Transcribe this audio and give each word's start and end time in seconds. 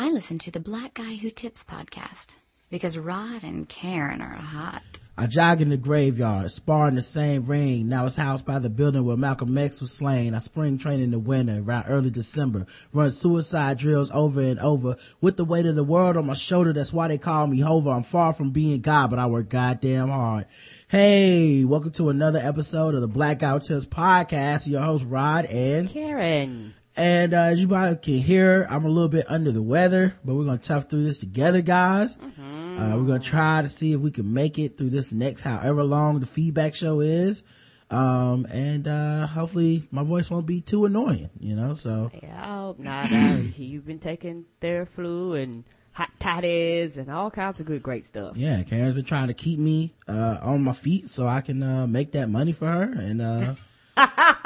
I 0.00 0.10
listen 0.10 0.38
to 0.38 0.52
the 0.52 0.60
Black 0.60 0.94
Guy 0.94 1.16
Who 1.16 1.28
Tips 1.28 1.64
podcast 1.64 2.36
because 2.70 2.96
Rod 2.96 3.42
and 3.42 3.68
Karen 3.68 4.22
are 4.22 4.36
hot. 4.36 5.00
I 5.16 5.26
jog 5.26 5.60
in 5.60 5.70
the 5.70 5.76
graveyard, 5.76 6.52
spar 6.52 6.86
in 6.86 6.94
the 6.94 7.02
same 7.02 7.46
ring. 7.46 7.88
Now 7.88 8.06
it's 8.06 8.14
housed 8.14 8.46
by 8.46 8.60
the 8.60 8.70
building 8.70 9.04
where 9.04 9.16
Malcolm 9.16 9.58
X 9.58 9.80
was 9.80 9.90
slain. 9.90 10.36
I 10.36 10.38
spring 10.38 10.78
train 10.78 11.00
in 11.00 11.10
the 11.10 11.18
winter, 11.18 11.60
around 11.60 11.86
early 11.88 12.10
December. 12.10 12.66
Run 12.92 13.10
suicide 13.10 13.78
drills 13.78 14.12
over 14.12 14.40
and 14.40 14.60
over 14.60 14.94
with 15.20 15.36
the 15.36 15.44
weight 15.44 15.66
of 15.66 15.74
the 15.74 15.82
world 15.82 16.16
on 16.16 16.26
my 16.26 16.34
shoulder. 16.34 16.72
That's 16.72 16.92
why 16.92 17.08
they 17.08 17.18
call 17.18 17.48
me 17.48 17.58
Hover. 17.58 17.90
I'm 17.90 18.04
far 18.04 18.32
from 18.32 18.52
being 18.52 18.80
God, 18.80 19.10
but 19.10 19.18
I 19.18 19.26
work 19.26 19.48
goddamn 19.48 20.10
hard. 20.10 20.46
Hey, 20.86 21.64
welcome 21.64 21.90
to 21.94 22.10
another 22.10 22.38
episode 22.38 22.94
of 22.94 23.00
the 23.00 23.08
Black 23.08 23.40
Guy 23.40 23.50
Who 23.50 23.58
Tips 23.58 23.84
podcast. 23.84 24.68
Your 24.68 24.82
host 24.82 25.06
Rod 25.08 25.46
and 25.46 25.88
Karen. 25.88 26.74
And 26.98 27.32
uh, 27.32 27.42
as 27.42 27.60
you 27.60 27.68
probably 27.68 27.96
can 27.96 28.18
hear, 28.18 28.66
I'm 28.68 28.84
a 28.84 28.88
little 28.88 29.08
bit 29.08 29.24
under 29.28 29.52
the 29.52 29.62
weather, 29.62 30.16
but 30.24 30.34
we're 30.34 30.44
gonna 30.44 30.58
tough 30.58 30.90
through 30.90 31.04
this 31.04 31.18
together, 31.18 31.62
guys. 31.62 32.16
Mm-hmm. 32.16 32.78
Uh, 32.78 32.96
we're 32.96 33.06
gonna 33.06 33.20
try 33.20 33.62
to 33.62 33.68
see 33.68 33.92
if 33.92 34.00
we 34.00 34.10
can 34.10 34.34
make 34.34 34.58
it 34.58 34.76
through 34.76 34.90
this 34.90 35.12
next 35.12 35.42
however 35.42 35.84
long 35.84 36.18
the 36.18 36.26
feedback 36.26 36.74
show 36.74 36.98
is. 36.98 37.44
Um, 37.88 38.48
and 38.50 38.88
uh, 38.88 39.28
hopefully 39.28 39.86
my 39.92 40.02
voice 40.02 40.28
won't 40.28 40.46
be 40.46 40.60
too 40.60 40.86
annoying, 40.86 41.30
you 41.38 41.54
know. 41.54 41.72
So 41.74 42.10
yeah, 42.20 42.36
I 42.36 42.56
hope 42.62 42.80
not. 42.80 43.12
uh, 43.12 43.42
you've 43.56 43.86
been 43.86 44.00
taking 44.00 44.46
Theraflu 44.60 45.40
and 45.40 45.62
hot 45.92 46.10
toddies 46.18 46.98
and 46.98 47.12
all 47.12 47.30
kinds 47.30 47.60
of 47.60 47.66
good, 47.66 47.80
great 47.80 48.06
stuff. 48.06 48.36
Yeah, 48.36 48.60
Karen's 48.64 48.96
been 48.96 49.04
trying 49.04 49.28
to 49.28 49.34
keep 49.34 49.60
me 49.60 49.94
uh, 50.08 50.38
on 50.42 50.64
my 50.64 50.72
feet 50.72 51.08
so 51.08 51.28
I 51.28 51.42
can 51.42 51.62
uh, 51.62 51.86
make 51.86 52.10
that 52.12 52.28
money 52.28 52.50
for 52.50 52.66
her 52.66 52.92
and. 52.92 53.22
Uh, 53.22 53.54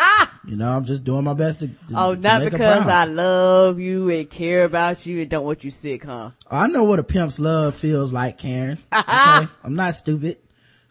you 0.44 0.56
know, 0.56 0.76
I'm 0.76 0.84
just 0.84 1.04
doing 1.04 1.24
my 1.24 1.34
best 1.34 1.60
to. 1.60 1.68
to 1.68 1.74
oh, 1.94 2.14
not 2.14 2.40
to 2.40 2.50
because 2.50 2.86
I 2.86 3.04
love 3.04 3.78
you 3.78 4.10
and 4.10 4.28
care 4.28 4.64
about 4.64 5.06
you 5.06 5.20
and 5.20 5.30
don't 5.30 5.44
want 5.44 5.62
you 5.62 5.70
sick, 5.70 6.04
huh? 6.04 6.30
I 6.50 6.66
know 6.66 6.84
what 6.84 6.98
a 6.98 7.04
pimp's 7.04 7.38
love 7.38 7.74
feels 7.74 8.12
like, 8.12 8.38
Karen. 8.38 8.78
okay? 8.92 9.48
I'm 9.62 9.74
not 9.74 9.94
stupid. 9.94 10.38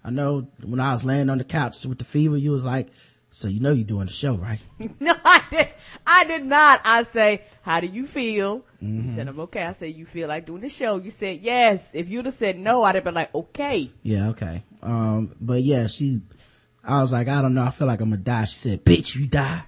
I 0.04 0.10
know 0.10 0.48
when 0.64 0.80
I 0.80 0.94
was 0.94 1.04
laying 1.04 1.30
on 1.30 1.38
the 1.38 1.44
couch 1.44 1.86
with 1.86 2.00
the 2.00 2.06
fever, 2.06 2.38
you 2.38 2.52
was 2.52 2.66
like, 2.66 2.88
so 3.30 3.48
you 3.48 3.60
know 3.60 3.72
you're 3.72 3.86
doing 3.86 4.08
the 4.08 4.12
show, 4.12 4.36
right? 4.36 4.60
no, 5.00 5.16
I 5.24 5.44
did. 5.52 5.70
I 6.08 6.24
did 6.26 6.46
not. 6.46 6.82
I 6.84 7.04
say, 7.04 7.44
how 7.62 7.80
do 7.80 7.88
you 7.88 8.06
feel? 8.06 8.66
Mm-hmm. 8.84 9.08
You 9.08 9.16
said, 9.16 9.28
I'm 9.28 9.40
okay. 9.42 9.64
I 9.64 9.72
said, 9.74 9.96
you 9.96 10.06
feel 10.06 10.28
like 10.28 10.46
doing 10.46 10.62
the 10.62 10.70
show? 10.70 10.98
You 10.98 11.12
said, 11.12 11.40
yes. 11.42 11.92
If 11.94 12.10
you'd 12.10 12.26
have 12.26 12.34
said 12.34 12.58
no, 12.58 12.84
I'd 12.84 12.96
have 12.96 13.04
been 13.04 13.14
like, 13.14 13.34
okay. 13.34 13.92
Yeah, 14.04 14.30
okay. 14.30 14.64
Um, 14.82 15.36
but 15.40 15.62
yeah, 15.62 15.88
she, 15.88 16.22
I 16.84 17.02
was 17.02 17.12
like, 17.12 17.28
I 17.28 17.42
don't 17.42 17.54
know. 17.54 17.64
I 17.64 17.70
feel 17.70 17.88
like 17.88 18.02
I'm 18.02 18.10
gonna 18.10 18.22
die. 18.22 18.46
She 18.46 18.56
said, 18.56 18.84
bitch, 18.84 19.16
you 19.16 19.28
die. 19.28 19.64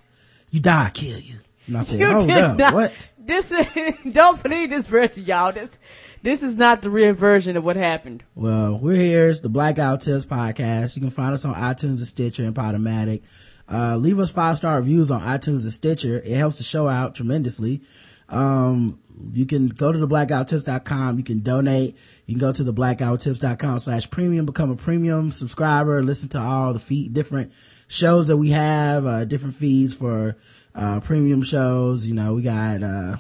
You 0.50 0.60
die, 0.60 0.86
I 0.86 0.90
kill 0.90 1.20
you. 1.20 1.40
And 1.68 1.78
I 1.78 1.82
said, 1.84 2.00
you 2.00 2.12
hold 2.12 2.30
up. 2.30 2.58
Not, 2.58 2.74
what? 2.74 3.10
This 3.18 3.52
is, 3.52 4.04
don't 4.12 4.42
believe 4.42 4.70
this 4.70 4.88
version, 4.88 5.24
y'all. 5.26 5.52
This, 5.52 5.80
this 6.22 6.44
is 6.44 6.56
not 6.56 6.82
the 6.82 6.90
real 6.90 7.14
version 7.14 7.58
of 7.58 7.64
what 7.64 7.76
happened. 7.76 8.24
Well, 8.36 8.78
we're 8.78 8.96
here. 8.96 9.30
It's 9.30 9.40
the 9.40 9.50
Black 9.50 9.76
Guy 9.76 9.90
Who 9.90 9.98
podcast. 9.98 10.96
You 10.96 11.02
can 11.02 11.10
find 11.10 11.34
us 11.34 11.46
on 11.46 11.54
iTunes 11.54 11.98
and 11.98 12.00
Stitcher 12.00 12.44
and 12.44 12.56
Podomatic. 12.56 13.24
Uh, 13.72 13.96
leave 13.96 14.20
us 14.20 14.32
five 14.32 14.58
star 14.58 14.78
reviews 14.78 15.10
on 15.10 15.22
iTunes 15.22 15.64
and 15.64 15.72
Stitcher. 15.72 16.18
It 16.18 16.36
helps 16.36 16.58
the 16.58 16.64
show 16.64 16.88
out 16.88 17.16
tremendously. 17.16 17.82
Um, 18.30 19.00
you 19.34 19.46
can 19.46 19.68
go 19.68 19.92
to 19.92 19.98
the 19.98 20.08
blackguywhotips.com. 20.08 21.18
You 21.18 21.24
can 21.24 21.40
donate. 21.40 21.98
You 22.26 22.36
can 22.36 22.40
go 22.40 22.54
to 22.54 22.64
the 22.64 22.74
blackguywhotips.com 22.74 23.80
slash 23.80 24.10
premium, 24.10 24.46
become 24.46 24.72
a 24.72 24.76
premium 24.76 25.32
subscriber, 25.32 26.04
listen 26.04 26.30
to 26.30 26.40
all 26.40 26.74
the 26.74 26.80
feed, 26.80 27.14
different 27.14 27.54
shows 27.88 28.28
that 28.28 28.38
we 28.38 28.52
have, 28.52 29.06
uh, 29.06 29.26
different 29.26 29.56
feeds 29.56 29.94
for, 29.94 30.38
uh, 30.76 31.00
premium 31.00 31.42
shows. 31.42 32.08
You 32.08 32.16
know, 32.16 32.34
we 32.34 32.44
got, 32.44 32.84
uh, 32.84 33.18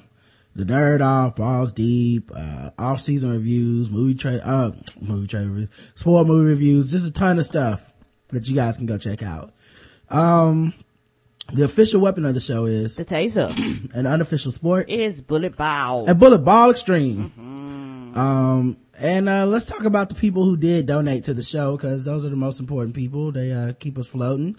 the 0.56 0.66
nerd 0.66 1.02
off, 1.02 1.36
balls 1.36 1.72
deep, 1.72 2.32
uh, 2.36 2.72
off 2.78 3.00
season 3.00 3.32
reviews, 3.32 3.90
movie 3.90 4.16
trade, 4.16 4.42
uh, 4.44 4.72
movie 5.02 5.28
trade 5.28 5.48
reviews, 5.48 5.70
sport 5.96 6.28
movie 6.28 6.50
reviews, 6.50 6.92
just 6.92 7.10
a 7.10 7.14
ton 7.14 7.40
of 7.40 7.46
stuff 7.46 7.92
that 8.30 8.48
you 8.48 8.56
guys 8.56 8.78
can 8.78 8.86
go 8.86 8.98
check 8.98 9.24
out. 9.24 9.54
Um, 10.10 10.74
the 11.54 11.64
official 11.64 12.02
weapon 12.02 12.26
of 12.26 12.34
the 12.34 12.40
show 12.40 12.66
is 12.66 12.96
the 12.96 13.06
taser. 13.06 13.50
An 13.96 14.06
unofficial 14.06 14.52
sport 14.52 14.90
is 14.90 15.22
bullet 15.22 15.56
ball. 15.56 16.10
A 16.10 16.16
bullet 16.16 16.40
ball 16.40 16.72
extreme. 16.72 17.30
Mm-hmm. 17.30 18.20
Um, 18.20 18.78
and 19.00 19.28
uh, 19.28 19.46
let's 19.46 19.66
talk 19.66 19.86
about 19.86 20.10
the 20.10 20.16
people 20.16 20.44
who 20.44 20.58
did 20.58 20.86
donate 20.86 21.26
to 21.26 21.34
the 21.34 21.42
show 21.44 21.76
because 21.76 22.06
those 22.06 22.26
are 22.26 22.30
the 22.30 22.36
most 22.36 22.60
important 22.60 22.96
people. 22.96 23.32
They 23.32 23.52
uh, 23.52 23.74
keep 23.74 23.98
us 23.98 24.08
floating, 24.08 24.56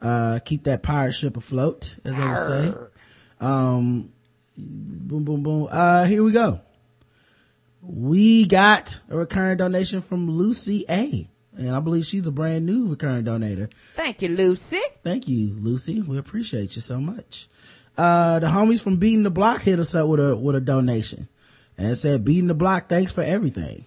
uh, 0.00 0.40
keep 0.44 0.64
that 0.64 0.82
pirate 0.82 1.12
ship 1.12 1.36
afloat, 1.36 1.96
as 2.04 2.18
I 2.18 2.28
would 2.28 2.38
say. 2.38 2.74
Um, 3.40 4.12
boom, 4.56 5.24
boom, 5.24 5.42
boom. 5.42 5.68
Uh, 5.70 6.04
here 6.04 6.22
we 6.22 6.32
go. 6.32 6.60
We 7.80 8.46
got 8.46 9.00
a 9.08 9.16
recurring 9.16 9.56
donation 9.56 10.00
from 10.00 10.30
Lucy 10.30 10.84
A. 10.88 11.28
And 11.56 11.70
I 11.70 11.80
believe 11.80 12.06
she's 12.06 12.26
a 12.26 12.32
brand 12.32 12.64
new 12.64 12.88
recurring 12.88 13.24
donator. 13.24 13.70
Thank 13.94 14.22
you, 14.22 14.30
Lucy. 14.30 14.80
Thank 15.04 15.28
you, 15.28 15.52
Lucy. 15.54 16.00
We 16.00 16.18
appreciate 16.18 16.76
you 16.76 16.82
so 16.82 16.98
much. 17.00 17.48
Uh, 17.96 18.38
the 18.38 18.46
homies 18.46 18.82
from 18.82 18.96
Beating 18.96 19.22
the 19.22 19.30
Block 19.30 19.60
hit 19.62 19.78
us 19.78 19.94
up 19.94 20.08
with 20.08 20.20
a, 20.20 20.34
with 20.34 20.56
a 20.56 20.60
donation 20.60 21.28
and 21.76 21.88
it 21.92 21.96
said, 21.96 22.24
Beating 22.24 22.46
the 22.46 22.54
Block, 22.54 22.88
thanks 22.88 23.12
for 23.12 23.22
everything. 23.22 23.84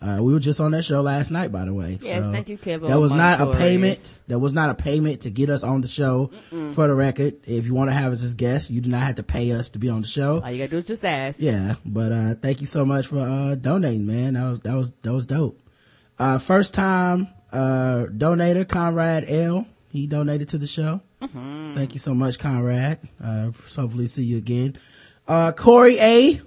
Uh, 0.00 0.18
we 0.20 0.32
were 0.32 0.38
just 0.38 0.60
on 0.60 0.70
that 0.70 0.84
show 0.84 1.00
last 1.00 1.32
night, 1.32 1.50
by 1.50 1.64
the 1.64 1.74
way. 1.74 1.98
Yes, 2.00 2.24
so 2.24 2.30
thank 2.30 2.48
you, 2.48 2.56
Kevin. 2.56 2.88
That 2.88 3.00
was 3.00 3.10
not 3.10 3.40
a 3.40 3.52
payment. 3.52 4.22
That 4.28 4.38
was 4.38 4.52
not 4.52 4.70
a 4.70 4.74
payment 4.74 5.22
to 5.22 5.30
get 5.30 5.50
us 5.50 5.64
on 5.64 5.80
the 5.80 5.88
show. 5.88 6.30
Mm-mm. 6.52 6.72
For 6.72 6.86
the 6.86 6.94
record, 6.94 7.34
if 7.46 7.66
you 7.66 7.74
want 7.74 7.90
to 7.90 7.94
have 7.94 8.12
us 8.12 8.22
as 8.22 8.34
guests, 8.34 8.70
you 8.70 8.80
do 8.80 8.90
not 8.90 9.02
have 9.02 9.16
to 9.16 9.24
pay 9.24 9.50
us 9.50 9.70
to 9.70 9.80
be 9.80 9.88
on 9.88 10.02
the 10.02 10.06
show. 10.06 10.40
All 10.40 10.50
you 10.52 10.58
gotta 10.58 10.70
do 10.70 10.76
is 10.78 10.84
just 10.84 11.04
ask. 11.04 11.40
Yeah, 11.42 11.74
but 11.84 12.12
uh, 12.12 12.34
thank 12.34 12.60
you 12.60 12.66
so 12.68 12.86
much 12.86 13.08
for 13.08 13.18
uh, 13.18 13.56
donating, 13.56 14.06
man. 14.06 14.34
That 14.34 14.48
was 14.48 14.60
that 14.60 14.74
was 14.74 14.92
that 15.02 15.12
was 15.12 15.26
dope. 15.26 15.58
Uh, 16.18 16.38
first 16.38 16.74
time, 16.74 17.28
uh, 17.52 18.06
donator, 18.10 18.68
Conrad 18.68 19.24
L. 19.28 19.66
He 19.90 20.06
donated 20.06 20.50
to 20.50 20.58
the 20.58 20.66
show. 20.66 21.00
Mm-hmm. 21.22 21.74
Thank 21.74 21.94
you 21.94 22.00
so 22.00 22.14
much, 22.14 22.38
Conrad. 22.38 23.00
Uh, 23.22 23.50
hopefully 23.74 24.06
see 24.06 24.24
you 24.24 24.36
again. 24.36 24.76
Uh, 25.26 25.52
Corey 25.52 25.98
A. 25.98 26.40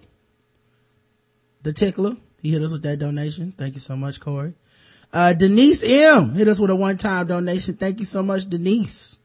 The 1.63 1.73
tickler. 1.73 2.17
He 2.41 2.51
hit 2.51 2.61
us 2.61 2.71
with 2.71 2.83
that 2.83 2.99
donation. 2.99 3.53
Thank 3.55 3.75
you 3.75 3.79
so 3.79 3.95
much, 3.95 4.19
Corey. 4.19 4.53
Uh, 5.13 5.33
Denise 5.33 5.83
M. 5.83 6.33
hit 6.33 6.47
us 6.47 6.59
with 6.59 6.71
a 6.71 6.75
one-time 6.75 7.27
donation. 7.27 7.75
Thank 7.75 7.99
you 7.99 8.05
so 8.05 8.23
much, 8.23 8.49
Denise. 8.49 9.19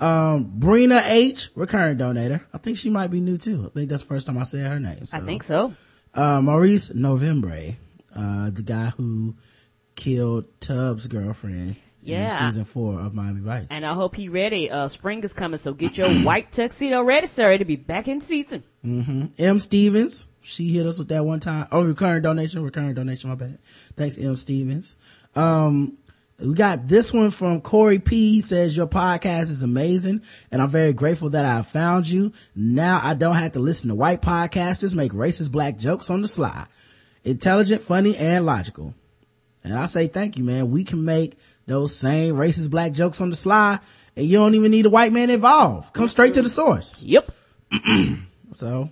Um, 0.00 0.52
Brina 0.58 1.02
H. 1.06 1.50
recurring 1.54 1.98
donator. 1.98 2.40
I 2.52 2.58
think 2.58 2.78
she 2.78 2.88
might 2.90 3.08
be 3.08 3.20
new 3.20 3.36
too. 3.36 3.66
I 3.66 3.68
think 3.70 3.90
that's 3.90 4.02
the 4.02 4.08
first 4.08 4.26
time 4.26 4.38
I 4.38 4.44
said 4.44 4.70
her 4.70 4.80
name. 4.80 5.04
So. 5.04 5.16
I 5.16 5.20
think 5.20 5.42
so. 5.42 5.74
Uh, 6.14 6.40
Maurice 6.40 6.94
Novembre, 6.94 7.76
uh, 8.14 8.50
the 8.50 8.62
guy 8.62 8.86
who 8.96 9.34
killed 9.98 10.46
Tubbs' 10.60 11.08
girlfriend. 11.08 11.76
Yeah. 12.00 12.38
season 12.38 12.64
four 12.64 12.98
of 13.00 13.12
Miami 13.12 13.40
Vice. 13.40 13.66
And 13.68 13.84
I 13.84 13.92
hope 13.92 14.14
he 14.14 14.30
ready. 14.30 14.70
Uh, 14.70 14.88
spring 14.88 15.22
is 15.24 15.34
coming, 15.34 15.58
so 15.58 15.74
get 15.74 15.98
your 15.98 16.08
white 16.24 16.50
tuxedo 16.50 17.02
ready, 17.02 17.26
sir, 17.26 17.58
to 17.58 17.64
be 17.66 17.76
back 17.76 18.08
in 18.08 18.22
season. 18.22 18.62
Mm-hmm. 18.82 19.26
M. 19.38 19.58
Stevens, 19.58 20.26
she 20.40 20.68
hit 20.68 20.86
us 20.86 20.98
with 20.98 21.08
that 21.08 21.26
one 21.26 21.40
time. 21.40 21.66
Oh, 21.70 21.84
recurring 21.84 22.22
donation, 22.22 22.62
recurring 22.62 22.94
donation, 22.94 23.28
my 23.28 23.36
bad. 23.36 23.58
Thanks, 23.96 24.16
M. 24.16 24.36
Stevens. 24.36 24.96
Um, 25.34 25.98
we 26.38 26.54
got 26.54 26.86
this 26.86 27.12
one 27.12 27.30
from 27.30 27.60
Corey 27.60 27.98
P. 27.98 28.34
He 28.34 28.40
says, 28.42 28.76
your 28.76 28.86
podcast 28.86 29.50
is 29.50 29.62
amazing 29.62 30.22
and 30.52 30.62
I'm 30.62 30.68
very 30.70 30.92
grateful 30.92 31.30
that 31.30 31.44
I 31.44 31.62
found 31.62 32.08
you. 32.08 32.32
Now 32.54 33.00
I 33.02 33.14
don't 33.14 33.34
have 33.34 33.52
to 33.52 33.58
listen 33.58 33.88
to 33.88 33.96
white 33.96 34.22
podcasters 34.22 34.94
make 34.94 35.12
racist 35.12 35.50
black 35.50 35.76
jokes 35.76 36.08
on 36.10 36.22
the 36.22 36.28
sly. 36.28 36.66
Intelligent, 37.24 37.82
funny, 37.82 38.16
and 38.16 38.46
logical. 38.46 38.94
And 39.64 39.78
I 39.78 39.86
say 39.86 40.06
thank 40.06 40.38
you, 40.38 40.44
man. 40.44 40.70
We 40.70 40.84
can 40.84 41.04
make 41.04 41.36
those 41.66 41.94
same 41.94 42.34
racist 42.34 42.70
black 42.70 42.92
jokes 42.92 43.20
on 43.20 43.30
the 43.30 43.36
sly 43.36 43.78
and 44.18 44.26
you 44.26 44.38
don't 44.38 44.54
even 44.54 44.70
need 44.70 44.84
a 44.86 44.90
white 44.90 45.12
man 45.12 45.30
involved. 45.30 45.92
Come 45.92 46.08
straight 46.08 46.34
to 46.34 46.42
the 46.42 46.48
source. 46.48 47.02
Yep. 47.04 47.30
so 48.52 48.90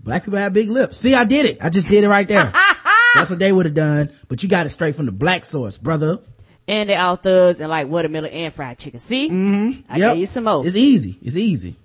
black 0.00 0.24
people 0.24 0.38
have 0.38 0.52
big 0.52 0.68
lips. 0.68 0.98
See, 0.98 1.14
I 1.14 1.24
did 1.24 1.46
it. 1.46 1.64
I 1.64 1.70
just 1.70 1.88
did 1.88 2.04
it 2.04 2.08
right 2.08 2.28
there. 2.28 2.52
That's 3.14 3.30
what 3.30 3.38
they 3.38 3.52
would 3.52 3.64
have 3.64 3.74
done, 3.74 4.08
but 4.28 4.42
you 4.42 4.48
got 4.48 4.66
it 4.66 4.70
straight 4.70 4.96
from 4.96 5.06
the 5.06 5.12
black 5.12 5.44
source, 5.44 5.78
brother. 5.78 6.18
And 6.66 6.90
the 6.90 7.00
authors 7.00 7.60
and 7.60 7.70
like 7.70 7.88
watermelon 7.88 8.32
and 8.32 8.52
fried 8.52 8.78
chicken. 8.78 9.00
See? 9.00 9.30
Mm-hmm. 9.30 9.80
I 9.88 9.96
yep. 9.96 10.12
gave 10.12 10.20
you 10.20 10.26
some 10.26 10.44
more. 10.44 10.66
It's 10.66 10.76
easy. 10.76 11.18
It's 11.22 11.36
easy. 11.36 11.76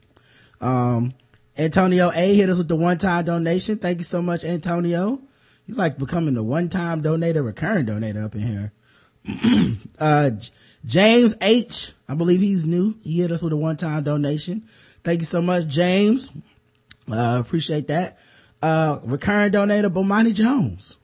Um, 0.60 1.14
Antonio 1.58 2.12
A 2.14 2.36
hit 2.36 2.50
us 2.50 2.58
with 2.58 2.68
the 2.68 2.76
one-time 2.76 3.26
donation. 3.26 3.78
Thank 3.78 4.00
you 4.00 4.04
so 4.04 4.22
much, 4.22 4.44
Antonio. 4.44 5.22
He's 5.70 5.78
like 5.78 6.00
becoming 6.00 6.34
the 6.34 6.42
one-time 6.42 7.04
donator, 7.04 7.46
recurring 7.46 7.86
donator 7.86 8.26
up 8.26 8.34
in 8.34 8.42
here. 8.42 9.78
uh, 10.00 10.32
James 10.84 11.38
H, 11.42 11.94
I 12.08 12.16
believe 12.16 12.42
he's 12.42 12.66
new. 12.66 12.96
He 13.04 13.22
hit 13.22 13.32
us 13.32 13.44
with 13.44 13.54
a 13.54 13.56
one-time 13.56 14.02
donation. 14.04 14.64
Thank 15.04 15.20
you 15.20 15.28
so 15.28 15.44
much, 15.44 15.68
James. 15.68 16.32
Uh, 17.08 17.38
appreciate 17.40 17.90
that. 17.90 18.18
Uh, 18.64 18.98
recurring 19.04 19.52
donator, 19.52 19.94
Bomani 19.94 20.34
Jones 20.34 20.98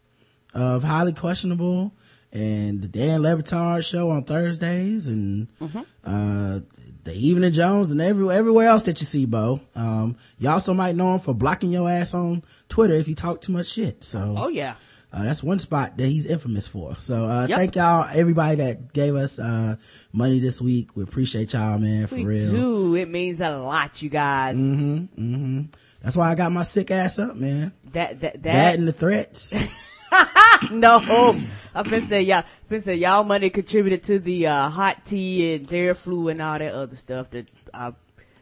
of 0.56 0.84
Highly 0.84 1.14
Questionable 1.14 1.92
and 2.34 2.82
the 2.82 2.88
Dan 2.88 3.22
Le 3.22 3.36
Batard 3.36 3.86
show 3.88 4.10
on 4.10 4.24
Thursdays 4.24 5.08
and, 5.08 5.48
mm-hmm. 5.62 5.82
uh, 6.04 6.62
the 7.06 7.13
Evening 7.13 7.52
Jones 7.54 7.92
and 7.92 8.02
every, 8.02 8.30
everywhere 8.30 8.68
else 8.68 8.84
that 8.84 9.00
you 9.00 9.06
see, 9.06 9.25
Bo. 9.25 9.62
Um, 9.75 10.18
you 10.38 10.50
also 10.50 10.74
might 10.74 10.96
know 10.96 11.13
him 11.13 11.19
for 11.19 11.34
blocking 11.34 11.72
your 11.72 11.90
ass 11.90 12.13
on 12.13 12.44
Twitter 12.68 12.94
if 12.96 13.07
you 13.07 13.16
talk 13.16 13.42
too 13.42 13.54
much 13.54 13.68
shit. 13.68 14.04
So. 14.04 14.36
Oh 14.38 14.48
yeah. 14.50 14.75
Uh, 15.13 15.24
that's 15.24 15.42
one 15.42 15.60
spot 15.60 15.96
that 15.98 16.07
he's 16.07 16.25
infamous 16.25 16.68
for. 16.68 16.94
So, 16.98 17.24
uh, 17.24 17.46
Yep. 17.48 17.57
thank 17.57 17.75
y'all, 17.78 18.06
everybody 18.13 18.57
that 18.57 18.92
gave 18.92 19.16
us, 19.16 19.40
uh, 19.40 19.78
money 20.12 20.40
this 20.42 20.62
week. 20.62 20.98
We 20.98 21.04
appreciate 21.04 21.54
y'all, 21.54 21.80
man, 21.80 22.07
for 22.07 22.16
We 22.18 22.25
real. 22.25 22.52
do. 22.52 22.96
It 22.96 23.07
means 23.10 23.40
a 23.40 23.56
lot, 23.57 24.02
you 24.02 24.10
guys. 24.10 24.57
Mm-hmm, 24.57 24.96
mm-hmm. 25.24 25.62
That's 26.02 26.18
why 26.18 26.30
I 26.31 26.36
got 26.36 26.52
my 26.52 26.63
sick 26.63 26.92
ass 26.92 27.18
up, 27.18 27.38
man. 27.38 27.72
That 27.94 28.19
that 28.22 28.34
That 28.34 28.44
that. 28.44 28.75
and 28.78 28.86
the 28.88 28.92
threats. 28.94 29.56
no, 30.72 31.42
I've 31.74 31.90
been 31.90 32.02
saying 32.02 32.28
y'all. 32.28 32.44
Been 32.70 32.82
saying 32.82 33.02
y'all 33.02 33.24
money 33.24 33.50
contributed 33.50 34.04
to 34.04 34.20
the 34.20 34.48
uh, 34.48 34.70
hot 34.70 35.04
tea 35.04 35.56
and 35.56 35.68
Theraflu 35.68 36.32
and 36.32 36.42
all 36.42 36.60
that 36.60 36.74
other 36.74 36.96
stuff 36.96 37.30
that 37.32 37.52
I'm 37.74 37.96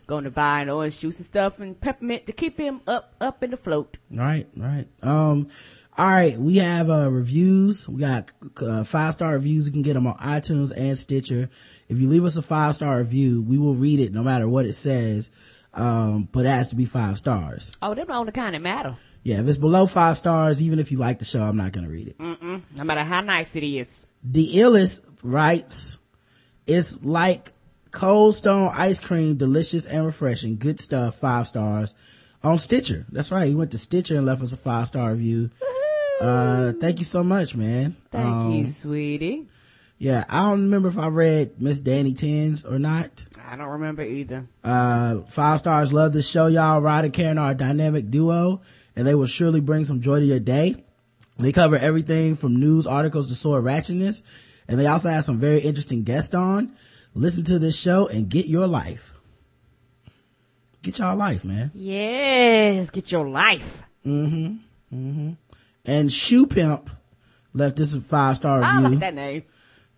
going 0.07 0.25
to 0.25 0.31
buy 0.31 0.61
and 0.61 0.69
orange 0.69 0.99
juice 0.99 1.17
and 1.19 1.25
stuff 1.25 1.59
and 1.59 1.79
peppermint 1.79 2.25
to 2.27 2.33
keep 2.33 2.57
him 2.57 2.81
up 2.87 3.13
up 3.21 3.43
in 3.43 3.51
the 3.51 3.57
float. 3.57 3.97
right, 4.11 4.47
right. 4.55 4.87
Um, 5.01 5.49
all 5.97 6.09
right, 6.09 6.35
we 6.37 6.57
have, 6.57 6.89
uh, 6.89 7.09
reviews. 7.11 7.87
We 7.87 8.01
got, 8.01 8.31
uh, 8.61 8.83
five 8.83 9.13
star 9.13 9.33
reviews. 9.33 9.67
You 9.67 9.71
can 9.71 9.83
get 9.83 9.93
them 9.93 10.07
on 10.07 10.17
iTunes 10.17 10.75
and 10.75 10.97
Stitcher. 10.97 11.49
If 11.87 11.99
you 11.99 12.09
leave 12.09 12.25
us 12.25 12.37
a 12.37 12.41
five 12.41 12.75
star 12.75 12.97
review, 12.97 13.41
we 13.41 13.57
will 13.57 13.75
read 13.75 13.99
it 13.99 14.11
no 14.11 14.23
matter 14.23 14.47
what 14.47 14.65
it 14.65 14.73
says. 14.73 15.31
Um, 15.73 16.27
but 16.31 16.45
it 16.45 16.49
has 16.49 16.69
to 16.69 16.75
be 16.75 16.85
five 16.85 17.17
stars. 17.17 17.71
Oh, 17.81 17.95
them 17.95 18.01
on 18.01 18.07
the 18.07 18.13
only 18.19 18.31
kind 18.31 18.53
that 18.53 18.61
matter. 18.61 18.95
Yeah, 19.23 19.39
if 19.39 19.47
it's 19.47 19.57
below 19.57 19.87
five 19.87 20.17
stars, 20.17 20.61
even 20.61 20.77
if 20.79 20.91
you 20.91 20.97
like 20.99 21.17
the 21.19 21.25
show, 21.25 21.41
I'm 21.41 21.57
not 21.57 21.71
gonna 21.71 21.89
read 21.89 22.09
it. 22.09 22.17
Mm-mm. 22.19 22.61
No 22.77 22.83
matter 22.83 23.03
how 23.03 23.21
nice 23.21 23.55
it 23.55 23.63
is. 23.63 24.05
The 24.23 24.53
illest 24.55 25.01
writes, 25.23 25.97
it's 26.67 27.03
like 27.03 27.51
cold 27.91 28.35
stone 28.35 28.71
ice 28.73 28.99
cream, 28.99 29.35
delicious 29.37 29.85
and 29.87 30.05
refreshing. 30.05 30.57
Good 30.57 30.79
stuff, 30.79 31.15
five 31.15 31.47
stars 31.47 31.95
on 32.43 32.57
Stitcher. 32.59 33.05
That's 33.11 33.31
right. 33.31 33.47
He 33.47 33.55
went 33.55 33.71
to 33.71 33.77
Stitcher 33.77 34.15
and 34.17 34.25
left 34.25 34.41
us 34.43 34.53
a 34.53 34.57
five 34.57 34.87
star 34.87 35.11
review. 35.11 35.49
Uh, 36.21 36.73
thank 36.79 36.99
you 36.99 37.05
so 37.05 37.23
much, 37.23 37.55
man. 37.55 37.95
Thank 38.11 38.25
Um, 38.25 38.51
you, 38.51 38.67
sweetie. 38.67 39.47
Yeah, 39.97 40.25
I 40.27 40.49
don't 40.49 40.63
remember 40.63 40.89
if 40.89 40.97
I 40.97 41.07
read 41.07 41.61
Miss 41.61 41.79
Danny 41.81 42.13
Tens 42.13 42.65
or 42.65 42.77
not. 42.79 43.25
I 43.47 43.55
don't 43.55 43.69
remember 43.69 44.01
either. 44.03 44.47
Uh, 44.63 45.19
five 45.21 45.59
stars 45.59 45.93
love 45.93 46.11
this 46.13 46.29
show, 46.29 46.47
y'all. 46.47 46.81
Rod 46.81 47.05
and 47.05 47.13
Karen 47.13 47.37
are 47.37 47.51
a 47.51 47.55
dynamic 47.55 48.09
duo, 48.09 48.61
and 48.95 49.07
they 49.07 49.15
will 49.15 49.27
surely 49.27 49.61
bring 49.61 49.85
some 49.85 50.01
joy 50.01 50.19
to 50.19 50.25
your 50.25 50.39
day. 50.39 50.83
They 51.37 51.51
cover 51.51 51.77
everything 51.77 52.35
from 52.35 52.59
news 52.59 52.85
articles 52.85 53.27
to 53.29 53.35
sword 53.35 53.63
ratchetness, 53.63 54.23
and 54.67 54.79
they 54.79 54.87
also 54.87 55.09
have 55.09 55.23
some 55.23 55.39
very 55.39 55.59
interesting 55.59 56.03
guests 56.03 56.33
on. 56.35 56.73
Listen 57.15 57.43
to 57.45 57.59
this 57.59 57.79
show 57.79 58.07
and 58.07 58.27
get 58.27 58.47
your 58.47 58.67
life. 58.67 59.13
Get 60.81 60.97
y'all 60.99 61.15
life, 61.15 61.45
man. 61.45 61.71
Yes, 61.73 62.89
get 62.89 63.11
your 63.11 63.27
life. 63.29 63.83
Mhm. 64.05 64.59
Mhm. 64.93 65.37
And 65.85 66.11
Shoe 66.11 66.45
Pimp 66.45 66.89
left 67.53 67.77
this 67.77 67.93
a 67.93 68.01
five 68.01 68.35
star 68.35 68.61
I 68.61 68.75
review. 68.77 68.89
like 68.89 68.99
that 68.99 69.13
name. 69.15 69.43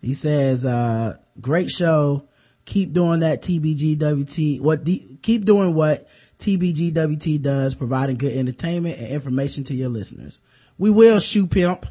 He 0.06 0.14
says, 0.14 0.64
uh, 0.64 1.16
great 1.40 1.68
show. 1.68 2.28
Keep 2.64 2.92
doing 2.92 3.20
that 3.20 3.42
TBGWT. 3.42 4.60
What, 4.60 4.84
D, 4.84 5.18
keep 5.20 5.44
doing 5.44 5.74
what 5.74 6.08
TBGWT 6.38 7.42
does, 7.42 7.74
providing 7.74 8.16
good 8.16 8.36
entertainment 8.36 8.98
and 8.98 9.08
information 9.08 9.64
to 9.64 9.74
your 9.74 9.88
listeners. 9.88 10.42
We 10.78 10.90
will 10.90 11.18
shoe 11.18 11.48
pimp. 11.48 11.86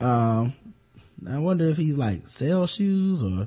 Um, 0.00 0.54
I 1.28 1.38
wonder 1.38 1.66
if 1.66 1.76
he's 1.76 1.98
like 1.98 2.26
sell 2.26 2.66
shoes 2.66 3.22
or 3.22 3.46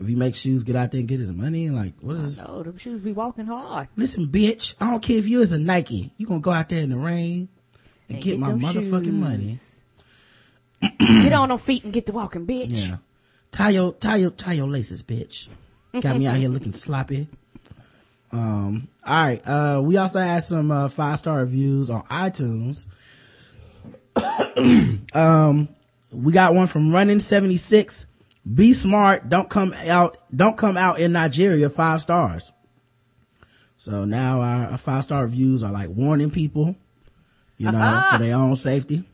if 0.00 0.06
he 0.06 0.14
makes 0.14 0.38
shoes, 0.38 0.64
get 0.64 0.74
out 0.74 0.90
there 0.90 1.00
and 1.00 1.08
get 1.08 1.20
his 1.20 1.30
money. 1.32 1.68
Like, 1.68 1.92
what 2.00 2.16
is, 2.16 2.38
No, 2.38 2.62
them 2.62 2.78
shoes 2.78 3.02
be 3.02 3.12
walking 3.12 3.46
hard. 3.46 3.88
listen, 3.96 4.28
bitch, 4.28 4.74
I 4.80 4.90
don't 4.90 5.02
care 5.02 5.18
if 5.18 5.28
you 5.28 5.40
is 5.42 5.52
a 5.52 5.58
Nike. 5.58 6.12
You 6.16 6.26
gonna 6.26 6.40
go 6.40 6.50
out 6.52 6.70
there 6.70 6.80
in 6.80 6.88
the 6.90 6.96
rain 6.96 7.48
and, 8.08 8.20
get, 8.20 8.38
my 8.38 8.48
them 8.48 8.60
motherfucking 8.60 9.12
money. 9.12 9.56
Get 10.98 11.32
on 11.32 11.48
them 11.48 11.58
feet 11.58 11.84
and 11.84 11.92
get 11.92 12.06
to 12.06 12.12
walking, 12.12 12.46
bitch. 12.46 12.88
Yeah. 12.88 12.96
Tie 13.50 13.70
your, 13.70 13.92
tie 13.92 14.16
your, 14.16 14.30
tie 14.30 14.54
your 14.54 14.68
laces, 14.68 15.02
bitch. 15.02 15.48
Got 16.00 16.18
me 16.18 16.26
out 16.26 16.36
here 16.36 16.48
looking 16.48 16.72
sloppy. 16.72 17.28
Um, 18.32 18.88
all 19.04 19.16
right. 19.16 19.40
Uh, 19.46 19.80
we 19.84 19.96
also 19.96 20.18
had 20.18 20.42
some, 20.42 20.70
uh, 20.70 20.88
five 20.88 21.20
star 21.20 21.38
reviews 21.38 21.88
on 21.88 22.02
iTunes. 22.04 22.86
um, 25.14 25.68
we 26.10 26.32
got 26.32 26.54
one 26.54 26.66
from 26.66 26.92
Running 26.92 27.20
76. 27.20 28.06
Be 28.52 28.72
smart. 28.72 29.28
Don't 29.28 29.48
come 29.48 29.72
out, 29.86 30.16
don't 30.34 30.56
come 30.56 30.76
out 30.76 30.98
in 30.98 31.12
Nigeria. 31.12 31.70
Five 31.70 32.02
stars. 32.02 32.52
So 33.76 34.04
now 34.04 34.40
our, 34.40 34.66
our 34.70 34.78
five 34.78 35.04
star 35.04 35.22
reviews 35.22 35.62
are 35.62 35.72
like 35.72 35.90
warning 35.90 36.30
people, 36.30 36.76
you 37.56 37.70
know, 37.70 38.08
for 38.10 38.18
their 38.18 38.34
own 38.36 38.56
safety. 38.56 39.04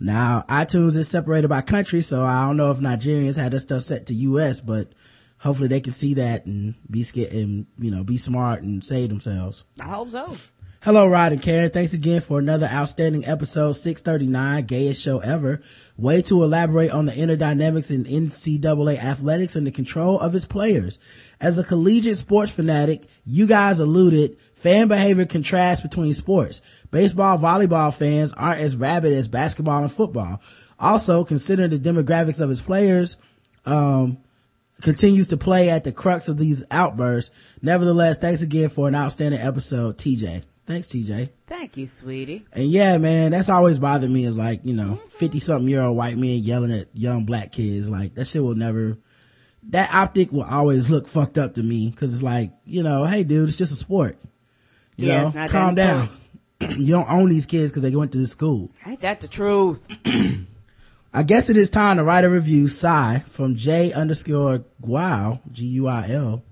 Now, 0.00 0.44
iTunes 0.48 0.96
is 0.96 1.08
separated 1.08 1.48
by 1.48 1.60
country, 1.60 2.02
so 2.02 2.22
I 2.22 2.46
don't 2.46 2.56
know 2.56 2.70
if 2.70 2.78
Nigerians 2.78 3.36
had 3.36 3.52
this 3.52 3.64
stuff 3.64 3.82
set 3.82 4.06
to 4.06 4.14
US, 4.14 4.60
but 4.60 4.92
hopefully 5.38 5.68
they 5.68 5.80
can 5.80 5.92
see 5.92 6.14
that 6.14 6.46
and 6.46 6.74
be 6.90 7.02
scared 7.02 7.32
and, 7.32 7.66
you 7.78 7.90
know, 7.90 8.04
be 8.04 8.16
smart 8.16 8.62
and 8.62 8.84
save 8.84 9.08
themselves. 9.08 9.64
I 9.80 9.86
hope 9.86 10.10
so. 10.10 10.36
Hello, 10.80 11.08
Rod 11.08 11.32
and 11.32 11.42
Karen. 11.42 11.70
Thanks 11.70 11.92
again 11.92 12.20
for 12.20 12.38
another 12.38 12.68
outstanding 12.68 13.26
episode 13.26 13.72
639, 13.72 14.64
gayest 14.64 15.02
show 15.02 15.18
ever. 15.18 15.60
Way 15.96 16.22
to 16.22 16.44
elaborate 16.44 16.92
on 16.92 17.04
the 17.04 17.16
inner 17.16 17.34
dynamics 17.34 17.90
in 17.90 18.04
NCAA 18.04 18.96
athletics 18.96 19.56
and 19.56 19.66
the 19.66 19.72
control 19.72 20.20
of 20.20 20.36
its 20.36 20.44
players. 20.44 21.00
As 21.40 21.58
a 21.58 21.64
collegiate 21.64 22.16
sports 22.16 22.52
fanatic, 22.52 23.08
you 23.26 23.48
guys 23.48 23.80
alluded 23.80 24.38
fan 24.54 24.86
behavior 24.86 25.26
contrasts 25.26 25.82
between 25.82 26.14
sports. 26.14 26.62
Baseball, 26.90 27.38
volleyball 27.38 27.94
fans 27.96 28.32
aren't 28.32 28.60
as 28.60 28.76
rabid 28.76 29.12
as 29.12 29.28
basketball 29.28 29.82
and 29.82 29.92
football. 29.92 30.40
Also, 30.78 31.24
considering 31.24 31.70
the 31.70 31.78
demographics 31.78 32.40
of 32.40 32.50
its 32.50 32.60
players, 32.62 33.16
um, 33.66 34.18
continues 34.80 35.28
to 35.28 35.36
play 35.36 35.70
at 35.70 35.84
the 35.84 35.92
crux 35.92 36.28
of 36.28 36.38
these 36.38 36.64
outbursts. 36.70 37.34
Nevertheless, 37.62 38.18
thanks 38.18 38.42
again 38.42 38.68
for 38.68 38.88
an 38.88 38.94
outstanding 38.94 39.40
episode, 39.40 39.98
TJ. 39.98 40.44
Thanks, 40.66 40.88
TJ. 40.88 41.30
Thank 41.46 41.76
you, 41.78 41.86
sweetie. 41.86 42.46
And 42.52 42.70
yeah, 42.70 42.98
man, 42.98 43.32
that's 43.32 43.48
always 43.48 43.78
bothered 43.78 44.10
me 44.10 44.24
is 44.24 44.36
like, 44.36 44.60
you 44.64 44.74
know, 44.74 44.96
50 45.10 45.40
something 45.40 45.68
year 45.68 45.82
old 45.82 45.96
white 45.96 46.18
men 46.18 46.44
yelling 46.44 46.72
at 46.72 46.88
young 46.94 47.24
black 47.24 47.52
kids. 47.52 47.88
Like 47.90 48.14
that 48.14 48.26
shit 48.26 48.42
will 48.42 48.54
never, 48.54 48.98
that 49.70 49.92
optic 49.94 50.30
will 50.30 50.42
always 50.44 50.90
look 50.90 51.08
fucked 51.08 51.38
up 51.38 51.54
to 51.54 51.62
me. 51.62 51.90
Cause 51.92 52.12
it's 52.12 52.22
like, 52.22 52.52
you 52.64 52.82
know, 52.82 53.04
hey 53.04 53.24
dude, 53.24 53.48
it's 53.48 53.56
just 53.56 53.72
a 53.72 53.76
sport. 53.76 54.18
You 54.96 55.08
Yeah, 55.08 55.30
know, 55.30 55.48
calm 55.48 55.74
down. 55.74 56.08
you 56.76 56.92
don't 56.92 57.10
own 57.10 57.28
these 57.28 57.46
kids 57.46 57.72
cause 57.72 57.82
they 57.82 57.94
went 57.94 58.12
to 58.12 58.18
this 58.18 58.32
school. 58.32 58.70
Ain't 58.86 59.00
that 59.00 59.20
the 59.20 59.28
truth? 59.28 59.86
I 61.14 61.22
guess 61.22 61.48
it 61.48 61.56
is 61.56 61.70
time 61.70 61.96
to 61.96 62.04
write 62.04 62.24
a 62.24 62.30
review, 62.30 62.68
sigh, 62.68 63.22
from 63.26 63.56
J 63.56 63.92
underscore 63.92 64.64
Guile, 64.86 65.40
G-U-I-L. 65.50 66.42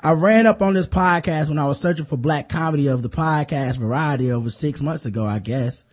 I 0.00 0.12
ran 0.12 0.46
up 0.46 0.62
on 0.62 0.74
this 0.74 0.86
podcast 0.86 1.48
when 1.48 1.58
I 1.58 1.64
was 1.64 1.80
searching 1.80 2.04
for 2.04 2.16
black 2.16 2.48
comedy 2.48 2.86
of 2.88 3.02
the 3.02 3.08
podcast 3.08 3.78
variety 3.78 4.30
over 4.30 4.50
six 4.50 4.80
months 4.80 5.06
ago, 5.06 5.26
I 5.26 5.38
guess. 5.38 5.84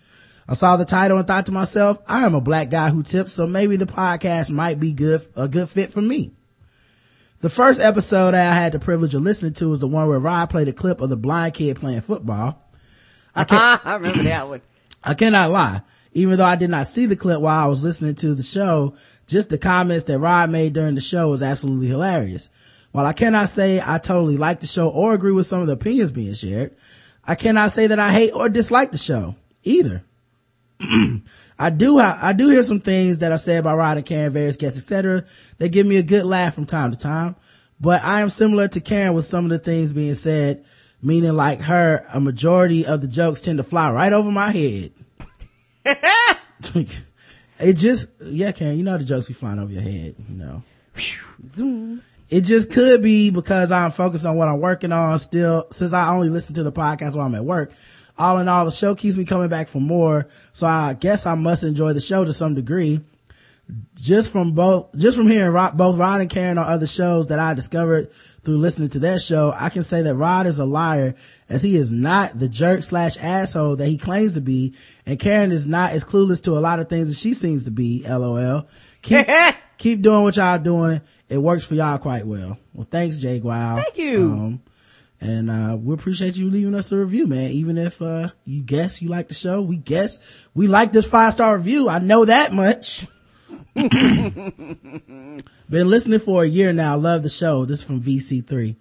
I 0.47 0.53
saw 0.53 0.75
the 0.75 0.85
title 0.85 1.17
and 1.17 1.25
thought 1.25 1.47
to 1.47 1.51
myself, 1.51 1.99
I 2.07 2.25
am 2.25 2.35
a 2.35 2.41
black 2.41 2.69
guy 2.69 2.89
who 2.89 3.01
tips, 3.01 3.33
so 3.33 3.47
maybe 3.47 3.77
the 3.77 3.85
podcast 3.85 4.51
might 4.51 4.79
be 4.79 4.93
good, 4.93 5.25
a 5.35 5.47
good 5.47 5.69
fit 5.69 5.91
for 5.91 6.01
me. 6.01 6.33
The 7.39 7.49
first 7.49 7.81
episode 7.81 8.33
I 8.35 8.53
had 8.53 8.73
the 8.73 8.79
privilege 8.79 9.15
of 9.15 9.23
listening 9.23 9.53
to 9.53 9.69
was 9.69 9.79
the 9.79 9.87
one 9.87 10.07
where 10.07 10.19
Rod 10.19 10.49
played 10.49 10.67
a 10.67 10.73
clip 10.73 11.01
of 11.01 11.09
the 11.09 11.17
blind 11.17 11.55
kid 11.55 11.77
playing 11.77 12.01
football. 12.01 12.59
I 13.35 13.43
can't, 13.43 13.81
I 13.85 13.95
remember 13.95 14.23
that 14.23 14.47
one. 14.47 14.61
I 15.03 15.13
cannot 15.13 15.51
lie. 15.51 15.81
Even 16.13 16.37
though 16.37 16.45
I 16.45 16.55
did 16.55 16.69
not 16.69 16.87
see 16.87 17.05
the 17.05 17.15
clip 17.15 17.41
while 17.41 17.65
I 17.65 17.67
was 17.67 17.83
listening 17.83 18.15
to 18.15 18.33
the 18.33 18.43
show, 18.43 18.95
just 19.27 19.49
the 19.49 19.57
comments 19.57 20.05
that 20.05 20.19
Rod 20.19 20.49
made 20.49 20.73
during 20.73 20.95
the 20.95 21.01
show 21.01 21.29
was 21.29 21.43
absolutely 21.43 21.87
hilarious. 21.87 22.49
While 22.91 23.05
I 23.05 23.13
cannot 23.13 23.49
say 23.49 23.81
I 23.85 23.97
totally 23.97 24.37
like 24.37 24.61
the 24.61 24.67
show 24.67 24.89
or 24.89 25.13
agree 25.13 25.33
with 25.33 25.45
some 25.45 25.59
of 25.59 25.67
the 25.67 25.73
opinions 25.73 26.13
being 26.13 26.33
shared, 26.33 26.75
I 27.25 27.35
cannot 27.35 27.71
say 27.71 27.87
that 27.87 27.99
I 27.99 28.11
hate 28.11 28.31
or 28.31 28.47
dislike 28.47 28.91
the 28.91 28.97
show 28.97 29.35
either. 29.63 30.03
I 31.59 31.69
do, 31.69 31.99
I 31.99 32.33
do 32.33 32.49
hear 32.49 32.63
some 32.63 32.79
things 32.79 33.19
that 33.19 33.31
are 33.31 33.37
said 33.37 33.63
by 33.63 33.73
Rod 33.73 33.97
and 33.97 34.05
Karen, 34.05 34.31
various 34.31 34.57
guests, 34.57 34.79
etc. 34.79 35.25
They 35.57 35.69
give 35.69 35.85
me 35.85 35.97
a 35.97 36.03
good 36.03 36.25
laugh 36.25 36.53
from 36.53 36.65
time 36.65 36.91
to 36.91 36.97
time, 36.97 37.35
but 37.79 38.03
I 38.03 38.21
am 38.21 38.29
similar 38.29 38.67
to 38.69 38.79
Karen 38.79 39.13
with 39.13 39.25
some 39.25 39.45
of 39.45 39.51
the 39.51 39.59
things 39.59 39.91
being 39.91 40.15
said, 40.15 40.65
meaning 41.05 41.33
like 41.33 41.61
her, 41.61 42.03
a 42.11 42.19
majority 42.19 42.85
of 42.85 42.99
the 42.99 43.07
jokes 43.07 43.39
tend 43.39 43.59
to 43.59 43.63
fly 43.63 43.91
right 43.91 44.11
over 44.11 44.31
my 44.31 44.49
head. 44.49 44.91
it 47.59 47.73
just, 47.73 48.09
yeah, 48.21 48.51
Karen, 48.51 48.77
you 48.77 48.83
know 48.83 48.97
the 48.97 49.05
jokes 49.05 49.27
be 49.27 49.33
flying 49.33 49.59
over 49.59 49.71
your 49.71 49.83
head, 49.83 50.15
you 50.27 50.35
know. 50.35 50.63
Zoom. 51.47 52.01
It 52.27 52.41
just 52.41 52.71
could 52.71 53.03
be 53.03 53.29
because 53.29 53.71
I'm 53.71 53.91
focused 53.91 54.25
on 54.25 54.35
what 54.35 54.47
I'm 54.47 54.59
working 54.59 54.91
on 54.91 55.19
still, 55.19 55.67
since 55.69 55.93
I 55.93 56.09
only 56.09 56.29
listen 56.29 56.55
to 56.55 56.63
the 56.63 56.71
podcast 56.71 57.15
while 57.15 57.27
I'm 57.27 57.35
at 57.35 57.45
work. 57.45 57.71
All 58.17 58.39
in 58.39 58.47
all, 58.47 58.65
the 58.65 58.71
show 58.71 58.95
keeps 58.95 59.15
me 59.15 59.25
coming 59.25 59.49
back 59.49 59.67
for 59.67 59.79
more, 59.79 60.27
so 60.53 60.65
I 60.65 60.95
guess 60.95 61.27
I 61.27 61.35
must 61.35 61.63
enjoy 61.63 61.93
the 61.93 62.01
show 62.01 62.25
to 62.25 62.33
some 62.33 62.55
degree. 62.55 63.01
just 63.95 64.31
from 64.31 64.53
both, 64.53 64.95
just 64.97 65.17
from 65.17 65.27
hearing 65.27 65.51
both 65.75 65.97
Rod 65.97 66.21
and 66.21 66.29
Karen 66.29 66.57
on 66.57 66.65
other 66.65 66.87
shows 66.87 67.27
that 67.27 67.39
I 67.39 67.53
discovered 67.53 68.09
through 68.45 68.57
listening 68.57 68.89
to 68.89 68.99
that 68.99 69.21
show, 69.21 69.53
I 69.55 69.69
can 69.69 69.83
say 69.83 70.03
that 70.03 70.15
Rod 70.15 70.45
is 70.45 70.59
a 70.59 70.65
liar 70.65 71.15
as 71.49 71.63
he 71.63 71.75
is 71.75 71.91
not 71.91 72.37
the 72.37 72.47
jerk 72.47 72.83
slash 72.83 73.17
asshole 73.17 73.77
that 73.77 73.87
he 73.87 73.97
claims 73.97 74.35
to 74.35 74.41
be. 74.41 74.75
And 75.05 75.19
Karen 75.19 75.51
is 75.51 75.67
not 75.67 75.91
as 75.91 76.05
clueless 76.05 76.43
to 76.45 76.51
a 76.51 76.61
lot 76.61 76.79
of 76.79 76.87
things 76.87 77.09
as 77.09 77.19
she 77.19 77.33
seems 77.33 77.65
to 77.65 77.71
be. 77.71 78.05
LOL. 78.07 78.67
Keep, 79.01 79.27
keep 79.77 80.01
doing 80.01 80.23
what 80.23 80.37
y'all 80.37 80.59
doing. 80.59 81.01
It 81.27 81.39
works 81.39 81.65
for 81.65 81.73
y'all 81.73 81.97
quite 81.97 82.25
well. 82.25 82.57
Well, 82.73 82.87
thanks, 82.89 83.17
Jake 83.17 83.43
Wow. 83.43 83.77
Thank 83.77 83.97
you. 83.97 84.31
Um, 84.31 84.61
and 85.21 85.49
uh, 85.49 85.77
we 85.81 85.93
appreciate 85.93 86.37
you 86.37 86.49
leaving 86.49 86.75
us 86.75 86.91
a 86.91 86.97
review, 86.97 87.25
man. 87.25 87.49
Even 87.51 87.77
if 87.77 88.01
uh, 88.01 88.29
you 88.45 88.61
guess 88.61 89.01
you 89.01 89.09
like 89.09 89.27
the 89.27 89.33
show, 89.33 89.61
we 89.61 89.77
guess 89.77 90.47
we 90.53 90.67
like 90.67 90.91
this 90.91 91.09
five 91.09 91.33
star 91.33 91.57
review. 91.57 91.89
I 91.89 91.99
know 91.99 92.25
that 92.25 92.53
much. 92.53 93.07
Been 93.75 95.43
listening 95.89 96.19
for 96.19 96.43
a 96.43 96.47
year 96.47 96.73
now. 96.73 96.97
Love 96.97 97.23
the 97.23 97.29
show. 97.29 97.65
This 97.65 97.79
is 97.79 97.85
from 97.85 98.01
VC3. 98.01 98.75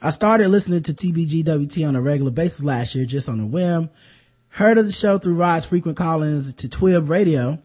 I 0.00 0.10
started 0.10 0.48
listening 0.48 0.82
to 0.84 0.92
TBGWT 0.92 1.86
on 1.86 1.96
a 1.96 2.02
regular 2.02 2.30
basis 2.30 2.64
last 2.64 2.94
year, 2.94 3.04
just 3.04 3.28
on 3.28 3.40
a 3.40 3.46
whim. 3.46 3.90
Heard 4.48 4.78
of 4.78 4.86
the 4.86 4.92
show 4.92 5.18
through 5.18 5.36
Rod's 5.36 5.66
frequent 5.66 5.96
call-ins 5.96 6.54
to 6.56 6.68
TWiB 6.68 7.08
Radio 7.08 7.58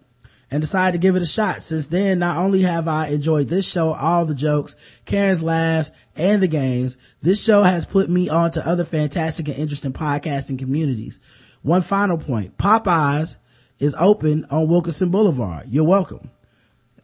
and 0.50 0.62
decided 0.62 0.94
to 0.94 1.06
give 1.06 1.16
it 1.16 1.22
a 1.22 1.26
shot. 1.26 1.62
Since 1.62 1.88
then, 1.88 2.20
not 2.20 2.38
only 2.38 2.62
have 2.62 2.88
I 2.88 3.08
enjoyed 3.08 3.48
this 3.48 3.70
show, 3.70 3.94
all 3.94 4.26
the 4.26 4.36
jokes, 4.36 4.78
Karen's 5.06 5.44
laughs, 5.44 5.92
and 6.16 6.42
the 6.42 6.48
games, 6.48 6.98
this 7.22 7.44
show 7.44 7.64
has 7.64 7.86
put 7.86 8.10
me 8.10 8.30
on 8.30 8.52
to 8.52 8.68
other 8.68 8.86
fantastic 8.86 9.48
and 9.48 9.58
interesting 9.58 9.94
podcasting 9.94 10.60
communities. 10.60 11.20
One 11.64 11.82
final 11.82 12.18
point. 12.18 12.58
Popeyes 12.58 13.36
is 13.80 13.96
open 14.00 14.46
on 14.50 14.68
Wilkinson 14.68 15.10
Boulevard. 15.10 15.66
You're 15.70 15.84
welcome. 15.86 16.30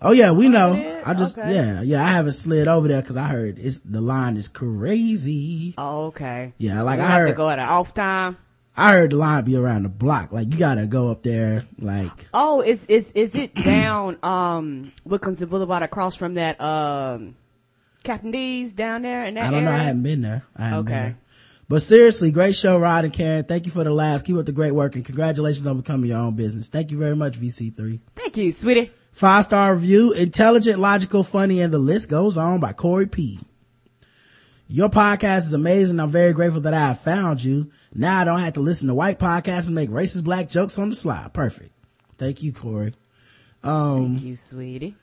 Oh 0.01 0.11
yeah, 0.11 0.31
we 0.31 0.49
know. 0.49 0.73
I 1.05 1.13
just, 1.13 1.37
Okay. 1.37 1.53
yeah, 1.55 1.81
yeah, 1.81 2.03
I 2.03 2.07
haven't 2.09 2.33
slid 2.33 2.67
over 2.67 2.87
there 2.89 3.01
cause 3.01 3.15
I 3.15 3.27
heard 3.27 3.57
it's, 3.57 3.79
the 3.79 4.01
line 4.01 4.35
is 4.37 4.47
crazy. 4.49 5.73
Oh, 5.77 6.07
okay. 6.07 6.53
Yeah, 6.57 6.81
like 6.81 6.99
We 6.99 7.05
I 7.05 7.07
have 7.07 7.27
to 7.29 7.33
go 7.33 7.49
at 7.49 7.59
an 7.59 7.67
off 7.69 7.93
time. 7.93 8.37
I 8.75 8.93
heard 8.93 9.11
the 9.11 9.17
line 9.17 9.43
be 9.45 9.55
around 9.55 9.83
the 9.83 9.89
block. 9.89 10.31
Like 10.31 10.51
you 10.51 10.57
gotta 10.57 10.87
go 10.87 11.09
up 11.11 11.23
there, 11.23 11.65
like, 11.79 12.27
Oh, 12.33 12.61
is 12.61 12.85
is 12.87 13.11
is 13.13 13.35
it 13.35 13.53
down 13.63 14.17
um 14.23 14.91
Wilkinson 15.05 15.47
Boulevard 15.47 15.83
across 15.83 16.15
from 16.15 16.33
that 16.33 16.59
um 16.59 17.35
Captain 18.03 18.31
D's 18.31 18.73
down 18.73 19.03
there 19.03 19.23
in 19.25 19.35
that 19.35 19.47
I 19.47 19.51
don't 19.51 19.63
know. 19.63 19.71
I 19.71 19.77
haven't 19.77 20.03
been 20.03 20.21
there. 20.21 20.43
I 20.57 20.67
haven't 20.69 20.85
been 20.85 20.93
Okay. 20.95 21.03
there. 21.03 21.17
But 21.69 21.81
seriously, 21.81 22.31
great 22.31 22.55
show, 22.55 22.77
Rod 22.77 23.05
and 23.05 23.13
Karen. 23.13 23.45
Thank 23.45 23.65
you 23.65 23.71
for 23.71 23.83
the 23.83 23.91
laughs. 23.91 24.23
Keep 24.23 24.37
up 24.37 24.45
the 24.45 24.51
great 24.51 24.73
work 24.73 24.95
and 24.95 25.05
congratulations 25.05 25.65
on 25.65 25.77
becoming 25.77 26.09
your 26.09 26.19
own 26.19 26.35
business. 26.35 26.67
Thank 26.67 26.91
you 26.91 26.97
very 26.97 27.15
much, 27.15 27.39
VC3. 27.39 27.99
Thank 28.15 28.37
you, 28.37 28.51
sweetie. 28.51 28.91
Five 29.11 29.45
star 29.45 29.73
review, 29.73 30.11
intelligent, 30.11 30.79
logical, 30.79 31.23
funny, 31.23 31.61
and 31.61 31.71
the 31.73 31.79
list 31.79 32.09
goes 32.09 32.37
on 32.37 32.59
by 32.59 32.73
Corey 32.73 33.07
P. 33.07 33.39
Your 34.67 34.89
podcast 34.89 35.39
is 35.39 35.53
amazing. 35.53 35.99
I'm 35.99 36.09
very 36.09 36.33
grateful 36.33 36.61
that 36.61 36.73
I 36.73 36.87
have 36.87 36.99
found 36.99 37.43
you. 37.43 37.69
Now 37.93 38.19
I 38.19 38.23
don't 38.23 38.39
have 38.39 38.53
to 38.53 38.59
listen 38.59 38.87
to 38.87 38.95
white 38.95 39.19
podcasts 39.19 39.67
and 39.67 39.75
make 39.75 39.89
racist 39.89 40.23
black 40.23 40.49
jokes 40.49 40.79
on 40.79 40.89
the 40.89 40.95
slide. 40.95 41.31
Perfect. 41.33 41.71
Thank 42.17 42.41
you, 42.41 42.53
Corey. 42.53 42.93
Um, 43.63 44.15
Thank 44.15 44.23
you, 44.23 44.35
sweetie. 44.35 44.95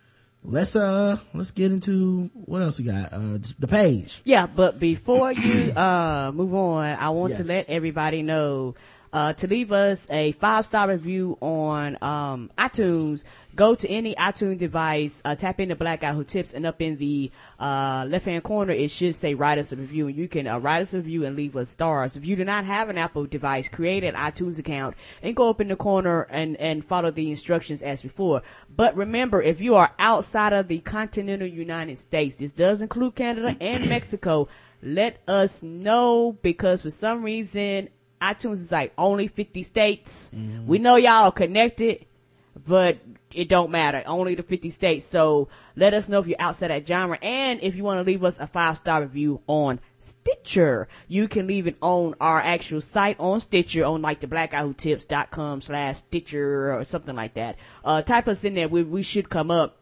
Let's, 0.45 0.77
uh, 0.77 1.19
let's 1.35 1.51
get 1.51 1.73
into 1.73 2.31
what 2.35 2.63
else 2.63 2.79
we 2.79 2.85
got? 2.85 3.13
Uh, 3.13 3.39
the 3.59 3.69
page. 3.69 4.21
Yeah, 4.25 4.47
but 4.47 4.79
before 4.79 5.33
you 5.33 5.73
uh 5.73 6.33
move 6.35 6.55
on, 6.55 6.85
I 6.85 7.11
want 7.11 7.37
to 7.37 7.45
let 7.45 7.69
everybody 7.69 8.23
know 8.23 8.75
uh 9.13 9.33
to 9.35 9.47
leave 9.47 9.73
us 9.73 10.07
a 10.11 10.33
five 10.33 10.65
star 10.65 10.89
review 10.89 11.37
on 11.41 11.97
um 12.03 12.51
iTunes. 12.59 13.25
Go 13.57 13.75
to 13.75 13.89
any 13.91 14.15
iTunes 14.15 14.59
device, 14.59 15.21
uh, 15.25 15.35
tap 15.35 15.59
into 15.59 15.75
Black 15.75 16.01
Guy 16.01 16.13
Who 16.13 16.23
Tips, 16.23 16.55
and 16.55 16.65
up 16.65 16.81
in 16.81 16.97
the 16.99 17.31
uh 17.59 18.07
left 18.09 18.25
hand 18.25 18.45
corner 18.45 18.73
it 18.73 18.91
should 18.91 19.15
say 19.15 19.35
write 19.35 19.59
us 19.59 19.73
a 19.73 19.77
review, 19.77 20.07
and 20.07 20.17
you 20.17 20.29
can 20.29 20.47
uh, 20.47 20.59
write 20.59 20.83
us 20.83 20.95
a 20.95 20.99
review 20.99 21.25
and 21.25 21.37
leave 21.37 21.57
us 21.57 21.71
stars. 21.71 22.17
If 22.17 22.27
you 22.27 22.37
do 22.37 22.45
not 22.45 22.65
have 22.65 22.89
an 22.89 22.99
Apple 22.99 23.27
device, 23.27 23.69
create 23.69 24.05
an 24.05 24.15
iTunes 24.15 24.59
account 24.59 24.97
and 25.23 25.35
go 25.35 25.51
up 25.51 25.61
in 25.61 25.69
the 25.69 25.77
corner 25.77 26.23
and 26.31 26.57
and 26.57 26.85
follow 26.85 27.11
the 27.11 27.31
instructions 27.31 27.83
as 27.83 28.03
before. 28.03 28.43
But 28.75 28.97
remember, 28.97 29.43
if 29.43 29.61
you 29.61 29.75
are 29.75 29.93
outside 29.99 30.53
of 30.53 30.69
the 30.69 30.79
continental 30.79 31.49
United 31.49 31.99
States, 31.99 32.37
this 32.37 32.53
does 32.53 32.83
include 32.83 33.17
Canada 33.17 33.57
and 33.61 33.89
Mexico. 33.89 34.49
Let 34.83 35.21
us 35.29 35.63
know 35.63 36.39
because 36.41 36.83
for 36.83 36.91
some 36.91 37.23
reason 37.23 37.91
iTunes 38.21 38.55
is 38.55 38.73
like 38.73 38.93
only 38.99 39.29
50 39.29 39.63
states. 39.63 40.31
We 40.67 40.79
know 40.79 40.97
y'all 40.97 41.25
are 41.25 41.33
connected, 41.33 42.07
but 42.67 42.99
it 43.35 43.49
don't 43.49 43.71
matter. 43.71 44.03
Only 44.07 44.35
the 44.35 44.43
50 44.43 44.71
states. 44.71 45.07
So 45.07 45.49
let 45.77 45.95
us 45.95 46.09
know 46.09 46.19
if 46.19 46.27
you're 46.27 46.41
outside 46.41 46.69
that 46.69 46.87
genre. 46.87 47.19
And 47.23 47.61
if 47.63 47.77
you 47.77 47.85
want 47.85 47.99
to 47.99 48.05
leave 48.05 48.25
us 48.25 48.41
a 48.41 48.47
five 48.47 48.77
star 48.77 49.03
review 49.03 49.41
on 49.47 49.81
Stitcher, 49.99 50.89
you 51.09 51.29
can 51.29 51.47
leave 51.47 51.67
it 51.67 51.77
on 51.81 52.15
our 52.21 52.41
actual 52.41 52.81
site 52.81 53.19
on 53.21 53.41
Stitcher 53.41 53.85
on 53.85 54.03
like 54.03 54.21
the 54.21 54.27
blackguywhotips.com 54.27 55.61
slash 55.61 55.99
Stitcher 55.99 56.75
or 56.75 56.85
something 56.85 57.15
like 57.15 57.35
that. 57.35 57.59
Uh, 57.85 58.03
type 58.03 58.29
us 58.29 58.45
in 58.45 58.55
there. 58.55 58.69
We, 58.69 58.83
we 58.83 59.03
should 59.03 59.31
come 59.31 59.51
up 59.51 59.77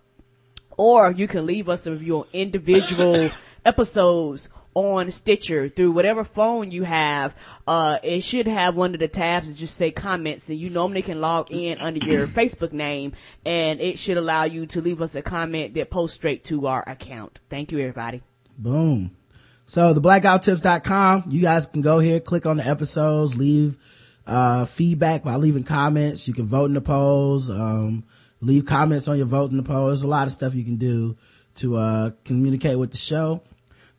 or 0.76 1.12
you 1.12 1.26
can 1.26 1.47
leave 1.47 1.68
us 1.68 1.87
a 1.87 1.92
review 1.92 2.18
on 2.18 2.26
individual 2.33 3.30
episodes 3.64 4.49
on 4.75 5.11
Stitcher 5.11 5.69
through 5.69 5.93
whatever 5.93 6.25
phone 6.25 6.71
you 6.71 6.85
have. 6.85 7.35
Uh, 7.67 7.99
it 8.03 8.23
should 8.23 8.47
have 8.47 8.77
one 8.77 8.95
of 8.95 9.01
the 9.01 9.09
tabs 9.09 9.49
that 9.49 9.55
just 9.55 9.77
say 9.77 9.91
comments, 9.91 10.49
and 10.49 10.59
you 10.59 10.71
normally 10.71 11.03
can 11.03 11.21
log 11.21 11.51
in 11.51 11.79
under 11.79 12.05
your 12.05 12.27
Facebook 12.39 12.73
name, 12.73 13.13
and 13.45 13.81
it 13.81 13.99
should 13.99 14.17
allow 14.17 14.45
you 14.45 14.67
to 14.67 14.81
leave 14.81 15.03
us 15.03 15.15
a 15.15 15.23
comment 15.23 15.75
that 15.75 15.91
posts 15.91 16.17
straight 16.17 16.45
to 16.45 16.67
our 16.67 16.89
account. 16.89 17.41
Thank 17.51 17.73
you, 17.73 17.79
everybody. 17.79 18.23
Boom. 18.57 19.17
So 19.67 19.93
the 19.93 20.01
blackguywhotips.com, 20.01 21.25
you 21.29 21.43
guys 21.43 21.67
can 21.67 21.83
go 21.83 21.99
here, 21.99 22.21
click 22.21 22.47
on 22.47 22.57
the 22.57 22.67
episodes, 22.67 23.37
leave, 23.37 23.77
uh, 24.27 24.65
feedback 24.65 25.25
by 25.25 25.37
leaving 25.37 25.63
comments. 25.63 26.27
You 26.27 26.33
can 26.33 26.47
vote 26.47 26.67
in 26.67 26.75
the 26.75 26.81
polls, 26.81 27.51
um, 27.51 28.05
leave 28.41 28.65
comments 28.65 29.09
on 29.09 29.19
your 29.19 29.27
vote 29.27 29.51
in 29.51 29.59
the 29.59 29.63
poll. 29.63 29.87
There's 29.89 30.05
a 30.05 30.09
lot 30.09 30.27
of 30.27 30.33
stuff 30.33 30.55
you 30.55 30.65
can 30.65 30.77
do 30.77 31.17
to, 31.57 31.77
uh, 31.77 32.11
communicate 32.25 32.79
with 32.79 32.93
the 32.93 32.97
show. 32.97 33.43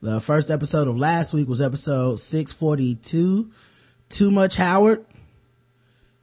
The 0.02 0.22
first 0.22 0.50
episode 0.50 0.88
of 0.88 0.98
last 0.98 1.34
week 1.34 1.50
was 1.50 1.60
episode 1.60 2.20
642, 2.20 3.52
Too 4.08 4.32
Much 4.32 4.56
Howard. 4.56 5.06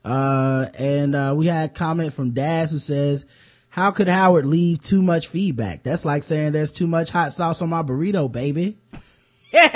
Uh, 0.02 0.66
and, 0.78 1.14
uh, 1.14 1.34
we 1.36 1.46
had 1.46 1.70
a 1.70 1.72
comment 1.72 2.14
from 2.14 2.30
Daz 2.30 2.72
who 2.72 2.78
says, 2.78 3.26
how 3.68 3.90
could 3.90 4.08
Howard 4.08 4.46
leave 4.46 4.80
too 4.80 5.02
much 5.02 5.28
feedback? 5.28 5.82
That's 5.82 6.06
like 6.06 6.22
saying 6.22 6.52
there's 6.52 6.72
too 6.72 6.86
much 6.86 7.10
hot 7.10 7.34
sauce 7.34 7.60
on 7.60 7.68
my 7.68 7.82
burrito, 7.82 8.30
baby. 8.32 8.78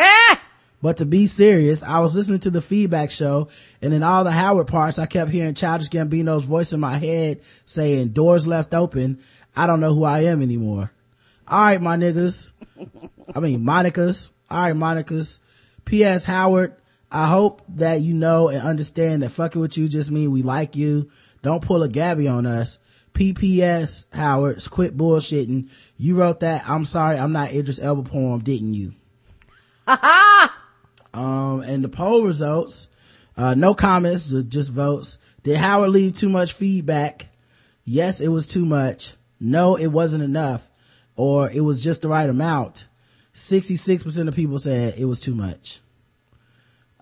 But 0.83 0.97
to 0.97 1.05
be 1.05 1.27
serious, 1.27 1.83
I 1.83 2.01
was 2.01 2.17
listening 2.17 2.41
to 2.41 2.51
the 2.51 2.63
feedback 2.63 3.11
show 3.11 3.49
and 3.83 3.93
in 3.93 4.03
all 4.03 4.25
the 4.25 4.31
Howard 4.31 4.69
parts, 4.69 4.99
I 4.99 5.05
kept 5.05 5.31
hearing 5.31 5.53
Childish 5.55 5.91
Gambino's 5.91 6.47
voice 6.47 6.73
in 6.73 6.81
my 6.81 6.97
head 6.97 7.43
saying 7.67 8.09
doors 8.09 8.47
left 8.47 8.73
open. 8.73 9.21
I 9.55 9.67
don't 9.67 9.81
know 9.81 9.95
who 9.95 10.05
I 10.05 10.21
am 10.21 10.41
anymore. 10.41 10.91
All 11.51 11.61
right, 11.61 11.83
my 11.83 11.97
niggas. 11.97 12.53
I 13.35 13.41
mean, 13.41 13.65
Monica's. 13.65 14.31
All 14.49 14.61
right, 14.61 14.77
Monica's. 14.77 15.41
P.S. 15.85 16.25
Howard, 16.25 16.77
I 17.11 17.27
hope 17.27 17.63
that 17.71 18.01
you 18.01 18.15
know 18.15 18.49
and 18.49 18.63
understand 18.63 19.23
that 19.23 19.31
fucking 19.31 19.61
with 19.61 19.77
you 19.77 19.89
just 19.89 20.13
mean 20.13 20.31
we 20.31 20.43
like 20.43 20.77
you. 20.77 21.11
Don't 21.43 21.65
pull 21.65 21.83
a 21.83 21.89
Gabby 21.89 22.29
on 22.29 22.47
us. 22.47 22.79
PPS, 23.15 24.05
Howard, 24.13 24.65
quit 24.71 24.97
bullshitting. 24.97 25.69
You 25.97 26.15
wrote 26.15 26.41
that. 26.41 26.69
I'm 26.69 26.85
sorry. 26.85 27.19
I'm 27.19 27.33
not 27.33 27.53
Idris 27.53 27.81
Elba 27.81 28.09
poem, 28.09 28.41
didn't 28.41 28.75
you? 28.75 28.95
Um, 31.13 31.63
and 31.63 31.83
the 31.83 31.89
poll 31.89 32.23
results, 32.23 32.87
uh, 33.37 33.55
no 33.55 33.75
comments, 33.75 34.31
just 34.31 34.71
votes. 34.71 35.19
Did 35.43 35.57
Howard 35.57 35.91
leave 35.91 36.17
too 36.17 36.29
much 36.29 36.53
feedback? 36.53 37.29
Yes, 37.85 38.21
it 38.21 38.29
was 38.29 38.47
too 38.47 38.65
much. 38.65 39.15
No, 39.41 39.75
it 39.75 39.89
wasn't 39.89 40.23
enough. 40.23 40.70
Or 41.17 41.51
it 41.51 41.61
was 41.61 41.83
just 41.83 42.03
the 42.03 42.09
right 42.09 42.29
amount. 42.29 42.87
66% 43.35 44.29
of 44.29 44.35
people 44.35 44.59
said 44.59 44.95
it 44.99 45.05
was 45.05 45.21
too 45.21 45.35
much. 45.35 45.81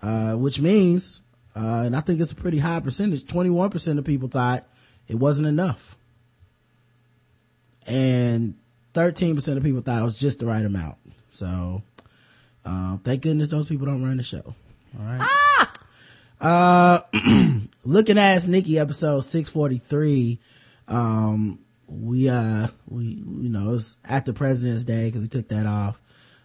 Uh, 0.03 0.35
which 0.35 0.61
means, 0.61 1.21
uh, 1.57 1.83
and 1.87 1.97
I 1.97 2.01
think 2.01 2.21
it's 2.21 2.33
a 2.33 2.37
pretty 2.37 2.59
high 2.59 2.81
percentage, 2.81 3.25
21% 3.25 3.99
of 3.99 4.05
people 4.05 4.29
thought 4.29 4.65
it 5.09 5.17
wasn't 5.17 5.49
enough. 5.49 5.97
And 7.87 8.55
13% 8.95 9.57
of 9.57 9.63
people 9.63 9.81
thought 9.81 10.01
it 10.01 10.05
was 10.05 10.17
just 10.17 10.41
the 10.41 10.47
right 10.47 10.65
amount. 10.65 10.97
So, 11.31 11.83
uh, 12.65 12.99
thank 12.99 13.23
goodness 13.23 13.49
those 13.49 13.67
people 13.67 13.87
don't 13.87 14.05
run 14.05 14.19
the 14.19 14.23
show. 14.23 14.55
All 14.99 15.05
right. 15.05 15.29
Uh, 16.41 17.01
looking 17.85 18.19
at 18.19 18.47
Nikki 18.47 18.79
episode 18.79 19.21
643. 19.21 20.39
Um, 20.87 21.59
we, 21.89 22.29
uh, 22.29 22.69
we, 22.87 23.05
you 23.05 23.49
know, 23.49 23.71
it 23.71 23.73
was 23.73 23.97
after 24.05 24.33
President's 24.33 24.85
Day 24.85 25.07
because 25.07 25.23
he 25.23 25.29
took 25.29 25.49
that 25.49 25.67
off. 25.67 26.01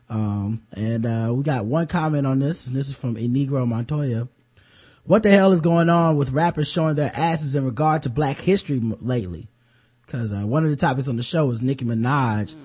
Um, 0.10 0.64
and, 0.72 1.06
uh, 1.06 1.34
we 1.34 1.44
got 1.44 1.66
one 1.66 1.88
comment 1.88 2.28
on 2.28 2.40
this, 2.40 2.68
and 2.68 2.76
this 2.76 2.90
is 2.90 2.96
from 2.96 3.16
Inegro 3.16 3.68
Montoya. 3.68 4.28
What 5.06 5.24
the 5.24 5.32
hell 5.32 5.52
is 5.52 5.62
going 5.62 5.90
on 5.90 6.18
with 6.18 6.32
rappers 6.32 6.72
showing 6.72 6.96
their 6.96 7.12
asses 7.14 7.56
in 7.56 7.66
regard 7.66 8.04
to 8.04 8.10
black 8.10 8.38
history 8.38 8.80
lately? 8.80 9.50
because 10.06 10.32
uh, 10.32 10.46
one 10.46 10.64
of 10.64 10.70
the 10.70 10.76
topics 10.76 11.08
on 11.08 11.16
the 11.16 11.24
show 11.24 11.46
was 11.46 11.62
Nicki 11.62 11.86
Minaj 11.86 12.56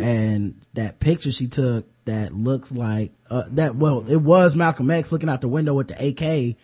and 0.00 0.54
that 0.74 1.00
picture 1.00 1.30
she 1.30 1.48
took 1.48 1.86
that 2.04 2.32
looks 2.34 2.70
like 2.72 3.12
uh, 3.30 3.44
that. 3.52 3.76
Well, 3.76 4.04
it 4.10 4.16
was 4.16 4.56
Malcolm 4.56 4.90
X 4.90 5.12
looking 5.12 5.28
out 5.28 5.40
the 5.40 5.48
window 5.48 5.74
with 5.74 5.88
the 5.88 6.08
AK, 6.08 6.56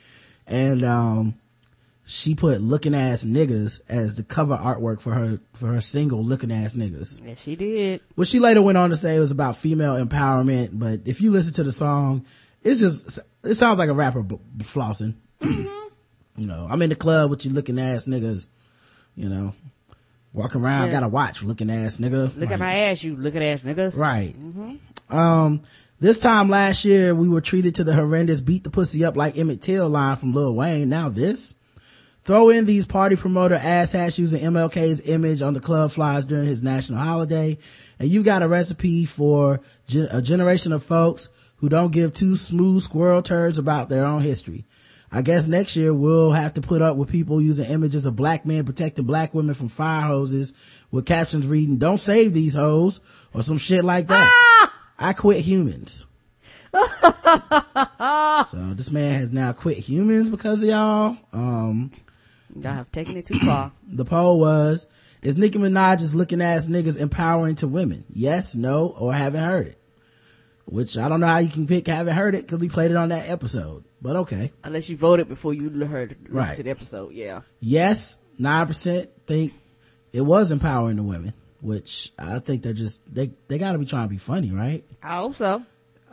and 0.46 0.84
um, 0.84 1.34
she 2.11 2.35
put 2.35 2.61
"looking 2.61 2.95
ass 2.95 3.25
niggas" 3.25 3.81
as 3.88 4.17
the 4.17 4.25
cover 4.25 4.57
artwork 4.57 5.00
for 5.00 5.12
her 5.14 5.38
for 5.52 5.69
her 5.69 5.81
single 5.81 6.25
"Looking 6.25 6.50
Ass 6.50 6.75
Niggas." 6.75 7.21
Yes, 7.25 7.40
she 7.43 7.55
did. 7.55 8.00
Well, 8.17 8.25
she 8.25 8.40
later 8.40 8.61
went 8.61 8.76
on 8.79 8.90
to 8.90 8.97
say 8.97 9.14
it 9.17 9.21
was 9.21 9.31
about 9.31 9.55
female 9.57 9.95
empowerment, 10.05 10.71
but 10.73 11.02
if 11.05 11.21
you 11.21 11.31
listen 11.31 11.55
to 11.55 11.62
the 11.62 11.71
song, 11.73 12.26
it's 12.62 12.81
just 12.81 13.21
it 13.45 13.55
sounds 13.55 13.79
like 13.79 13.88
a 13.88 13.95
rapper 13.95 14.23
b- 14.23 14.38
flossing. 14.59 15.14
You 16.37 16.47
know, 16.47 16.67
I'm 16.71 16.83
in 16.83 16.88
the 16.90 16.97
club 16.97 17.31
with 17.31 17.45
you 17.45 17.52
looking 17.52 17.79
ass 17.79 18.07
niggas. 18.07 18.49
You 19.14 19.29
know, 19.29 19.55
walking 20.33 20.62
around, 20.62 20.87
Yeah. 20.87 20.93
got 20.93 21.02
a 21.02 21.09
watch 21.09 21.43
looking 21.43 21.71
ass 21.71 21.99
nigga. 21.99 22.25
Look 22.35 22.37
Like, 22.38 22.50
at 22.52 22.59
my 22.59 22.75
ass, 22.75 23.02
you 23.05 23.14
look 23.17 23.35
at 23.37 23.43
ass 23.43 23.62
niggas. 23.62 23.99
Right. 23.99 24.35
Um, 25.11 25.62
this 26.00 26.19
time 26.19 26.49
last 26.49 26.85
year, 26.85 27.14
we 27.14 27.29
were 27.29 27.40
treated 27.40 27.75
to 27.76 27.85
the 27.85 27.95
horrendous 27.95 28.40
beat 28.40 28.64
the 28.64 28.71
pussy 28.71 29.05
up 29.05 29.17
like 29.17 29.37
Emmett 29.37 29.61
Till 29.61 29.88
line 29.88 30.17
from 30.17 30.33
Lil 30.33 30.55
Wayne. 30.55 30.88
Now 30.88 31.09
this. 31.09 31.55
Throw 32.24 32.50
in 32.50 32.66
these 32.66 32.86
party 32.86 33.16
promoter 33.16 33.56
asshats 33.56 34.18
using 34.18 34.42
MLK's 34.42 35.00
image 35.00 35.42
on 35.42 35.54
the 35.54 35.60
club 35.60 35.90
flyers 35.90 36.26
during 36.26 36.46
his 36.46 36.62
national 36.62 36.98
holiday, 36.98 37.58
and 37.98 38.10
you've 38.10 38.26
got 38.26 38.42
a 38.42 38.48
recipe 38.48 39.06
for 39.06 39.60
gen- 39.86 40.08
a 40.10 40.20
generation 40.20 40.72
of 40.72 40.84
folks 40.84 41.30
who 41.56 41.68
don't 41.68 41.92
give 41.92 42.12
two 42.12 42.36
smooth 42.36 42.82
squirrel 42.82 43.22
turds 43.22 43.58
about 43.58 43.88
their 43.88 44.04
own 44.04 44.22
history. 44.22 44.64
I 45.12 45.22
guess 45.22 45.48
next 45.48 45.74
year 45.76 45.92
we'll 45.92 46.30
have 46.30 46.54
to 46.54 46.60
put 46.60 46.82
up 46.82 46.96
with 46.96 47.10
people 47.10 47.42
using 47.42 47.68
images 47.68 48.06
of 48.06 48.16
black 48.16 48.46
men 48.46 48.64
protecting 48.64 49.06
black 49.06 49.34
women 49.34 49.54
from 49.54 49.68
fire 49.68 50.06
hoses 50.06 50.54
with 50.90 51.06
captions 51.06 51.46
reading, 51.46 51.78
don't 51.78 51.98
save 51.98 52.32
these 52.32 52.54
hoes, 52.54 53.00
or 53.34 53.42
some 53.42 53.58
shit 53.58 53.84
like 53.84 54.06
that. 54.06 54.70
I 54.98 55.12
quit 55.14 55.40
humans. 55.40 56.06
so 58.46 58.54
this 58.74 58.92
man 58.92 59.18
has 59.18 59.32
now 59.32 59.52
quit 59.52 59.78
humans 59.78 60.30
because 60.30 60.62
of 60.62 60.68
y'all. 60.68 61.16
Um, 61.32 61.90
Y'all 62.57 62.73
have 62.73 62.90
taken 62.92 63.16
it 63.16 63.26
too 63.26 63.38
far. 63.40 63.73
the 63.88 64.04
poll 64.04 64.40
was, 64.40 64.87
is 65.23 65.37
Nicki 65.37 65.59
Minaj's 65.59 66.14
looking 66.14 66.40
ass 66.42 66.69
niggas 66.69 66.99
empowering 66.99 67.54
to 67.57 67.69
women? 67.69 68.04
Yes, 68.11 68.54
no, 68.54 68.88
or 68.99 69.12
haven't 69.12 69.45
heard 69.45 69.66
it. 69.69 69.76
Which 70.66 70.97
I 70.97 71.09
don't 71.09 71.21
know 71.21 71.26
how 71.26 71.38
you 71.38 71.49
can 71.49 71.66
pick 71.66 71.88
haven't 71.88 72.14
heard 72.14 72.35
it 72.35 72.42
because 72.42 72.59
we 72.61 72.69
played 72.69 72.90
it 72.92 72.97
on 72.97 73.09
that 73.09 73.28
episode. 73.28 73.85
But 74.00 74.16
okay. 74.16 74.52
Unless 74.64 74.88
you 74.88 74.97
voted 74.97 75.28
before 75.28 75.52
you 75.52 75.69
heard 75.85 76.16
listen 76.23 76.35
Right. 76.35 76.57
to 76.57 76.62
the 76.62 76.71
episode. 76.71 77.12
Yeah. 77.12 77.42
Yes, 77.61 78.19
9% 78.40 79.09
think 79.26 79.52
it 80.12 80.21
was 80.23 80.52
empowering 80.52 80.97
the 80.97 81.02
women, 81.02 81.35
which 81.61 82.12
I 82.19 82.38
think 82.38 82.62
they're 82.62 82.73
just, 82.73 83.02
they, 83.12 83.33
they 83.49 83.59
gotta 83.59 83.78
be 83.78 83.85
trying 83.85 84.07
to 84.07 84.11
be 84.11 84.19
funny, 84.19 84.50
right? 84.52 84.85
I 85.02 85.16
hope 85.16 85.35
so. 85.35 85.62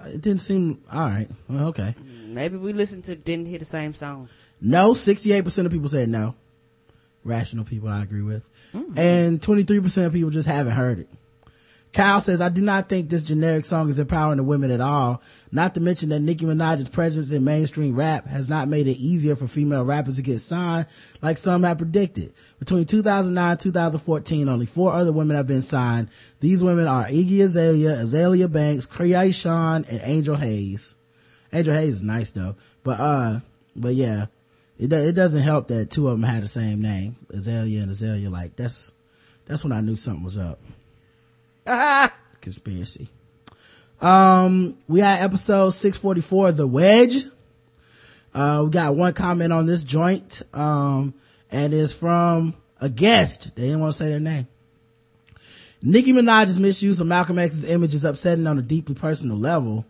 It 0.06 0.22
didn't 0.22 0.42
seem, 0.42 0.84
alright. 0.94 1.30
Well, 1.48 1.68
okay. 1.70 1.96
Maybe 2.26 2.58
we 2.58 2.74
listened 2.74 3.06
to 3.06 3.16
didn't 3.16 3.46
hear 3.48 3.60
the 3.60 3.66
same 3.66 3.94
song. 3.94 4.30
No, 4.62 4.94
68% 4.94 5.66
of 5.66 5.72
people 5.72 5.90
said 5.90 6.10
no. 6.10 6.36
Rational 7.24 7.66
people 7.66 7.90
I 7.90 8.04
agree 8.04 8.22
with. 8.22 8.50
And 8.98 9.42
23% 9.42 10.06
of 10.06 10.14
people 10.14 10.30
just 10.30 10.48
haven't 10.48 10.74
heard 10.74 11.00
it. 11.00 11.10
Kyle 11.94 12.22
says, 12.22 12.42
I 12.42 12.50
do 12.50 12.62
not 12.62 12.90
think 12.90 13.10
this 13.10 13.24
generic 13.24 13.66
song 13.66 13.90
is 13.90 13.98
empowering 13.98 14.38
the 14.38 14.44
women 14.44 14.72
at 14.72 14.82
all. 14.82 15.22
Not 15.52 15.74
to 15.74 15.82
mention 15.82 16.10
that 16.10 16.20
Nicki 16.20 16.46
Minaj's 16.46 16.90
presence 16.90 17.32
in 17.32 17.44
mainstream 17.44 17.96
rap 17.96 18.28
has 18.28 18.50
not 18.50 18.68
made 18.68 18.88
it 18.88 18.98
easier 18.98 19.36
for 19.36 19.48
female 19.48 19.84
rappers 19.84 20.18
to 20.18 20.22
get 20.22 20.40
signed 20.40 20.86
like 21.22 21.38
some 21.38 21.64
have 21.64 21.80
predicted. 21.80 22.34
Between 22.60 22.86
2009 22.86 23.52
and 23.52 23.60
2014, 23.60 24.50
only 24.50 24.66
four 24.66 24.94
other 24.94 25.12
women 25.12 25.38
have 25.38 25.48
been 25.48 25.62
signed. 25.62 26.10
These 26.40 26.64
women 26.64 26.88
are 26.88 27.06
Iggy 27.06 27.42
Azalea, 27.42 27.96
Azealia 27.98 28.52
Banks, 28.52 28.86
Kreayshawn, 28.86 29.88
and 29.90 30.02
Angel 30.04 30.36
Haze. 30.36 30.96
Angel 31.52 31.74
Haze 31.74 31.96
is 31.96 32.04
nice 32.04 32.32
though. 32.32 32.56
But, 32.84 33.00
uh, 33.00 33.40
but 33.76 33.96
yeah, 33.96 34.28
it, 34.78 34.92
it 34.94 35.14
doesn't 35.14 35.42
help 35.42 35.70
that 35.70 35.90
two 35.90 36.08
of 36.08 36.14
them 36.14 36.24
had 36.24 36.44
the 36.44 36.48
same 36.48 36.82
name, 36.82 37.16
Azalea 37.30 37.82
and 37.82 37.92
Azalea. 37.92 38.30
Like 38.30 38.56
that's, 38.56 38.92
that's 39.46 39.64
when 39.64 39.74
I 39.74 39.82
knew 39.82 39.96
something 39.96 40.24
was 40.24 40.38
up. 40.38 40.60
Conspiracy. 42.42 43.10
Um, 44.00 44.78
we 44.88 45.00
had 45.00 45.22
episode 45.22 45.72
644, 45.72 46.52
The 46.52 46.68
Wedge. 46.68 47.26
Uh, 48.34 48.64
we 48.66 48.70
got 48.70 48.96
one 48.96 49.14
comment 49.14 49.52
on 49.52 49.66
this 49.66 49.84
joint, 49.84 50.44
um, 50.54 51.16
and 51.52 51.74
it's 51.74 51.94
from 51.94 52.54
a 52.80 52.90
guest. 52.90 53.56
They 53.56 53.64
didn't 53.64 53.80
want 53.80 53.94
to 53.94 53.98
say 53.98 54.10
their 54.10 54.20
name. 54.20 54.48
Nicki 55.82 56.14
Minaj's 56.14 56.60
misuse 56.60 57.00
of 57.00 57.08
Malcolm 57.08 57.40
X's 57.40 57.64
image 57.66 57.94
is 57.94 58.06
upsetting 58.06 58.46
on 58.46 58.60
a 58.60 58.62
deeply 58.62 58.96
personal 58.96 59.38
level. 59.38 59.86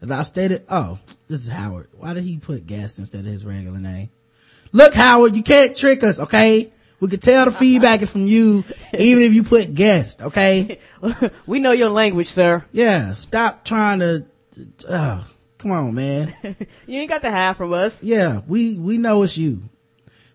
As 0.00 0.10
I 0.12 0.22
stated, 0.22 0.64
oh, 0.68 1.00
this 1.26 1.42
is 1.42 1.48
Howard. 1.48 1.88
Why 1.96 2.14
did 2.14 2.22
he 2.22 2.38
put 2.38 2.66
guest 2.66 3.00
instead 3.00 3.20
of 3.20 3.32
his 3.32 3.44
regular 3.44 3.78
name? 3.78 4.10
Look, 4.72 4.94
Howard, 4.94 5.36
you 5.36 5.42
can't 5.42 5.76
trick 5.76 6.02
us, 6.02 6.20
okay? 6.20 6.72
We 7.00 7.08
can 7.08 7.20
tell 7.20 7.44
the 7.44 7.52
feedback 7.52 8.02
is 8.02 8.10
from 8.10 8.26
you, 8.26 8.64
even 8.98 9.22
if 9.22 9.32
you 9.32 9.44
put 9.44 9.74
guest, 9.74 10.20
okay? 10.20 10.80
we 11.46 11.60
know 11.60 11.72
your 11.72 11.90
language, 11.90 12.26
sir. 12.26 12.64
Yeah, 12.72 13.14
stop 13.14 13.64
trying 13.64 14.00
to, 14.00 14.26
uh, 14.88 15.22
come 15.58 15.70
on, 15.70 15.94
man. 15.94 16.34
You 16.86 17.00
ain't 17.00 17.10
got 17.10 17.22
to 17.22 17.30
hide 17.30 17.56
from 17.56 17.72
us. 17.72 18.02
Yeah, 18.02 18.40
we, 18.46 18.78
we 18.78 18.98
know 18.98 19.22
it's 19.22 19.38
you. 19.38 19.68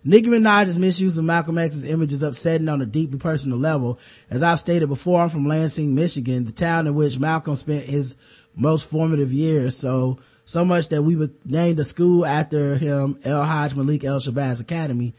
Nicki 0.05 0.29
Minaj's 0.29 0.77
misuse 0.77 1.17
of 1.17 1.23
Malcolm 1.23 1.57
X's 1.57 1.85
image 1.85 2.11
is 2.11 2.23
upsetting 2.23 2.67
on 2.67 2.81
a 2.81 2.85
deeply 2.85 3.19
personal 3.19 3.57
level. 3.57 3.99
As 4.29 4.43
I've 4.43 4.59
stated 4.59 4.87
before, 4.87 5.21
I'm 5.21 5.29
from 5.29 5.47
Lansing, 5.47 5.95
Michigan, 5.95 6.43
the 6.43 6.51
town 6.51 6.87
in 6.87 6.95
which 6.95 7.19
Malcolm 7.19 7.55
spent 7.55 7.85
his 7.85 8.17
most 8.53 8.89
formative 8.89 9.31
years. 9.31 9.77
So, 9.77 10.19
so 10.45 10.65
much 10.65 10.89
that 10.89 11.03
we 11.03 11.15
would 11.15 11.33
named 11.49 11.79
a 11.79 11.83
school 11.83 12.25
after 12.25 12.75
him, 12.75 13.19
El 13.23 13.43
Hajj 13.43 13.75
Malik 13.75 14.03
El 14.03 14.19
Shabazz 14.19 14.61
Academy, 14.61 15.13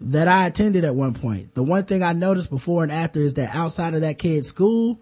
that 0.00 0.28
I 0.28 0.46
attended 0.46 0.84
at 0.84 0.94
one 0.94 1.14
point. 1.14 1.54
The 1.54 1.62
one 1.62 1.84
thing 1.84 2.02
I 2.02 2.12
noticed 2.12 2.50
before 2.50 2.82
and 2.82 2.92
after 2.92 3.20
is 3.20 3.34
that 3.34 3.54
outside 3.54 3.94
of 3.94 4.02
that 4.02 4.18
kid's 4.18 4.48
school, 4.48 5.00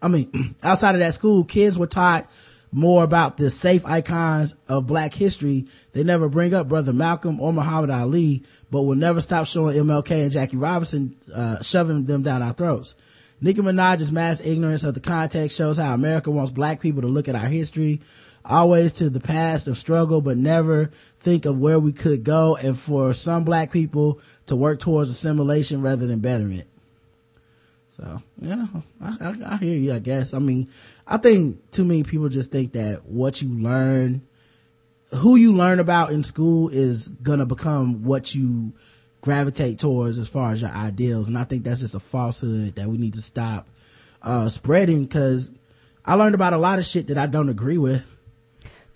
I 0.00 0.08
mean, 0.08 0.56
outside 0.62 0.94
of 0.94 1.00
that 1.00 1.14
school, 1.14 1.44
kids 1.44 1.78
were 1.78 1.86
taught 1.86 2.30
more 2.70 3.02
about 3.02 3.38
the 3.38 3.50
safe 3.50 3.86
icons 3.86 4.54
of 4.68 4.86
black 4.86 5.14
history. 5.14 5.66
They 5.92 6.04
never 6.04 6.28
bring 6.28 6.54
up 6.54 6.68
brother 6.68 6.92
Malcolm 6.92 7.40
or 7.40 7.52
Muhammad 7.52 7.90
Ali, 7.90 8.44
but 8.70 8.82
will 8.82 8.94
never 8.94 9.20
stop 9.20 9.46
showing 9.46 9.76
MLK 9.76 10.22
and 10.22 10.32
Jackie 10.32 10.58
Robinson, 10.58 11.16
uh, 11.34 11.62
shoving 11.62 12.04
them 12.04 12.22
down 12.22 12.42
our 12.42 12.52
throats. 12.52 12.94
Nicki 13.40 13.60
Minaj's 13.60 14.10
mass 14.10 14.40
ignorance 14.40 14.84
of 14.84 14.94
the 14.94 15.00
context 15.00 15.56
shows 15.56 15.78
how 15.78 15.94
America 15.94 16.30
wants 16.30 16.50
black 16.50 16.80
people 16.80 17.02
to 17.02 17.08
look 17.08 17.28
at 17.28 17.36
our 17.36 17.46
history, 17.46 18.00
always 18.48 18.94
to 18.94 19.10
the 19.10 19.20
past 19.20 19.68
of 19.68 19.76
struggle, 19.76 20.20
but 20.20 20.36
never 20.36 20.90
think 21.20 21.44
of 21.44 21.58
where 21.58 21.78
we 21.78 21.92
could 21.92 22.24
go 22.24 22.56
and 22.56 22.78
for 22.78 23.12
some 23.12 23.44
black 23.44 23.70
people 23.70 24.20
to 24.46 24.56
work 24.56 24.80
towards 24.80 25.10
assimilation 25.10 25.82
rather 25.82 26.06
than 26.06 26.20
betterment. 26.20 26.66
So, 27.90 28.22
yeah, 28.40 28.66
I, 29.00 29.16
I, 29.20 29.34
I 29.54 29.56
hear 29.56 29.76
you, 29.76 29.92
I 29.92 29.98
guess. 29.98 30.32
I 30.32 30.38
mean, 30.38 30.68
I 31.06 31.16
think 31.16 31.70
too 31.70 31.84
many 31.84 32.04
people 32.04 32.28
just 32.28 32.52
think 32.52 32.72
that 32.72 33.04
what 33.06 33.42
you 33.42 33.48
learn, 33.48 34.22
who 35.14 35.36
you 35.36 35.52
learn 35.52 35.80
about 35.80 36.12
in 36.12 36.22
school 36.22 36.68
is 36.68 37.08
gonna 37.08 37.46
become 37.46 38.04
what 38.04 38.34
you 38.34 38.72
gravitate 39.20 39.80
towards 39.80 40.18
as 40.18 40.28
far 40.28 40.52
as 40.52 40.62
your 40.62 40.70
ideals. 40.70 41.28
And 41.28 41.36
I 41.36 41.44
think 41.44 41.64
that's 41.64 41.80
just 41.80 41.96
a 41.96 42.00
falsehood 42.00 42.76
that 42.76 42.88
we 42.88 42.98
need 42.98 43.14
to 43.14 43.20
stop, 43.20 43.66
uh, 44.22 44.48
spreading 44.48 45.02
because 45.02 45.50
I 46.04 46.14
learned 46.14 46.36
about 46.36 46.52
a 46.52 46.58
lot 46.58 46.78
of 46.78 46.84
shit 46.84 47.08
that 47.08 47.18
I 47.18 47.26
don't 47.26 47.48
agree 47.48 47.78
with. 47.78 48.06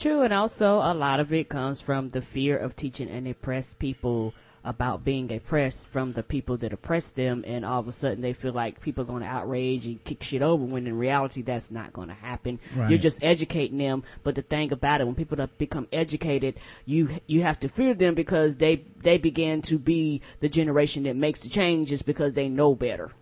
True, 0.03 0.23
and 0.23 0.35
also 0.35 0.79
a 0.79 0.95
lot 0.95 1.21
of 1.21 1.33
it 1.33 1.49
comes 1.49 1.81
from 1.81 2.09
the 2.09 2.21
fear 2.21 2.59
of 2.59 2.75
teaching 2.75 3.09
an 3.09 3.25
oppressed 3.29 3.79
people 3.79 4.35
about 4.65 5.05
being 5.05 5.33
oppressed 5.33 5.87
from 5.87 6.11
the 6.11 6.25
people 6.25 6.57
that 6.57 6.73
oppress 6.73 7.13
them, 7.13 7.45
and 7.47 7.65
all 7.65 7.79
of 7.79 7.87
a 7.87 7.93
sudden 7.93 8.21
they 8.21 8.33
feel 8.33 8.53
like 8.53 8.81
people 8.81 9.03
are 9.03 9.07
going 9.07 9.23
to 9.23 9.29
outrage 9.29 9.87
and 9.87 10.03
kick 10.03 10.21
shit 10.25 10.43
over 10.43 10.65
when 10.65 10.89
in 10.89 10.99
reality 10.99 11.41
that's 11.41 11.71
not 11.71 11.93
going 11.93 12.09
to 12.09 12.15
happen. 12.15 12.59
Right. 12.75 12.91
You're 12.91 12.99
just 12.99 13.23
educating 13.23 13.79
them, 13.79 14.03
but 14.25 14.35
the 14.35 14.43
thing 14.43 14.73
about 14.73 15.01
it, 15.01 15.05
when 15.05 15.15
people 15.15 15.39
become 15.57 15.87
educated, 15.93 16.57
you 16.85 17.09
you 17.29 17.43
have 17.43 17.61
to 17.61 17.69
fear 17.69 17.95
them 17.95 18.17
because 18.17 18.57
they 18.57 18.83
they 19.05 19.19
begin 19.19 19.63
to 19.63 19.79
be 19.79 20.21
the 20.41 20.49
generation 20.49 21.05
that 21.05 21.15
makes 21.15 21.43
the 21.43 21.49
changes 21.49 22.03
because 22.03 22.35
they 22.35 22.49
know 22.49 22.75
better. 22.75 23.13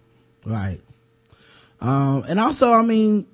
Right. 0.47 0.81
Um, 1.79 2.25
and 2.27 2.41
also, 2.41 2.73
I 2.73 2.81
mean, 2.81 3.27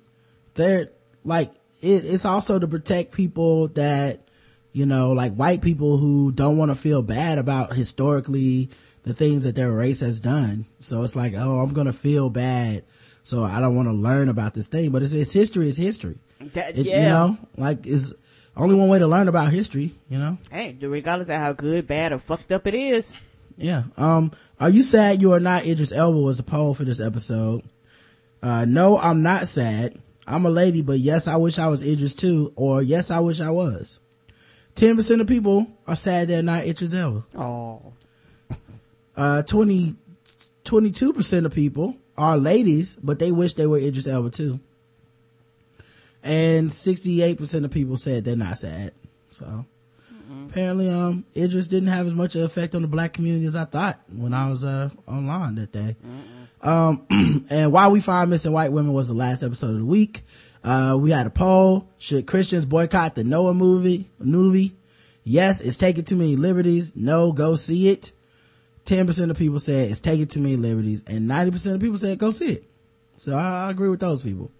they're 0.54 0.90
like, 1.24 1.52
it, 1.86 2.04
it's 2.04 2.24
also 2.24 2.58
to 2.58 2.66
protect 2.66 3.12
people 3.12 3.68
that, 3.68 4.28
you 4.72 4.86
know, 4.86 5.12
like 5.12 5.34
white 5.34 5.62
people 5.62 5.98
who 5.98 6.32
don't 6.32 6.58
want 6.58 6.70
to 6.70 6.74
feel 6.74 7.02
bad 7.02 7.38
about 7.38 7.74
historically 7.74 8.70
the 9.04 9.14
things 9.14 9.44
that 9.44 9.54
their 9.54 9.72
race 9.72 10.00
has 10.00 10.20
done. 10.20 10.66
So 10.80 11.02
it's 11.02 11.16
like, 11.16 11.34
oh, 11.34 11.60
I'm 11.60 11.72
going 11.72 11.86
to 11.86 11.92
feel 11.92 12.28
bad. 12.28 12.84
So 13.22 13.44
I 13.44 13.60
don't 13.60 13.74
want 13.74 13.88
to 13.88 13.92
learn 13.92 14.28
about 14.28 14.54
this 14.54 14.66
thing, 14.66 14.90
but 14.90 15.02
it's, 15.02 15.12
it's 15.12 15.32
history 15.32 15.68
is 15.68 15.76
history. 15.76 16.18
That, 16.40 16.78
It, 16.78 16.86
yeah. 16.86 17.02
You 17.02 17.08
know, 17.08 17.38
like 17.56 17.86
it's 17.86 18.12
only 18.56 18.74
one 18.74 18.88
way 18.88 18.98
to 18.98 19.06
learn 19.06 19.28
about 19.28 19.52
history, 19.52 19.94
you 20.08 20.18
know? 20.18 20.38
Hey, 20.50 20.76
regardless 20.80 21.28
of 21.28 21.36
how 21.36 21.52
good, 21.52 21.86
bad, 21.86 22.12
or 22.12 22.18
fucked 22.18 22.52
up 22.52 22.66
it 22.66 22.74
is. 22.74 23.18
Yeah. 23.56 23.84
Um, 23.96 24.32
are 24.60 24.70
you 24.70 24.82
sad 24.82 25.22
you 25.22 25.32
are 25.32 25.40
not 25.40 25.66
Idris 25.66 25.92
Elba 25.92 26.18
was 26.18 26.36
the 26.36 26.42
poll 26.42 26.74
for 26.74 26.84
this 26.84 27.00
episode. 27.00 27.62
Uh, 28.42 28.64
no, 28.64 28.98
I'm 28.98 29.22
not 29.22 29.48
sad. 29.48 30.00
I'm 30.26 30.44
a 30.44 30.50
lady, 30.50 30.82
but 30.82 30.98
yes, 30.98 31.28
I 31.28 31.36
wish 31.36 31.58
I 31.58 31.68
was 31.68 31.82
Idris 31.82 32.14
too, 32.14 32.52
or 32.56 32.82
yes, 32.82 33.10
I 33.10 33.20
wish 33.20 33.40
I 33.40 33.50
was. 33.50 34.00
10% 34.74 35.20
of 35.20 35.26
people 35.26 35.66
are 35.86 35.96
sad 35.96 36.28
they're 36.28 36.42
not 36.42 36.66
Idris 36.66 36.92
Elba. 36.92 37.24
Oh. 37.36 37.92
Uh, 39.16 39.42
20, 39.42 39.94
22% 40.64 41.44
of 41.46 41.54
people 41.54 41.96
are 42.18 42.36
ladies, 42.36 42.96
but 42.96 43.18
they 43.18 43.32
wish 43.32 43.54
they 43.54 43.66
were 43.66 43.78
Idris 43.78 44.06
Elba 44.06 44.30
too. 44.30 44.60
And 46.22 46.68
68% 46.68 47.64
of 47.64 47.70
people 47.70 47.96
said 47.96 48.24
they're 48.24 48.36
not 48.36 48.58
sad. 48.58 48.92
So 49.30 49.64
apparently, 50.48 50.90
um, 50.90 51.24
Idris 51.36 51.68
didn't 51.68 51.88
have 51.88 52.06
as 52.06 52.14
much 52.14 52.34
of 52.34 52.40
an 52.40 52.46
effect 52.46 52.74
on 52.74 52.82
the 52.82 52.88
black 52.88 53.12
community 53.12 53.46
as 53.46 53.56
I 53.56 53.64
thought 53.64 54.00
when 54.12 54.34
I 54.34 54.50
was, 54.50 54.64
uh, 54.64 54.90
online 55.06 55.54
that 55.54 55.72
day. 55.72 55.96
Um, 56.60 57.06
and 57.50 57.72
why 57.72 57.88
we 57.88 58.00
find 58.00 58.30
missing 58.30 58.52
white 58.52 58.72
women 58.72 58.92
was 58.92 59.08
the 59.08 59.14
last 59.14 59.42
episode 59.42 59.70
of 59.70 59.78
the 59.78 59.84
week. 59.84 60.22
Uh, 60.64 60.96
we 61.00 61.10
had 61.10 61.26
a 61.26 61.30
poll. 61.30 61.88
Should 61.98 62.26
Christians 62.26 62.66
boycott 62.66 63.14
the 63.14 63.24
Noah 63.24 63.54
movie, 63.54 64.10
movie? 64.18 64.76
Yes, 65.22 65.60
it's 65.60 65.76
taking 65.76 66.04
too 66.04 66.16
many 66.16 66.36
liberties. 66.36 66.94
No, 66.96 67.32
go 67.32 67.56
see 67.56 67.88
it. 67.88 68.12
10% 68.84 69.30
of 69.30 69.36
people 69.36 69.58
said 69.58 69.90
it's 69.90 70.00
taking 70.00 70.26
too 70.26 70.40
many 70.40 70.56
liberties 70.56 71.02
and 71.08 71.28
90% 71.28 71.74
of 71.74 71.80
people 71.80 71.98
said 71.98 72.18
go 72.18 72.30
see 72.30 72.52
it. 72.52 72.64
So 73.16 73.36
I, 73.36 73.66
I 73.66 73.70
agree 73.70 73.88
with 73.88 74.00
those 74.00 74.22
people. 74.22 74.52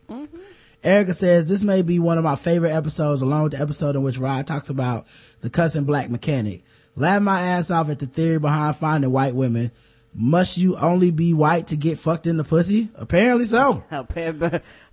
Erica 0.83 1.15
says 1.15 1.49
this 1.49 1.63
may 1.63 1.83
be 1.83 1.99
one 1.99 2.19
of 2.19 2.25
my 2.25 2.37
favorite 2.37 2.73
episodes 2.73 3.23
along 3.23 3.45
with 3.45 3.53
the 3.53 3.61
episode 3.61 3.97
in 3.97 4.03
which 4.03 4.19
Rod 4.19 4.47
talks 4.47 4.69
about 4.69 5.07
the 5.41 5.51
cussing 5.51 5.85
black 5.85 6.11
mechanic. 6.11 6.65
Laugh 6.97 7.23
my 7.23 7.41
ass 7.41 7.71
off 7.71 7.91
at 7.91 7.99
the 7.99 8.07
theory 8.07 8.39
behind 8.39 8.77
finding 8.77 9.13
white 9.13 9.35
women. 9.35 9.71
Must 10.19 10.57
you 10.57 10.79
only 10.79 11.11
be 11.11 11.35
white 11.35 11.67
to 11.69 11.77
get 11.77 11.99
fucked 11.99 12.27
in 12.27 12.39
the 12.39 12.45
pussy? 12.45 12.89
Apparently 12.95 13.45
so. 13.45 13.85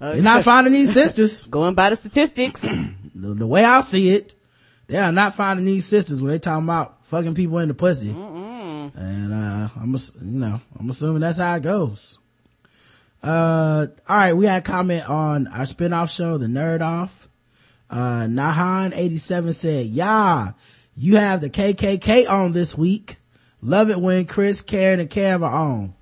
Uh, 0.02 0.14
You're 0.16 0.24
not 0.24 0.44
finding 0.44 0.74
these 0.74 0.94
sisters. 0.94 1.46
Going 1.50 1.76
by 1.76 1.90
the 1.90 1.96
statistics. 1.96 2.68
The, 3.16 3.36
the 3.36 3.46
way 3.48 3.64
I 3.64 3.82
see 3.82 4.10
it, 4.16 4.34
they 4.88 4.98
are 4.98 5.12
not 5.12 5.36
finding 5.36 5.68
these 5.68 5.86
sisters 5.86 6.22
when 6.24 6.32
they 6.32 6.40
talking 6.40 6.64
about 6.64 7.06
fucking 7.06 7.36
people 7.36 7.60
in 7.60 7.68
the 7.68 7.76
pussy. 7.76 8.10
And, 8.10 9.32
uh, 9.32 9.70
I'm, 9.80 9.94
you 9.94 10.40
know, 10.40 10.60
I'm 10.80 10.90
assuming 10.90 11.22
that's 11.22 11.38
how 11.38 11.56
it 11.56 11.62
goes. 11.62 12.18
Uh, 13.22 13.86
all 14.10 14.18
right, 14.18 14.34
we 14.34 14.48
had 14.48 14.64
a 14.64 14.66
comment 14.66 15.08
on 15.08 15.46
our 15.48 15.66
spinoff 15.66 16.14
show, 16.14 16.40
The 16.40 16.48
Nerd 16.48 16.82
Off. 16.82 17.30
Uh, 17.88 18.24
Nahan87 18.24 19.54
said, 19.54 19.86
yeah, 19.86 20.54
you 20.96 21.18
have 21.18 21.40
the 21.40 21.52
KKK 21.52 22.28
on 22.28 22.52
this 22.52 22.76
week. 22.76 23.18
Love 23.64 23.90
it 23.90 24.00
when 24.00 24.26
Chris, 24.26 24.62
Karen, 24.62 25.00
and 25.00 25.10
Kev 25.10 25.42
are 25.42 25.54
on. 25.54 25.94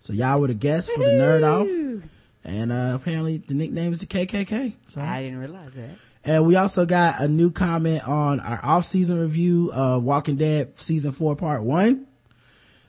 So 0.00 0.12
y'all 0.12 0.40
were 0.40 0.48
the 0.48 0.54
guests 0.54 0.90
for 0.90 0.98
the 0.98 1.06
Nerd 1.06 1.44
Off. 1.44 2.04
And, 2.42 2.72
uh, 2.72 2.92
apparently 2.94 3.38
the 3.38 3.54
nickname 3.54 3.92
is 3.92 4.00
the 4.00 4.06
KKK. 4.06 4.74
So. 4.86 5.00
I 5.00 5.22
didn't 5.22 5.38
realize 5.38 5.72
that. 5.74 5.90
And 6.24 6.46
we 6.46 6.56
also 6.56 6.86
got 6.86 7.20
a 7.20 7.28
new 7.28 7.50
comment 7.50 8.06
on 8.06 8.40
our 8.40 8.60
off-season 8.62 9.20
review 9.20 9.70
of 9.72 10.02
Walking 10.02 10.36
Dead 10.36 10.78
season 10.78 11.12
four, 11.12 11.36
part 11.36 11.62
one. 11.62 12.06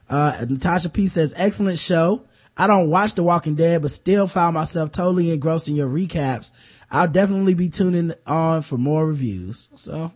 Uh, 0.09 0.45
Natasha 0.49 0.89
P 0.89 1.07
says, 1.07 1.33
excellent 1.37 1.77
show. 1.79 2.23
I 2.57 2.67
don't 2.67 2.89
watch 2.89 3.13
The 3.13 3.23
Walking 3.23 3.55
Dead, 3.55 3.81
but 3.81 3.91
still 3.91 4.27
found 4.27 4.55
myself 4.55 4.91
totally 4.91 5.31
engrossed 5.31 5.67
in 5.67 5.75
your 5.75 5.87
recaps. 5.89 6.51
I'll 6.89 7.07
definitely 7.07 7.53
be 7.53 7.69
tuning 7.69 8.13
on 8.25 8.63
for 8.63 8.77
more 8.77 9.05
reviews. 9.07 9.69
So, 9.75 10.11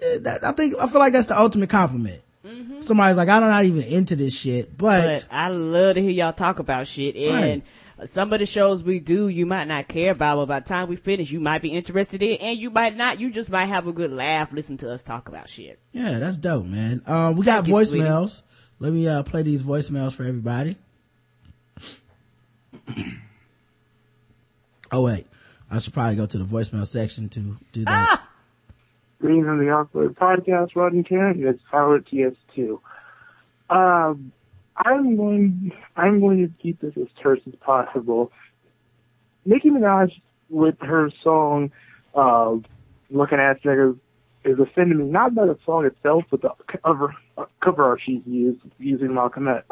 eh, 0.00 0.18
that, 0.22 0.44
I 0.44 0.52
think, 0.52 0.74
I 0.80 0.86
feel 0.86 1.00
like 1.00 1.12
that's 1.12 1.26
the 1.26 1.38
ultimate 1.38 1.68
compliment. 1.68 2.22
Somebody's 2.80 3.16
like, 3.16 3.28
I'm 3.28 3.42
not 3.42 3.64
even 3.64 3.82
into 3.82 4.16
this 4.16 4.38
shit, 4.38 4.76
But 4.76 5.26
I 5.30 5.48
love 5.48 5.94
to 5.94 6.02
hear 6.02 6.10
y'all 6.10 6.32
talk 6.32 6.58
about 6.58 6.86
shit. 6.86 7.16
And 7.16 7.62
some 8.04 8.32
of 8.32 8.38
the 8.40 8.46
shows 8.46 8.84
we 8.84 9.00
do, 9.00 9.28
you 9.28 9.46
might 9.46 9.68
not 9.68 9.88
care 9.88 10.12
about, 10.12 10.36
but 10.36 10.46
by 10.46 10.60
the 10.60 10.68
time 10.68 10.88
we 10.88 10.96
finish, 10.96 11.30
you 11.30 11.40
might 11.40 11.62
be 11.62 11.70
interested 11.70 12.22
in, 12.22 12.36
and 12.36 12.58
you 12.58 12.70
might 12.70 12.96
not. 12.96 13.18
You 13.20 13.30
just 13.30 13.50
might 13.50 13.66
have 13.66 13.86
a 13.86 13.92
good 13.92 14.12
laugh 14.12 14.52
listening 14.52 14.78
to 14.78 14.90
us 14.92 15.02
talk 15.02 15.28
about 15.28 15.48
shit. 15.48 15.78
Yeah, 15.92 16.18
that's 16.18 16.38
dope, 16.38 16.66
man. 16.66 17.02
Um, 17.06 17.36
we 17.36 17.44
got 17.44 17.64
Thank 17.64 17.68
you, 17.68 17.74
voicemails. 17.74 18.42
Let 18.78 18.92
me 18.92 19.08
uh, 19.08 19.22
play 19.22 19.42
these 19.42 19.62
voicemails 19.62 20.12
for 20.12 20.24
everybody. 20.24 20.76
oh 24.92 25.02
wait, 25.02 25.26
I 25.70 25.78
should 25.78 25.94
probably 25.94 26.16
go 26.16 26.26
to 26.26 26.38
the 26.38 26.44
voicemail 26.44 26.86
section 26.86 27.30
to 27.30 27.56
do 27.72 27.84
that. 27.86 28.20
Greetings 29.18 29.46
on 29.48 29.58
the 29.58 29.70
Awkward 29.70 30.14
Podcast, 30.14 30.76
Rod 30.76 30.92
and 30.92 31.08
Karen. 31.08 31.42
It's 31.46 31.60
Howard 31.72 32.06
TS2. 32.06 32.78
Um, 33.70 34.30
I'm 34.76 35.16
going, 35.16 35.72
I'm 35.96 36.20
going 36.20 36.46
to 36.46 36.62
keep 36.62 36.82
this 36.82 36.92
as 37.00 37.06
terse 37.22 37.40
as 37.46 37.54
possible. 37.60 38.30
Nicki 39.46 39.70
Minaj 39.70 40.12
with 40.50 40.74
her 40.80 41.10
song, 41.24 41.72
uh, 42.14 42.56
Looking 43.08 43.38
at 43.38 43.62
Niggas 43.62 43.98
is 44.44 44.58
offending 44.60 44.98
me 44.98 45.04
not 45.04 45.34
by 45.34 45.46
the 45.46 45.58
song 45.64 45.86
itself, 45.86 46.24
but 46.30 46.42
the 46.42 46.50
cover, 46.84 47.14
cover 47.64 47.84
art 47.84 48.00
she's 48.04 48.22
used, 48.26 48.60
using 48.78 49.14
Malcolm 49.14 49.48
X. 49.48 49.64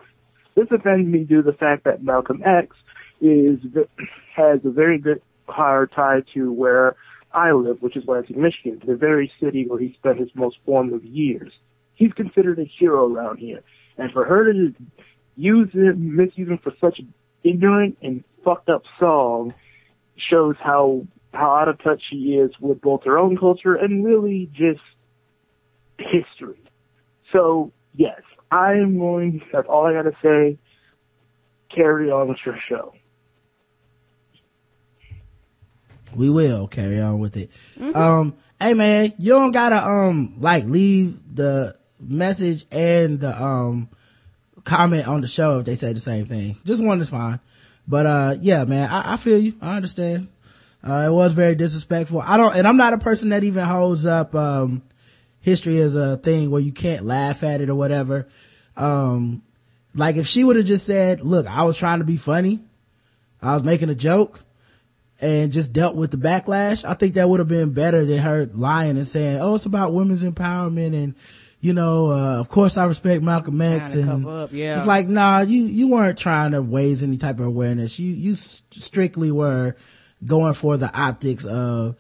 This 0.54 0.68
offends 0.70 1.06
me 1.06 1.24
due 1.24 1.42
to 1.42 1.50
the 1.50 1.56
fact 1.56 1.84
that 1.84 2.02
Malcolm 2.02 2.42
X 2.46 2.74
is, 3.20 3.58
has 4.34 4.60
a 4.64 4.70
very 4.70 4.98
good 4.98 5.20
higher 5.48 5.86
tie 5.86 6.22
to 6.32 6.50
where 6.50 6.96
I 7.34 7.52
live, 7.52 7.82
which 7.82 7.96
is 7.96 8.04
Lansing, 8.06 8.40
Michigan, 8.40 8.80
the 8.86 8.94
very 8.94 9.30
city 9.40 9.66
where 9.66 9.78
he 9.78 9.92
spent 9.98 10.20
his 10.20 10.30
most 10.34 10.56
formative 10.64 11.04
years. 11.04 11.52
He's 11.94 12.12
considered 12.12 12.58
a 12.58 12.64
hero 12.64 13.12
around 13.12 13.38
here. 13.38 13.60
And 13.98 14.12
for 14.12 14.24
her 14.24 14.52
to 14.52 14.68
just 14.68 14.80
use 15.36 15.72
him, 15.72 16.16
misuse 16.16 16.48
him 16.48 16.58
for 16.62 16.72
such 16.80 17.00
an 17.00 17.12
ignorant 17.42 17.98
and 18.02 18.22
fucked 18.44 18.68
up 18.68 18.82
song 18.98 19.52
shows 20.16 20.54
how, 20.60 21.06
how 21.32 21.50
out 21.56 21.68
of 21.68 21.82
touch 21.82 22.02
she 22.08 22.34
is 22.34 22.52
with 22.60 22.80
both 22.80 23.02
her 23.04 23.18
own 23.18 23.36
culture 23.36 23.74
and 23.74 24.04
really 24.04 24.48
just 24.52 24.80
history. 25.98 26.60
So, 27.32 27.72
yes, 27.94 28.20
I'm 28.50 28.98
going, 28.98 29.42
that's 29.52 29.66
all 29.68 29.86
I 29.86 29.92
gotta 29.92 30.16
say. 30.22 30.58
Carry 31.74 32.10
on 32.10 32.28
with 32.28 32.38
your 32.46 32.56
show. 32.68 32.94
We 36.16 36.30
will 36.30 36.66
carry 36.68 37.00
on 37.00 37.18
with 37.18 37.36
it. 37.36 37.50
Um, 37.94 38.34
hey 38.60 38.74
man, 38.74 39.12
you 39.18 39.32
don't 39.32 39.52
gotta, 39.52 39.84
um, 39.84 40.36
like 40.38 40.64
leave 40.64 41.18
the 41.34 41.76
message 42.00 42.64
and 42.70 43.20
the, 43.20 43.42
um, 43.42 43.88
comment 44.64 45.06
on 45.06 45.20
the 45.20 45.28
show 45.28 45.58
if 45.58 45.66
they 45.66 45.74
say 45.74 45.92
the 45.92 46.00
same 46.00 46.26
thing. 46.26 46.56
Just 46.64 46.82
one 46.82 47.00
is 47.00 47.10
fine. 47.10 47.40
But, 47.86 48.06
uh, 48.06 48.34
yeah, 48.40 48.64
man, 48.64 48.88
I, 48.90 49.14
I 49.14 49.16
feel 49.16 49.38
you. 49.38 49.54
I 49.60 49.76
understand. 49.76 50.28
Uh, 50.82 51.06
it 51.08 51.12
was 51.12 51.34
very 51.34 51.54
disrespectful. 51.54 52.20
I 52.20 52.36
don't, 52.36 52.54
and 52.56 52.66
I'm 52.66 52.76
not 52.76 52.92
a 52.92 52.98
person 52.98 53.30
that 53.30 53.44
even 53.44 53.64
holds 53.64 54.06
up, 54.06 54.34
um, 54.34 54.82
history 55.40 55.78
as 55.78 55.94
a 55.94 56.16
thing 56.16 56.50
where 56.50 56.62
you 56.62 56.72
can't 56.72 57.04
laugh 57.04 57.42
at 57.42 57.60
it 57.60 57.68
or 57.68 57.74
whatever. 57.74 58.26
Um, 58.76 59.42
like 59.94 60.16
if 60.16 60.26
she 60.26 60.42
would 60.42 60.56
have 60.56 60.64
just 60.64 60.86
said, 60.86 61.20
look, 61.20 61.46
I 61.46 61.62
was 61.64 61.76
trying 61.76 61.98
to 61.98 62.04
be 62.04 62.16
funny. 62.16 62.60
I 63.42 63.54
was 63.54 63.62
making 63.62 63.90
a 63.90 63.94
joke 63.94 64.40
and 65.20 65.52
just 65.52 65.72
dealt 65.72 65.96
with 65.96 66.10
the 66.10 66.16
backlash, 66.16 66.84
I 66.84 66.94
think 66.94 67.14
that 67.14 67.28
would 67.28 67.40
have 67.40 67.48
been 67.48 67.72
better 67.72 68.04
than 68.04 68.18
her 68.18 68.48
lying 68.52 68.96
and 68.96 69.08
saying, 69.08 69.38
"Oh, 69.40 69.54
it's 69.54 69.66
about 69.66 69.92
women's 69.92 70.24
empowerment," 70.24 70.94
and 70.94 71.14
you 71.60 71.72
know, 71.72 72.10
uh, 72.10 72.40
of 72.40 72.50
course, 72.50 72.76
I 72.76 72.84
respect 72.84 73.22
Malcolm 73.22 73.60
X. 73.60 73.94
And 73.94 74.26
up, 74.26 74.52
yeah. 74.52 74.76
it's 74.76 74.86
like, 74.86 75.08
nah, 75.08 75.40
you 75.40 75.62
you 75.62 75.88
weren't 75.88 76.18
trying 76.18 76.50
to 76.50 76.60
raise 76.60 77.02
any 77.02 77.16
type 77.16 77.40
of 77.40 77.46
awareness. 77.46 77.98
You 77.98 78.12
you 78.12 78.34
strictly 78.34 79.30
were 79.30 79.76
going 80.26 80.54
for 80.54 80.76
the 80.76 80.94
optics 80.94 81.46
of 81.46 81.96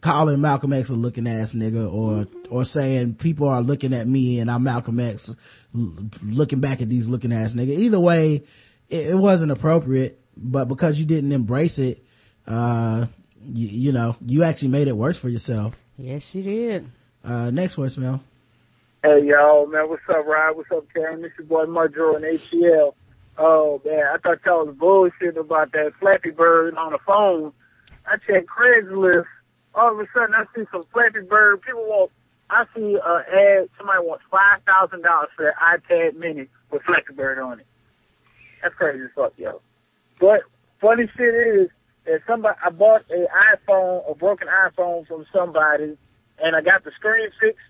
calling 0.00 0.40
Malcolm 0.40 0.72
X 0.72 0.90
a 0.90 0.94
looking 0.94 1.26
ass 1.26 1.54
nigga, 1.54 1.92
or 1.92 2.26
or 2.50 2.64
saying 2.64 3.16
people 3.16 3.48
are 3.48 3.62
looking 3.62 3.92
at 3.92 4.06
me 4.06 4.38
and 4.38 4.50
I'm 4.50 4.62
Malcolm 4.62 5.00
X, 5.00 5.34
looking 5.72 6.60
back 6.60 6.80
at 6.80 6.88
these 6.88 7.08
looking 7.08 7.32
ass 7.32 7.54
nigga. 7.54 7.76
Either 7.76 8.00
way, 8.00 8.44
it, 8.88 9.06
it 9.10 9.18
wasn't 9.18 9.52
appropriate. 9.52 10.20
But 10.36 10.66
because 10.66 10.98
you 10.98 11.06
didn't 11.06 11.32
embrace 11.32 11.78
it, 11.78 12.03
uh, 12.46 13.06
you, 13.46 13.68
you 13.68 13.92
know, 13.92 14.16
you 14.24 14.42
actually 14.42 14.68
made 14.68 14.88
it 14.88 14.96
worse 14.96 15.18
for 15.18 15.28
yourself. 15.28 15.80
Yes, 15.96 16.28
she 16.28 16.42
did. 16.42 16.90
Uh, 17.22 17.50
next 17.50 17.76
voicemail. 17.76 18.20
Hey 19.02 19.22
y'all, 19.24 19.66
man, 19.66 19.88
what's 19.88 20.02
up, 20.08 20.24
Rod? 20.26 20.56
What's 20.56 20.70
up, 20.72 20.86
Karen? 20.94 21.20
This 21.20 21.32
your 21.38 21.46
boy 21.46 21.66
Mudro 21.66 22.16
and 22.16 22.24
ATL. 22.24 22.94
Oh 23.36 23.82
man, 23.84 24.04
I 24.12 24.16
thought 24.18 24.38
y'all 24.46 24.64
was 24.64 24.74
bullshitting 24.76 25.38
about 25.38 25.72
that 25.72 25.92
Flappy 26.00 26.30
Bird 26.30 26.74
on 26.76 26.92
the 26.92 26.98
phone. 27.06 27.52
I 28.06 28.16
checked 28.16 28.48
Craigslist. 28.48 29.26
All 29.74 29.92
of 29.92 29.98
a 29.98 30.06
sudden, 30.14 30.34
I 30.34 30.44
see 30.54 30.64
some 30.72 30.84
Flappy 30.92 31.20
Bird. 31.20 31.62
People 31.62 31.82
want. 31.82 32.10
I 32.48 32.64
see 32.74 32.94
a 32.94 33.60
ad. 33.60 33.68
Somebody 33.76 34.06
wants 34.06 34.24
five 34.30 34.62
thousand 34.64 35.02
dollars 35.02 35.28
for 35.36 35.42
their 35.42 35.56
iPad 35.60 36.16
Mini 36.16 36.48
with 36.70 36.82
Flappy 36.82 37.12
Bird 37.14 37.38
on 37.38 37.60
it. 37.60 37.66
That's 38.62 38.74
crazy 38.74 39.04
as 39.04 39.10
fuck, 39.14 39.34
yo. 39.36 39.60
But 40.18 40.40
funny 40.80 41.10
shit 41.14 41.34
is 41.34 41.68
that 42.06 42.20
somebody 42.26 42.56
I 42.64 42.70
bought 42.70 43.04
a 43.10 43.26
iPhone, 43.56 44.10
a 44.10 44.14
broken 44.14 44.48
iPhone 44.48 45.06
from 45.06 45.24
somebody, 45.32 45.96
and 46.38 46.56
I 46.56 46.60
got 46.60 46.84
the 46.84 46.90
screen 46.92 47.28
fixed 47.40 47.60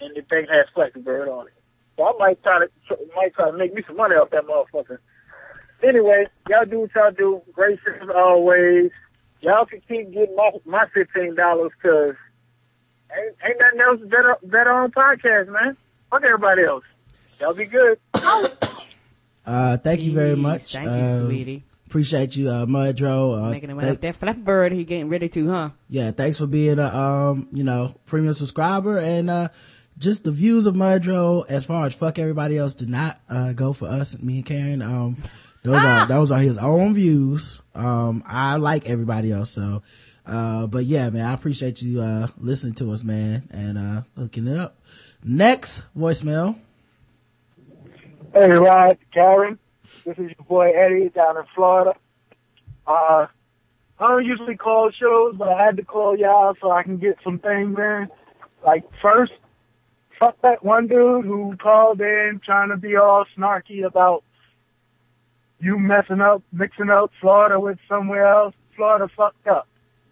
and 0.00 0.14
the 0.16 0.22
thing 0.22 0.46
has 0.50 0.66
Flappy 0.74 1.00
Bird 1.00 1.28
on 1.28 1.46
it. 1.48 1.52
So 1.96 2.04
I 2.04 2.12
might 2.18 2.42
try 2.42 2.60
to 2.66 2.96
might 3.14 3.34
try 3.34 3.50
to 3.50 3.56
make 3.56 3.74
me 3.74 3.82
some 3.86 3.96
money 3.96 4.14
off 4.14 4.30
that 4.30 4.44
motherfucker. 4.46 4.98
Anyway, 5.82 6.26
y'all 6.48 6.64
do 6.64 6.80
what 6.80 6.90
y'all 6.94 7.10
do. 7.10 7.42
Great 7.52 7.78
shit 7.84 8.00
as 8.02 8.08
always. 8.14 8.90
Y'all 9.40 9.66
can 9.66 9.80
keep 9.88 10.12
getting 10.12 10.36
my 10.36 10.50
my 10.64 10.86
fifteen 10.94 11.34
dollars 11.34 11.72
because 11.76 12.14
ain't, 13.16 13.34
ain't 13.44 13.58
nothing 13.58 13.80
else 13.80 14.00
better 14.10 14.36
better 14.44 14.72
on 14.72 14.90
podcast, 14.92 15.48
man. 15.48 15.76
Fuck 16.10 16.22
everybody 16.24 16.62
else. 16.64 16.84
Y'all 17.40 17.54
be 17.54 17.66
good. 17.66 17.98
Uh, 19.44 19.76
thank 19.76 20.02
you 20.02 20.12
very 20.12 20.36
much. 20.36 20.72
Thank 20.72 20.84
you, 20.86 20.90
Uh, 20.90 21.18
sweetie. 21.18 21.64
Appreciate 21.92 22.34
you, 22.36 22.48
uh, 22.48 22.64
Mudro. 22.64 23.48
Uh, 23.48 23.50
Making 23.50 23.68
it 23.68 23.80
thank- 23.82 23.92
up 23.96 24.00
that 24.00 24.16
flappy 24.16 24.40
bird 24.40 24.72
he 24.72 24.82
getting 24.82 25.10
ready 25.10 25.28
to, 25.28 25.50
huh? 25.50 25.70
yeah, 25.90 26.10
thanks 26.10 26.38
for 26.38 26.46
being 26.46 26.78
a, 26.78 26.86
um, 26.86 27.48
you 27.52 27.64
know, 27.64 27.94
premium 28.06 28.32
subscriber 28.32 28.96
and, 28.96 29.28
uh, 29.28 29.48
just 29.98 30.24
the 30.24 30.30
views 30.32 30.64
of 30.64 30.74
Mudro 30.74 31.44
as 31.50 31.66
far 31.66 31.84
as 31.84 31.94
fuck 31.94 32.18
everybody 32.18 32.56
else 32.56 32.72
did 32.72 32.88
not, 32.88 33.20
uh, 33.28 33.52
go 33.52 33.74
for 33.74 33.88
us, 33.88 34.18
me 34.22 34.36
and 34.36 34.46
Karen. 34.46 34.80
Um, 34.80 35.18
those 35.64 35.76
are, 35.76 36.06
those 36.06 36.30
are 36.30 36.38
his 36.38 36.56
own 36.56 36.94
views. 36.94 37.60
Um, 37.74 38.24
I 38.26 38.56
like 38.56 38.88
everybody 38.88 39.30
else. 39.30 39.50
So, 39.50 39.82
uh, 40.24 40.68
but 40.68 40.86
yeah, 40.86 41.10
man, 41.10 41.26
I 41.26 41.34
appreciate 41.34 41.82
you, 41.82 42.00
uh, 42.00 42.28
listening 42.38 42.72
to 42.76 42.90
us, 42.92 43.04
man, 43.04 43.42
and, 43.50 43.76
uh, 43.76 44.02
looking 44.16 44.46
it 44.46 44.56
up. 44.56 44.78
Next 45.22 45.82
voicemail. 45.94 46.56
Hey, 48.32 48.48
Rod, 48.50 48.96
Karen. 49.12 49.58
This 50.04 50.18
is 50.18 50.30
your 50.36 50.46
boy 50.48 50.70
Eddie 50.70 51.10
down 51.10 51.36
in 51.36 51.44
Florida. 51.54 51.94
Uh, 52.86 53.26
I 53.98 54.08
don't 54.08 54.24
usually 54.24 54.56
call 54.56 54.90
shows, 54.90 55.36
but 55.36 55.48
I 55.48 55.64
had 55.64 55.76
to 55.76 55.84
call 55.84 56.18
y'all 56.18 56.54
so 56.60 56.70
I 56.70 56.82
can 56.82 56.98
get 56.98 57.18
some 57.22 57.38
things 57.38 57.78
in. 57.78 58.08
Like, 58.64 58.84
first, 59.00 59.32
fuck 60.18 60.40
that 60.42 60.64
one 60.64 60.88
dude 60.88 61.24
who 61.24 61.56
called 61.56 62.00
in 62.00 62.40
trying 62.44 62.70
to 62.70 62.76
be 62.76 62.96
all 62.96 63.24
snarky 63.36 63.84
about 63.84 64.24
you 65.60 65.78
messing 65.78 66.20
up, 66.20 66.42
mixing 66.52 66.90
up 66.90 67.12
Florida 67.20 67.60
with 67.60 67.78
somewhere 67.88 68.26
else. 68.26 68.54
Florida 68.74 69.08
fucked 69.16 69.46
up. 69.46 69.68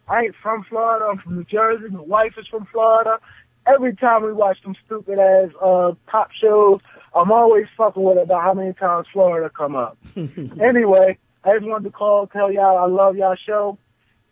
I 0.08 0.22
ain't 0.22 0.34
from 0.40 0.64
Florida. 0.68 1.06
I'm 1.06 1.18
from 1.18 1.36
New 1.36 1.44
Jersey. 1.44 1.88
My 1.88 2.00
wife 2.00 2.34
is 2.38 2.46
from 2.46 2.66
Florida. 2.72 3.18
Every 3.66 3.94
time 3.94 4.24
we 4.24 4.32
watch 4.32 4.62
them 4.62 4.74
stupid 4.86 5.18
ass 5.18 5.50
uh 5.60 5.92
pop 6.06 6.30
shows, 6.40 6.80
I'm 7.14 7.32
always 7.32 7.66
fucking 7.76 8.02
with 8.02 8.18
it 8.18 8.22
about 8.22 8.42
how 8.42 8.54
many 8.54 8.72
times 8.72 9.06
Florida 9.12 9.50
come 9.50 9.74
up. 9.74 9.98
anyway, 10.16 11.18
I 11.44 11.54
just 11.54 11.66
wanted 11.66 11.84
to 11.84 11.90
call, 11.90 12.26
tell 12.26 12.52
y'all 12.52 12.78
I 12.78 12.86
love 12.86 13.16
y'all 13.16 13.36
show. 13.36 13.78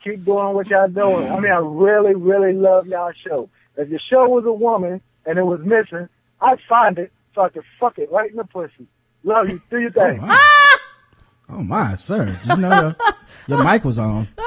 Keep 0.04 0.24
doing 0.24 0.54
what 0.54 0.68
y'all 0.68 0.88
doing. 0.88 1.28
I 1.28 1.40
mean, 1.40 1.50
I 1.50 1.58
really, 1.58 2.14
really 2.14 2.52
love 2.52 2.86
y'all 2.86 3.12
show. 3.26 3.50
If 3.76 3.88
your 3.88 4.00
show 4.08 4.28
was 4.28 4.44
a 4.44 4.52
woman 4.52 5.00
and 5.26 5.38
it 5.38 5.42
was 5.42 5.60
missing, 5.60 6.08
I'd 6.40 6.60
find 6.68 6.98
it 6.98 7.12
so 7.34 7.42
I 7.42 7.48
could 7.48 7.64
fuck 7.80 7.98
it 7.98 8.10
right 8.12 8.30
in 8.30 8.36
the 8.36 8.44
pussy. 8.44 8.86
Love 9.24 9.48
you. 9.48 9.60
Do 9.70 9.80
your 9.80 9.90
thing. 9.90 10.20
Oh 10.22 10.77
my, 11.48 11.96
sir. 11.96 12.26
Just 12.44 12.58
know 12.58 12.80
your, 12.80 12.96
your 13.46 13.64
mic 13.64 13.84
was 13.84 13.98
on. 13.98 14.28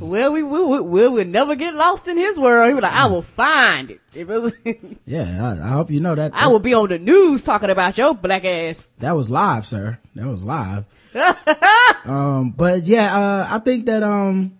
Well, 0.00 0.32
we 0.32 0.42
will, 0.42 0.68
we, 0.68 0.80
we 0.80 1.08
will 1.08 1.24
never 1.24 1.54
get 1.54 1.74
lost 1.74 2.08
in 2.08 2.16
his 2.16 2.38
world. 2.38 2.68
He 2.68 2.74
was 2.74 2.82
like, 2.82 2.92
I 2.92 3.06
will 3.06 3.22
find 3.22 3.90
it. 3.90 4.00
It 4.12 4.98
Yeah, 5.06 5.56
I, 5.62 5.66
I 5.66 5.70
hope 5.70 5.90
you 5.90 6.00
know 6.00 6.14
that. 6.14 6.32
I 6.34 6.48
will 6.48 6.58
be 6.58 6.74
on 6.74 6.88
the 6.88 6.98
news 6.98 7.44
talking 7.44 7.70
about 7.70 7.96
your 7.96 8.14
black 8.14 8.44
ass. 8.44 8.88
That 8.98 9.12
was 9.12 9.30
live, 9.30 9.66
sir. 9.66 9.98
That 10.14 10.26
was 10.26 10.44
live. 10.44 10.86
um, 12.04 12.50
but 12.50 12.84
yeah, 12.84 13.16
uh, 13.16 13.48
I 13.50 13.58
think 13.60 13.86
that, 13.86 14.02
um, 14.02 14.58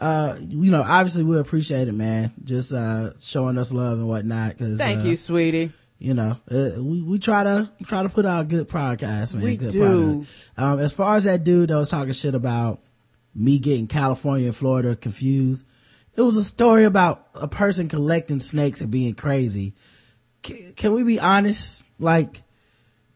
uh, 0.00 0.36
you 0.40 0.70
know, 0.70 0.82
obviously 0.82 1.24
we 1.24 1.38
appreciate 1.38 1.88
it, 1.88 1.92
man. 1.92 2.32
Just, 2.42 2.72
uh, 2.72 3.12
showing 3.20 3.58
us 3.58 3.72
love 3.72 3.98
and 3.98 4.08
whatnot. 4.08 4.58
Cause, 4.58 4.78
Thank 4.78 5.02
uh, 5.02 5.08
you, 5.08 5.16
sweetie. 5.16 5.72
You 5.98 6.12
know, 6.14 6.36
uh, 6.50 6.70
we, 6.82 7.02
we 7.02 7.18
try 7.18 7.44
to, 7.44 7.70
try 7.84 8.02
to 8.02 8.08
put 8.08 8.26
out 8.26 8.42
a 8.42 8.44
good 8.44 8.68
podcast, 8.68 9.34
man. 9.34 9.44
We 9.44 9.56
good 9.56 9.70
do. 9.72 9.80
product. 9.80 10.50
Um, 10.56 10.78
as 10.80 10.92
far 10.92 11.16
as 11.16 11.24
that 11.24 11.44
dude 11.44 11.70
that 11.70 11.76
was 11.76 11.88
talking 11.88 12.12
shit 12.12 12.34
about 12.34 12.80
me 13.34 13.58
getting 13.58 13.86
California 13.86 14.46
and 14.46 14.56
Florida 14.56 14.96
confused, 14.96 15.64
it 16.16 16.20
was 16.22 16.36
a 16.36 16.44
story 16.44 16.84
about 16.84 17.26
a 17.34 17.48
person 17.48 17.88
collecting 17.88 18.40
snakes 18.40 18.80
and 18.80 18.90
being 18.90 19.14
crazy. 19.14 19.74
C- 20.44 20.72
can 20.76 20.92
we 20.92 21.04
be 21.04 21.18
honest? 21.20 21.84
Like, 21.98 22.42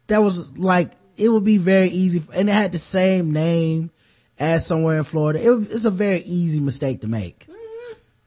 that 0.07 0.23
was 0.23 0.57
like, 0.57 0.93
it 1.17 1.29
would 1.29 1.45
be 1.45 1.59
very 1.59 1.89
easy, 1.89 2.23
and 2.33 2.49
it 2.49 2.53
had 2.53 2.73
the 2.73 2.79
same 2.79 3.33
name 3.33 3.91
as 4.39 4.65
somewhere 4.65 4.99
in 4.99 5.05
Florida. 5.05 5.45
It, 5.45 5.51
was- 5.51 5.71
it's 5.73 5.85
a 5.85 5.91
very 5.91 6.21
easy 6.21 6.61
mistake 6.61 7.01
to 7.03 7.09
make. 7.09 7.47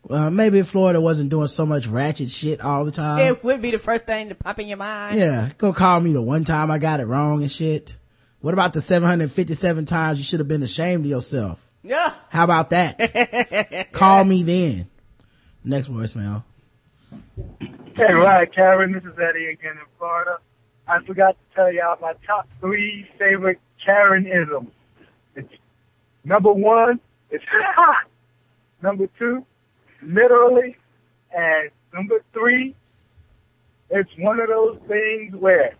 Uh, 0.09 0.29
maybe 0.29 0.61
Florida 0.63 0.99
wasn't 0.99 1.29
doing 1.29 1.47
so 1.47 1.65
much 1.65 1.85
ratchet 1.87 2.29
shit 2.29 2.61
all 2.61 2.83
the 2.85 2.91
time. 2.91 3.19
it 3.19 3.43
would 3.43 3.61
be 3.61 3.71
the 3.71 3.77
first 3.79 4.05
thing 4.05 4.29
to 4.29 4.35
pop 4.35 4.59
in 4.59 4.67
your 4.67 4.77
mind. 4.77 5.17
Yeah, 5.17 5.49
go 5.57 5.73
call 5.73 5.99
me 5.99 6.11
the 6.13 6.21
one 6.21 6.43
time 6.43 6.71
I 6.71 6.79
got 6.79 6.99
it 6.99 7.05
wrong 7.05 7.41
and 7.41 7.51
shit. 7.51 7.95
What 8.39 8.53
about 8.55 8.73
the 8.73 8.81
757 8.81 9.85
times 9.85 10.17
you 10.17 10.23
should 10.23 10.39
have 10.39 10.47
been 10.47 10.63
ashamed 10.63 11.05
of 11.05 11.09
yourself? 11.11 11.69
Yeah. 11.83 12.13
How 12.29 12.43
about 12.43 12.71
that? 12.71 13.89
call 13.91 14.23
me 14.23 14.41
then. 14.43 14.87
Next 15.63 15.87
voicemail. 15.89 16.43
Hey, 17.95 18.13
right, 18.13 18.51
Karen. 18.51 18.93
This 18.93 19.03
is 19.03 19.17
Eddie 19.19 19.45
again 19.47 19.73
in 19.73 19.85
Florida. 19.99 20.37
I 20.87 21.03
forgot 21.05 21.37
to 21.37 21.55
tell 21.55 21.71
y'all 21.71 21.97
my 22.01 22.13
top 22.25 22.47
three 22.59 23.07
favorite 23.19 23.59
Karenisms. 23.85 24.71
It's 25.35 25.53
number 26.23 26.51
one, 26.51 26.99
it's 27.29 27.43
hot. 27.51 28.07
Number 28.81 29.07
two, 29.19 29.45
literally. 30.03 30.75
And 31.35 31.69
number 31.93 32.23
three, 32.33 32.75
it's 33.89 34.09
one 34.17 34.39
of 34.39 34.47
those 34.47 34.77
things 34.87 35.35
where. 35.35 35.75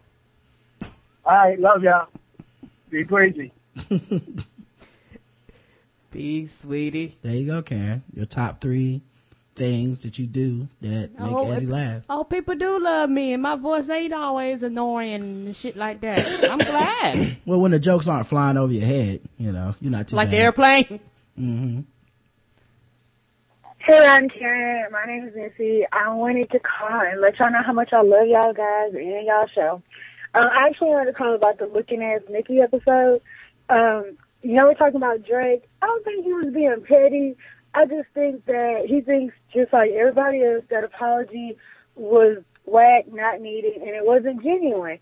I 1.26 1.56
love 1.60 1.84
y'all. 1.84 2.08
Be 2.90 3.06
crazy. 3.06 3.54
Be 6.12 6.46
sweetie. 6.46 7.18
There 7.22 7.36
you 7.36 7.46
go, 7.48 7.62
Karen. 7.62 8.04
Your 8.14 8.26
top 8.26 8.60
three 8.60 9.02
things 9.56 10.02
that 10.02 10.18
you 10.18 10.26
do 10.26 10.68
that 10.82 11.12
make 11.20 11.38
Oh, 11.38 11.52
Eddie 11.52 11.68
laugh. 11.68 12.04
Oh, 12.10 12.24
people 12.24 12.56
do 12.56 12.80
love 12.80 13.10
me, 13.10 13.34
and 13.34 13.44
my 13.44 13.56
voice 13.56 13.90
ain't 13.90 14.14
always 14.14 14.64
annoying 14.64 15.22
and 15.22 15.56
shit 15.56 15.76
like 15.76 16.02
that. 16.02 16.28
I'm 16.50 16.60
glad. 16.60 17.38
Well, 17.46 17.62
when 17.62 17.72
the 17.72 17.80
jokes 17.80 18.08
aren't 18.08 18.28
flying 18.28 18.58
over 18.58 18.74
your 18.74 18.86
head, 18.86 19.22
you 19.38 19.52
know, 19.52 19.76
you're 19.80 19.92
not 19.92 20.08
too 20.08 20.16
like 20.16 20.30
the 20.30 20.38
bad. 20.38 20.44
airplane. 20.44 21.00
hmm 21.36 21.80
Hey, 23.84 24.06
I'm 24.06 24.30
Karen. 24.30 24.92
My 24.92 25.06
name 25.08 25.28
is 25.28 25.34
Missy. 25.36 25.88
I 25.92 26.14
wanted 26.14 26.52
to 26.52 26.60
call 26.60 27.02
and 27.02 27.20
let 27.20 27.40
y'all 27.40 27.52
know 27.52 27.64
how 27.66 27.74
much 27.74 27.90
I 27.92 28.04
love 28.04 28.28
y'all 28.28 28.54
guys 28.54 28.94
and 28.94 29.26
y'all 29.26 29.48
show. 29.56 29.82
Um, 30.36 30.50
I 30.54 30.68
actually 30.68 30.90
wanted 30.90 31.12
to 31.12 31.18
call 31.18 31.34
about 31.34 31.58
the 31.58 31.66
Looking 31.66 32.04
Ass 32.04 32.22
Nikki 32.30 32.60
episode. 32.60 33.22
Um, 33.70 34.18
you 34.44 34.54
know, 34.54 34.66
we're 34.66 34.76
talking 34.76 34.98
about 34.98 35.26
Drake. 35.26 35.68
I 35.82 35.88
don't 35.88 36.06
think 36.06 36.24
he 36.24 36.32
was 36.32 36.54
being 36.54 36.84
petty. 36.88 37.36
I 37.74 37.86
just 37.86 38.08
think 38.14 38.46
that 38.46 38.84
he 38.88 39.02
thinks, 39.02 39.34
just 39.52 39.74
like 39.74 39.90
everybody 39.92 40.44
else, 40.44 40.64
that 40.70 40.84
apology 40.84 41.58
was 41.96 42.44
whack, 42.66 43.06
not 43.12 43.42
needed, 43.42 43.78
and 43.78 43.90
it 43.90 44.06
wasn't 44.06 44.44
genuine. 44.44 45.00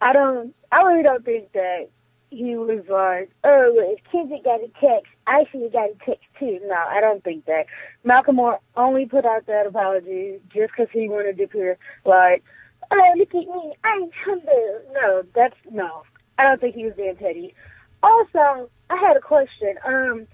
I 0.00 0.12
don't, 0.12 0.52
I 0.72 0.82
really 0.82 1.04
don't 1.04 1.24
think 1.24 1.52
that 1.52 1.90
he 2.30 2.56
was 2.56 2.84
like, 2.88 3.30
oh, 3.44 3.74
if 3.76 4.00
Kendrick 4.10 4.44
got 4.44 4.60
a 4.60 4.68
text, 4.80 5.12
I 5.26 5.44
should 5.50 5.62
have 5.62 5.72
got 5.72 5.90
a 5.90 5.94
text 6.06 6.24
too. 6.38 6.60
No, 6.64 6.74
I 6.74 7.00
don't 7.00 7.22
think 7.22 7.44
that. 7.46 7.66
Macklemore 8.06 8.58
only 8.76 9.06
put 9.06 9.24
out 9.26 9.46
that 9.46 9.66
apology 9.66 10.40
just 10.52 10.72
because 10.72 10.88
he 10.92 11.08
wanted 11.08 11.36
to 11.38 11.44
appear 11.44 11.78
like, 12.04 12.44
oh, 12.90 13.02
look 13.16 13.28
at 13.30 13.34
me, 13.34 13.72
I'm 13.84 14.10
humble. 14.24 14.80
No, 14.92 15.22
that's, 15.34 15.56
no. 15.70 16.02
I 16.38 16.44
don't 16.44 16.60
think 16.60 16.76
he 16.76 16.84
was 16.84 16.94
being 16.96 17.16
petty. 17.16 17.54
Also, 18.02 18.70
I 18.88 18.96
had 18.96 19.16
a 19.16 19.20
question. 19.20 19.74
Um, 19.84 20.26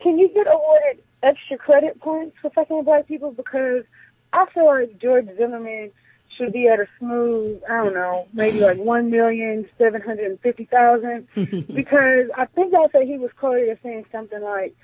can 0.00 0.18
you 0.18 0.28
get 0.28 0.46
awarded 0.46 1.02
extra 1.22 1.58
credit 1.58 2.00
points 2.00 2.36
for 2.40 2.50
fucking 2.50 2.84
black 2.84 3.06
people? 3.06 3.32
Because 3.32 3.84
I 4.32 4.46
feel 4.52 4.66
like 4.66 4.98
George 4.98 5.28
Zimmerman 5.36 5.92
should 6.38 6.52
be 6.52 6.68
at 6.68 6.80
a 6.80 6.86
smooth, 6.98 7.60
I 7.68 7.84
don't 7.84 7.94
know, 7.94 8.26
maybe 8.32 8.60
like 8.60 8.78
one 8.78 9.10
million 9.10 9.68
seven 9.76 10.00
hundred 10.00 10.30
and 10.30 10.40
fifty 10.40 10.64
thousand. 10.64 11.28
because 11.34 12.30
I 12.34 12.46
think 12.46 12.72
I 12.74 12.88
said 12.92 13.02
he 13.02 13.18
was 13.18 13.30
quoted 13.38 13.68
as 13.68 13.78
saying 13.82 14.06
something 14.10 14.40
like, 14.40 14.74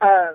um, 0.00 0.34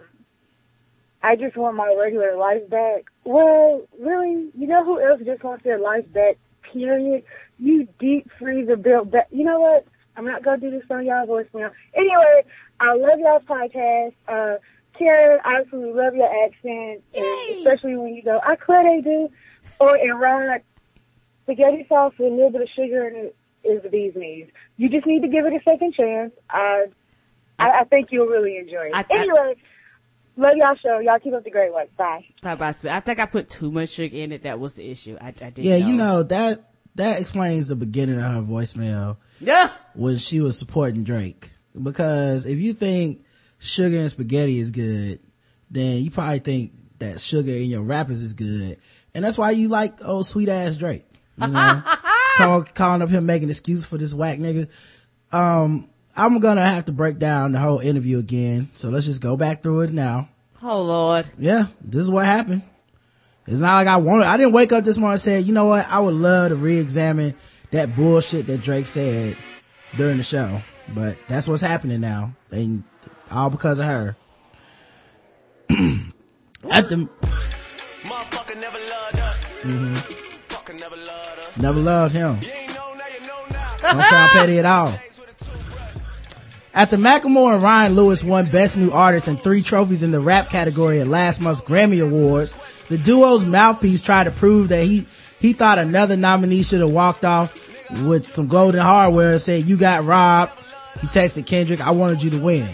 I 1.23 1.35
just 1.35 1.55
want 1.55 1.75
my 1.75 1.95
regular 1.97 2.35
life 2.35 2.69
back. 2.69 3.05
Well, 3.23 3.81
really, 3.99 4.49
you 4.55 4.67
know 4.67 4.83
who 4.83 5.01
else 5.01 5.21
just 5.23 5.43
wants 5.43 5.63
their 5.63 5.79
life 5.79 6.11
back, 6.11 6.37
period? 6.71 7.23
You 7.57 7.87
deep 7.99 8.29
freezer 8.37 8.75
built 8.75 9.09
back. 9.09 9.27
You 9.31 9.45
know 9.45 9.59
what? 9.59 9.87
I'm 10.17 10.25
not 10.25 10.43
gonna 10.43 10.59
do 10.59 10.71
this 10.71 10.83
on 10.89 11.05
y'all 11.05 11.25
voicemail. 11.25 11.71
Anyway, 11.95 12.43
I 12.79 12.95
love 12.95 13.19
y'all's 13.19 13.43
podcast. 13.43 14.13
Uh, 14.27 14.57
Karen, 14.97 15.39
I 15.43 15.61
absolutely 15.61 15.93
love 15.93 16.15
your 16.15 16.29
accent, 16.45 17.03
especially 17.57 17.95
when 17.95 18.13
you 18.13 18.23
go, 18.23 18.39
I 18.43 18.55
could 18.55 18.85
they 18.85 19.01
do, 19.01 19.29
or 19.79 19.97
in 19.97 20.11
Rod, 20.11 20.61
spaghetti 21.43 21.85
sauce 21.89 22.13
with 22.19 22.31
a 22.31 22.35
little 22.35 22.51
bit 22.51 22.61
of 22.61 22.69
sugar 22.75 23.07
in 23.07 23.15
it 23.15 23.35
is 23.63 23.83
the 23.83 23.89
bee's 23.89 24.13
knees. 24.15 24.47
You 24.77 24.89
just 24.89 25.05
need 25.05 25.21
to 25.21 25.27
give 25.27 25.45
it 25.45 25.53
a 25.53 25.59
second 25.63 25.93
chance. 25.93 26.31
I, 26.49 26.85
I, 27.59 27.69
I 27.81 27.83
think 27.85 28.07
you'll 28.11 28.27
really 28.27 28.57
enjoy 28.57 28.87
it. 28.87 28.91
I- 28.93 29.01
I- 29.09 29.17
anyway, 29.19 29.55
Love 30.37 30.53
y'all 30.55 30.75
show. 30.81 30.99
Y'all 30.99 31.19
keep 31.19 31.33
up 31.33 31.43
the 31.43 31.51
great 31.51 31.73
work. 31.73 31.95
Bye. 31.97 32.25
Bye 32.41 32.55
bye. 32.55 32.73
I 32.89 32.99
think 33.01 33.19
I 33.19 33.25
put 33.25 33.49
too 33.49 33.69
much 33.69 33.89
sugar 33.89 34.15
in 34.15 34.31
it. 34.31 34.43
That 34.43 34.59
was 34.61 34.75
the 34.75 34.89
issue. 34.89 35.17
I, 35.19 35.27
I 35.27 35.49
did. 35.49 35.57
Yeah, 35.59 35.75
you 35.75 35.93
know, 35.93 36.23
that, 36.23 36.71
that 36.95 37.19
explains 37.19 37.67
the 37.67 37.75
beginning 37.75 38.15
of 38.15 38.23
her 38.23 38.41
voicemail 38.41 39.17
Yeah. 39.41 39.69
when 39.93 40.17
she 40.19 40.39
was 40.39 40.57
supporting 40.57 41.03
Drake. 41.03 41.51
Because 41.79 42.45
if 42.45 42.59
you 42.59 42.73
think 42.73 43.25
sugar 43.59 43.97
and 43.97 44.09
spaghetti 44.09 44.57
is 44.57 44.71
good, 44.71 45.19
then 45.69 45.97
you 46.01 46.09
probably 46.11 46.39
think 46.39 46.71
that 46.99 47.19
sugar 47.19 47.51
in 47.51 47.65
your 47.65 47.81
rappers 47.81 48.21
is 48.21 48.31
good. 48.33 48.77
And 49.13 49.25
that's 49.25 49.37
why 49.37 49.51
you 49.51 49.67
like 49.67 50.03
old 50.05 50.25
sweet 50.25 50.49
ass 50.49 50.77
Drake. 50.77 51.05
You 51.41 51.47
know? 51.47 51.83
Call, 52.37 52.63
calling 52.63 53.01
up 53.01 53.09
him 53.09 53.25
making 53.25 53.49
excuses 53.49 53.85
for 53.85 53.97
this 53.97 54.13
whack 54.13 54.39
nigga. 54.39 54.69
Um, 55.33 55.89
I'm 56.15 56.39
gonna 56.39 56.65
have 56.65 56.85
to 56.85 56.91
break 56.91 57.19
down 57.19 57.53
the 57.53 57.59
whole 57.59 57.79
interview 57.79 58.19
again. 58.19 58.69
So 58.75 58.89
let's 58.89 59.05
just 59.05 59.21
go 59.21 59.37
back 59.37 59.63
through 59.63 59.81
it 59.81 59.91
now. 59.91 60.29
Oh 60.61 60.81
Lord. 60.81 61.29
Yeah, 61.37 61.67
this 61.81 62.01
is 62.01 62.09
what 62.09 62.25
happened. 62.25 62.63
It's 63.47 63.59
not 63.59 63.75
like 63.75 63.87
I 63.87 63.97
wanted, 63.97 64.27
I 64.27 64.37
didn't 64.37 64.53
wake 64.53 64.71
up 64.71 64.83
this 64.83 64.97
morning 64.97 65.13
and 65.13 65.21
say, 65.21 65.39
you 65.39 65.51
know 65.51 65.65
what, 65.65 65.87
I 65.89 65.99
would 65.99 66.13
love 66.13 66.49
to 66.49 66.55
re-examine 66.55 67.35
that 67.71 67.95
bullshit 67.95 68.45
that 68.47 68.61
Drake 68.61 68.85
said 68.85 69.35
during 69.97 70.17
the 70.17 70.23
show. 70.23 70.61
But 70.93 71.17
that's 71.27 71.47
what's 71.47 71.61
happening 71.61 72.01
now. 72.01 72.33
And 72.51 72.83
all 73.31 73.49
because 73.49 73.79
of 73.79 73.85
her. 73.85 74.15
At 75.69 76.89
the, 76.89 77.09
Mm-hmm. 79.63 80.77
Never 80.77 80.95
loved 80.95 81.39
us. 81.39 81.57
never 81.57 81.79
loved 81.79 82.13
him. 82.13 82.39
You 82.41 82.49
ain't 82.49 82.73
know, 82.73 82.93
now 82.93 83.03
you 83.13 83.27
know 83.27 83.45
now. 83.51 83.77
Don't 83.93 84.03
sound 84.03 84.31
petty 84.31 84.59
at 84.59 84.65
all. 84.65 84.93
After 86.73 86.95
Macklemore 86.97 87.55
and 87.55 87.61
Ryan 87.63 87.95
Lewis 87.95 88.23
won 88.23 88.49
Best 88.49 88.77
New 88.77 88.91
Artist 88.91 89.27
and 89.27 89.37
three 89.39 89.61
trophies 89.61 90.03
in 90.03 90.11
the 90.11 90.21
rap 90.21 90.49
category 90.49 91.01
at 91.01 91.07
last 91.07 91.41
month's 91.41 91.61
Grammy 91.61 92.01
Awards, 92.01 92.87
the 92.87 92.97
duo's 92.97 93.45
mouthpiece 93.45 94.01
tried 94.01 94.23
to 94.23 94.31
prove 94.31 94.69
that 94.69 94.85
he, 94.85 95.05
he 95.39 95.51
thought 95.51 95.77
another 95.79 96.15
nominee 96.15 96.63
should 96.63 96.79
have 96.79 96.89
walked 96.91 97.25
off 97.25 97.53
with 98.03 98.25
some 98.25 98.47
golden 98.47 98.79
hardware 98.79 99.33
and 99.33 99.41
said, 99.41 99.67
you 99.67 99.75
got 99.75 100.05
robbed. 100.05 100.53
He 101.01 101.07
texted 101.07 101.45
Kendrick, 101.45 101.85
I 101.85 101.91
wanted 101.91 102.23
you 102.23 102.29
to 102.31 102.39
win. 102.39 102.73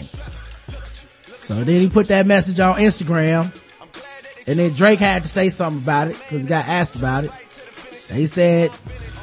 So 1.40 1.54
then 1.54 1.80
he 1.80 1.88
put 1.88 2.08
that 2.08 2.24
message 2.24 2.60
on 2.60 2.76
Instagram 2.76 3.52
and 4.48 4.58
then 4.58 4.72
Drake 4.72 4.98
had 4.98 5.24
to 5.24 5.28
say 5.28 5.50
something 5.50 5.82
about 5.82 6.08
it 6.08 6.18
because 6.18 6.40
he 6.40 6.46
got 6.48 6.66
asked 6.66 6.96
about 6.96 7.24
it. 7.24 7.30
And 8.08 8.18
he 8.18 8.26
said, 8.26 8.70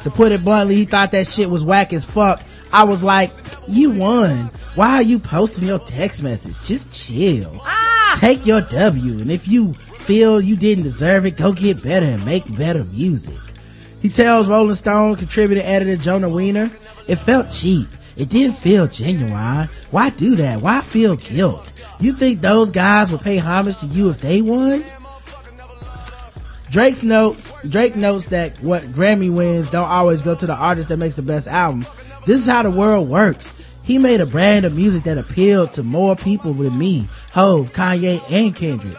to 0.04 0.12
put 0.12 0.32
it 0.32 0.44
bluntly, 0.44 0.76
he 0.76 0.86
thought 0.86 1.12
that 1.14 1.26
shit 1.26 1.50
was 1.50 1.64
whack 1.64 1.92
as 1.94 2.06
fuck. 2.06 2.44
I 2.72 2.84
was 2.84 3.04
like, 3.04 3.32
you 3.68 3.90
won. 3.90 4.50
Why 4.76 4.96
are 4.96 5.02
you 5.02 5.18
posting 5.18 5.68
your 5.68 5.80
text 5.80 6.22
message? 6.22 6.62
Just 6.62 6.92
chill. 6.92 7.60
Ah! 7.64 8.18
Take 8.20 8.46
your 8.46 8.62
W. 8.62 9.20
And 9.20 9.32
if 9.32 9.48
you 9.48 9.74
feel 9.74 10.40
you 10.40 10.56
didn't 10.56 10.84
deserve 10.84 11.26
it, 11.26 11.38
go 11.38 11.54
get 11.54 11.82
better 11.82 12.06
and 12.06 12.24
make 12.24 12.56
better 12.56 12.84
music. 12.84 13.40
He 14.02 14.10
tells 14.10 14.48
Rolling 14.48 14.76
Stone 14.76 15.16
contributor 15.16 15.64
editor 15.64 15.98
Jonah 15.98 16.30
Weiner, 16.30 16.70
it 17.08 17.16
felt 17.16 17.52
cheap. 17.52 17.88
It 18.16 18.30
didn't 18.30 18.58
feel 18.58 18.88
genuine. 18.88 19.68
Why 19.90 20.10
do 20.12 20.36
that? 20.36 20.62
Why 20.62 20.82
feel 20.82 21.16
guilt? 21.16 21.74
You 22.00 22.14
think 22.14 22.42
those 22.42 22.70
guys 22.70 23.12
would 23.12 23.22
pay 23.22 23.38
homage 23.38 23.78
to 23.78 23.88
you 23.88 24.10
if 24.10 24.22
they 24.22 24.44
won? 24.44 24.86
Drake's 26.76 27.04
notes, 27.04 27.54
Drake 27.70 27.96
notes 27.96 28.26
that 28.26 28.62
what 28.62 28.84
Grammy 28.92 29.34
wins 29.34 29.70
don't 29.70 29.88
always 29.88 30.22
go 30.22 30.36
to 30.36 30.46
the 30.46 30.56
artist 30.56 30.90
that 30.90 30.98
makes 30.98 31.16
the 31.16 31.22
best 31.22 31.48
album. 31.48 31.86
This 32.26 32.42
is 32.42 32.48
how 32.48 32.64
the 32.64 32.70
world 32.70 33.08
works. 33.08 33.54
He 33.84 33.98
made 33.98 34.20
a 34.20 34.26
brand 34.26 34.66
of 34.66 34.76
music 34.76 35.06
that 35.06 35.18
appealed 35.18 35.72
to 35.72 35.84
more 35.84 36.18
people 36.18 36.52
than 36.52 36.78
me, 36.78 37.08
Hove, 37.32 37.72
Kanye, 37.72 38.22
and 38.30 38.54
Kendrick. 38.54 38.98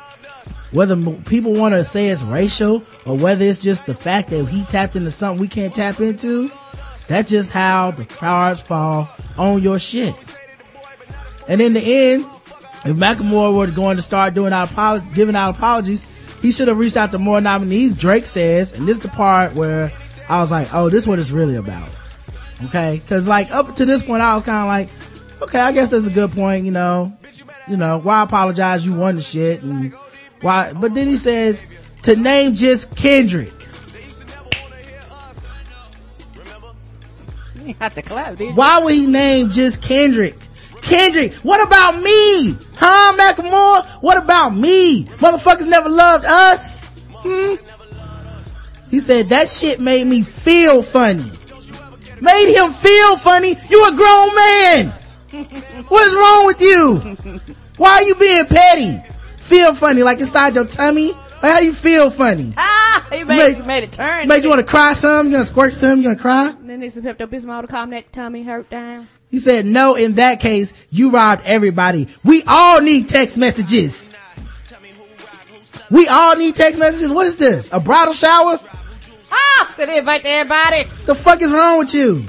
Whether 0.73 0.97
people 1.27 1.53
want 1.53 1.75
to 1.75 1.85
say 1.85 2.09
it's 2.09 2.23
racial 2.23 2.83
or 3.05 3.15
whether 3.15 3.45
it's 3.45 3.59
just 3.59 3.85
the 3.85 3.95
fact 3.95 4.31
that 4.31 4.47
he 4.47 4.65
tapped 4.65 4.97
into 4.97 5.11
something 5.11 5.39
we 5.39 5.47
can't 5.47 5.75
tap 5.75 6.01
into, 6.01 6.51
that's 7.09 7.29
just 7.29 7.51
how 7.51 7.91
the 7.91 8.07
cards 8.07 8.63
fall 8.63 9.07
on 9.37 9.61
your 9.61 9.79
shit. 9.79 10.17
And 11.47 11.61
in 11.61 11.75
the 11.75 11.83
end, 11.83 12.25
if 12.87 12.97
Macklemore 12.97 13.55
were 13.55 13.67
going 13.67 13.97
to 13.97 14.03
start 14.03 14.33
doing 14.33 14.55
our 14.55 15.01
giving 15.15 15.37
out 15.37 15.57
apologies, 15.57 16.07
he 16.41 16.53
should 16.53 16.69
have 16.69 16.79
reached 16.79 16.97
out 16.97 17.11
to 17.13 17.19
more 17.19 17.41
nominees, 17.41 17.95
Drake 17.95 18.27
says. 18.27 18.73
And 18.73 18.87
this 18.87 18.99
is 18.99 19.03
the 19.03 19.09
part 19.09 19.55
where 19.55 19.93
I 20.29 20.41
was 20.41 20.51
like, 20.51 20.73
oh, 20.73 20.89
this 20.89 21.05
is 21.05 21.09
what 21.09 21.19
it's 21.19 21.31
really 21.31 21.57
about. 21.57 21.89
Okay. 22.65 23.03
Cause 23.07 23.29
like 23.29 23.51
up 23.51 23.77
to 23.77 23.85
this 23.85 24.03
point, 24.03 24.23
I 24.23 24.35
was 24.35 24.43
kind 24.43 24.59
of 24.59 24.69
like, 24.69 25.43
okay, 25.43 25.61
I 25.61 25.73
guess 25.73 25.91
that's 25.91 26.07
a 26.07 26.11
good 26.11 26.33
point, 26.33 26.65
you 26.65 26.73
know, 26.73 27.17
you 27.69 27.77
know, 27.77 27.99
why 27.99 28.23
apologize? 28.23 28.85
You 28.87 28.95
won 28.95 29.17
the 29.17 29.23
shit 29.23 29.63
and 29.63 29.93
why, 30.41 30.73
but 30.73 30.95
then 30.95 31.09
he 31.09 31.17
says 31.17 31.65
to 32.03 32.17
name 32.17 32.55
just 32.55 32.95
Kendrick. 32.97 33.53
You 37.67 37.75
to 37.75 38.01
clap. 38.01 38.39
Why 38.39 38.79
would 38.79 38.95
he 38.95 39.09
name 39.09 39.51
just 39.51 39.83
Kendrick? 39.83 40.46
Kendrick, 40.87 41.35
what 41.43 41.67
about 41.67 42.01
me? 42.01 42.57
Huh, 42.77 43.13
Macklemore? 43.19 43.85
What 44.03 44.23
about 44.23 44.51
me? 44.51 45.05
Motherfuckers 45.05 45.67
never 45.67 45.89
loved 45.89 46.25
us. 46.25 46.85
Hmm? 47.13 47.55
He 48.91 49.01
said 49.01 49.29
that 49.31 49.49
shit 49.49 49.81
made 49.81 50.07
me 50.07 50.23
feel 50.23 50.83
funny. 50.83 51.29
Made 52.21 52.55
him 52.55 52.71
feel 52.73 53.17
funny? 53.17 53.57
You 53.69 53.89
a 53.89 53.97
grown 53.97 54.35
man. 54.37 54.87
what 55.89 56.07
is 56.07 56.15
wrong 56.15 56.47
with 56.47 56.61
you? 56.63 57.43
Why 57.79 57.91
are 57.91 58.03
you 58.05 58.15
being 58.15 58.47
petty? 58.47 58.97
Feel 59.39 59.75
funny 59.75 60.05
like 60.05 60.21
inside 60.21 60.55
your 60.55 60.67
tummy? 60.67 61.13
Like 61.43 61.53
how 61.53 61.59
do 61.61 61.67
you 61.67 61.73
feel 61.75 62.11
funny? 62.11 62.55
Ah, 62.57 63.07
he 63.11 63.25
made, 63.25 63.59
Made- 63.59 63.67
made 63.67 63.85
it 63.85 63.93
turn. 63.93 64.29
Made 64.29 64.45
you 64.45 64.49
want 64.51 64.61
to 64.61 64.67
cry 64.67 64.93
some? 64.93 65.27
You 65.27 65.33
gonna 65.33 65.45
squirt 65.45 65.75
some? 65.75 65.99
You 65.99 66.05
gonna 66.05 66.17
cry? 66.17 66.55
Then 66.63 66.79
they 66.81 66.89
some 66.89 67.03
Pepto 67.03 67.27
Bismol 67.27 67.63
to 67.63 67.67
calm 67.67 67.91
that 67.91 68.13
tummy 68.13 68.45
hurt 68.45 68.71
down. 68.71 69.09
He 69.31 69.39
said, 69.39 69.67
no, 69.67 69.95
in 69.97 70.15
that 70.15 70.41
case, 70.41 70.87
you 70.91 71.11
robbed 71.11 71.43
everybody. 71.45 72.09
We 72.25 72.43
all 72.47 72.81
need 72.81 73.09
text 73.09 73.37
messages. 73.39 74.13
We 75.91 76.09
all 76.09 76.37
need 76.37 76.55
text 76.55 76.79
messages. 76.79 77.13
What 77.13 77.27
is 77.27 77.37
this? 77.37 77.69
A 77.73 77.81
bridal 77.81 78.15
shower? 78.15 78.59
Ah, 79.31 79.73
send 79.75 79.91
an 79.91 79.99
invite 79.99 80.23
to 80.23 80.29
everybody. 80.29 80.85
The 81.05 81.15
fuck 81.15 81.43
is 81.43 81.53
wrong 81.53 81.79
with 81.79 81.95
you? 81.95 82.25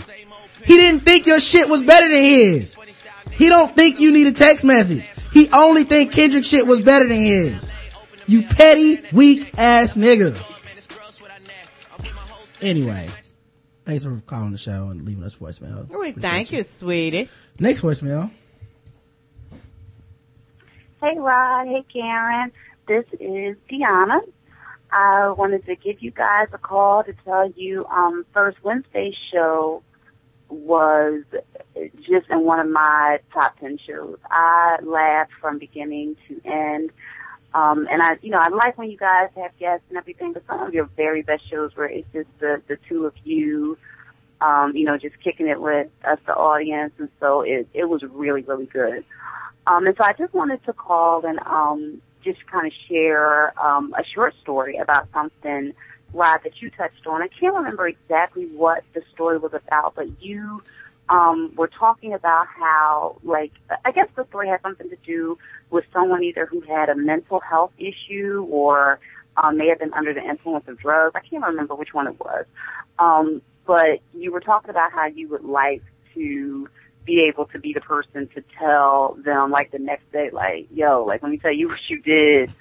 He 0.65 0.75
didn't 0.75 1.01
think 1.01 1.27
your 1.27 1.39
shit 1.39 1.69
was 1.69 1.81
better 1.81 2.07
than 2.07 2.23
his. 2.23 2.77
He 3.31 3.49
don't 3.49 3.75
think 3.75 3.99
you 3.99 4.11
need 4.11 4.27
a 4.27 4.31
text 4.31 4.65
message. 4.65 5.07
He 5.31 5.49
only 5.51 5.83
think 5.83 6.11
Kendrick 6.11 6.43
shit 6.43 6.65
was 6.65 6.81
better 6.81 7.07
than 7.07 7.17
his. 7.21 7.69
You 8.25 8.41
petty, 8.41 9.03
weak 9.13 9.53
ass 9.57 9.95
nigga. 9.95 10.35
Anyway, 12.61 13.07
thanks 13.87 14.03
for 14.03 14.21
calling 14.25 14.51
the 14.51 14.57
show 14.57 14.89
and 14.89 15.05
leaving 15.05 15.23
us 15.23 15.35
voicemail. 15.35 15.87
We 15.87 16.09
Appreciate 16.09 16.21
thank 16.21 16.51
you, 16.51 16.63
sweetie. 16.63 17.29
Next 17.57 17.81
voicemail. 17.81 18.29
Hey 21.01 21.17
Rod, 21.17 21.67
hey 21.67 21.85
Karen. 21.91 22.51
This 22.87 23.05
is 23.19 23.55
Deanna. 23.71 24.19
I 24.91 25.29
wanted 25.29 25.65
to 25.67 25.75
give 25.75 26.01
you 26.01 26.11
guys 26.11 26.47
a 26.53 26.57
call 26.57 27.03
to 27.05 27.13
tell 27.23 27.49
you 27.51 27.85
um 27.85 28.25
first 28.33 28.57
Wednesday's 28.61 29.15
show 29.31 29.83
was 30.49 31.23
just 32.01 32.29
in 32.29 32.41
one 32.43 32.59
of 32.59 32.67
my 32.67 33.19
top 33.33 33.57
ten 33.59 33.77
shows. 33.77 34.17
I 34.29 34.79
laughed 34.83 35.31
from 35.39 35.59
beginning 35.59 36.17
to 36.27 36.41
end. 36.45 36.91
Um 37.53 37.87
and 37.89 38.01
I 38.01 38.17
you 38.21 38.29
know, 38.29 38.39
I 38.39 38.49
like 38.49 38.77
when 38.77 38.89
you 38.89 38.97
guys 38.97 39.29
have 39.35 39.57
guests 39.57 39.85
and 39.89 39.97
everything, 39.97 40.33
but 40.33 40.43
some 40.47 40.61
of 40.61 40.73
your 40.73 40.85
very 40.97 41.21
best 41.21 41.49
shows 41.49 41.75
where 41.75 41.87
it's 41.87 42.07
just 42.13 42.29
the 42.39 42.61
the 42.67 42.77
two 42.87 43.05
of 43.05 43.13
you 43.23 43.77
um, 44.39 44.75
you 44.75 44.85
know, 44.85 44.97
just 44.97 45.19
kicking 45.23 45.47
it 45.47 45.59
with 45.59 45.87
us, 46.05 46.19
the 46.25 46.35
audience, 46.35 46.93
and 46.99 47.09
so 47.19 47.41
it 47.41 47.67
it 47.73 47.85
was 47.85 48.03
really, 48.03 48.41
really 48.43 48.67
good. 48.67 49.03
Um, 49.65 49.85
and 49.87 49.95
so 49.97 50.03
I 50.03 50.13
just 50.13 50.33
wanted 50.33 50.63
to 50.65 50.73
call 50.73 51.25
and 51.25 51.39
um, 51.39 52.01
just 52.23 52.45
kind 52.47 52.67
of 52.67 52.73
share 52.87 53.59
um, 53.59 53.93
a 53.97 54.03
short 54.03 54.33
story 54.41 54.77
about 54.77 55.07
something 55.13 55.73
Rod 56.13 56.39
that 56.43 56.61
you 56.61 56.69
touched 56.69 57.05
on. 57.05 57.21
I 57.21 57.27
can't 57.27 57.53
remember 57.53 57.87
exactly 57.87 58.45
what 58.45 58.83
the 58.93 59.01
story 59.13 59.37
was 59.37 59.53
about, 59.53 59.95
but 59.95 60.21
you 60.21 60.61
um, 61.09 61.53
were 61.55 61.67
talking 61.67 62.13
about 62.13 62.47
how, 62.47 63.17
like, 63.23 63.51
I 63.83 63.91
guess 63.91 64.07
the 64.15 64.25
story 64.27 64.47
had 64.47 64.61
something 64.61 64.89
to 64.89 64.97
do 65.05 65.37
with 65.69 65.85
someone 65.93 66.23
either 66.23 66.45
who 66.45 66.61
had 66.61 66.89
a 66.89 66.95
mental 66.95 67.39
health 67.39 67.71
issue 67.77 68.45
or 68.49 68.99
um, 69.35 69.57
may 69.57 69.67
have 69.67 69.79
been 69.79 69.93
under 69.93 70.13
the 70.13 70.23
influence 70.23 70.67
of 70.67 70.79
drugs. 70.79 71.15
I 71.15 71.19
can't 71.27 71.43
remember 71.43 71.75
which 71.75 71.93
one 71.93 72.07
it 72.07 72.19
was. 72.19 72.45
Um, 72.99 73.41
but 73.65 73.99
you 74.13 74.31
were 74.31 74.39
talking 74.39 74.69
about 74.69 74.91
how 74.91 75.07
you 75.07 75.27
would 75.29 75.43
like 75.43 75.83
to 76.15 76.69
be 77.05 77.25
able 77.29 77.45
to 77.45 77.59
be 77.59 77.73
the 77.73 77.81
person 77.81 78.27
to 78.35 78.43
tell 78.59 79.17
them 79.23 79.51
like 79.51 79.71
the 79.71 79.79
next 79.79 80.11
day, 80.11 80.29
like, 80.31 80.67
yo, 80.73 81.03
like 81.05 81.21
let 81.21 81.31
me 81.31 81.37
tell 81.37 81.53
you 81.53 81.67
what 81.69 81.79
you 81.87 82.01
did, 82.01 82.53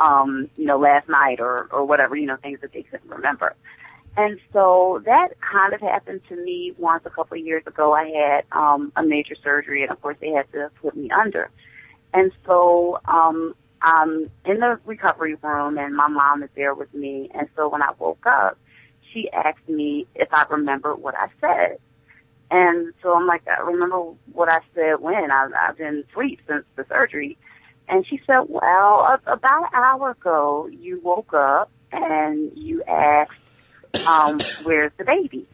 um, 0.00 0.48
you 0.56 0.66
know, 0.66 0.78
last 0.78 1.08
night 1.08 1.40
or, 1.40 1.68
or 1.70 1.84
whatever, 1.84 2.16
you 2.16 2.26
know, 2.26 2.36
things 2.36 2.60
that 2.60 2.72
they 2.72 2.82
couldn't 2.82 3.08
remember. 3.08 3.54
And 4.16 4.38
so 4.52 5.02
that 5.06 5.30
kind 5.40 5.74
of 5.74 5.80
happened 5.80 6.20
to 6.28 6.36
me 6.36 6.72
once 6.78 7.02
a 7.04 7.10
couple 7.10 7.36
of 7.36 7.44
years 7.44 7.64
ago. 7.66 7.92
I 7.92 8.10
had, 8.10 8.44
um, 8.52 8.92
a 8.94 9.02
major 9.02 9.34
surgery 9.42 9.82
and 9.82 9.90
of 9.90 10.00
course 10.00 10.16
they 10.20 10.30
had 10.30 10.50
to 10.52 10.70
put 10.80 10.96
me 10.96 11.10
under. 11.10 11.50
And 12.14 12.32
so, 12.46 13.00
um, 13.06 13.54
I'm 13.82 14.30
in 14.46 14.60
the 14.60 14.80
recovery 14.86 15.36
room 15.42 15.78
and 15.78 15.94
my 15.94 16.08
mom 16.08 16.42
is 16.42 16.50
there 16.56 16.74
with 16.74 16.92
me. 16.94 17.30
And 17.34 17.48
so 17.54 17.68
when 17.68 17.82
I 17.82 17.90
woke 17.98 18.24
up, 18.26 18.58
she 19.12 19.30
asked 19.30 19.68
me 19.68 20.06
if 20.14 20.28
I 20.32 20.46
remembered 20.50 20.96
what 20.96 21.14
I 21.16 21.28
said. 21.40 21.78
And 22.50 22.94
so 23.02 23.14
I'm 23.14 23.26
like, 23.26 23.42
I 23.48 23.62
remember 23.62 23.98
what 24.32 24.50
I 24.50 24.60
said 24.74 25.00
when 25.00 25.30
I, 25.30 25.48
I've 25.68 25.76
been 25.76 26.04
asleep 26.10 26.40
since 26.48 26.64
the 26.76 26.86
surgery. 26.88 27.38
And 27.88 28.06
she 28.06 28.20
said, 28.26 28.44
well, 28.48 29.18
about 29.26 29.64
an 29.64 29.68
hour 29.74 30.10
ago, 30.12 30.68
you 30.72 31.00
woke 31.02 31.34
up 31.34 31.70
and 31.92 32.52
you 32.56 32.82
asked, 32.88 33.32
um, 34.06 34.46
where's 34.56 34.92
the 34.98 35.04
baby? 35.04 35.48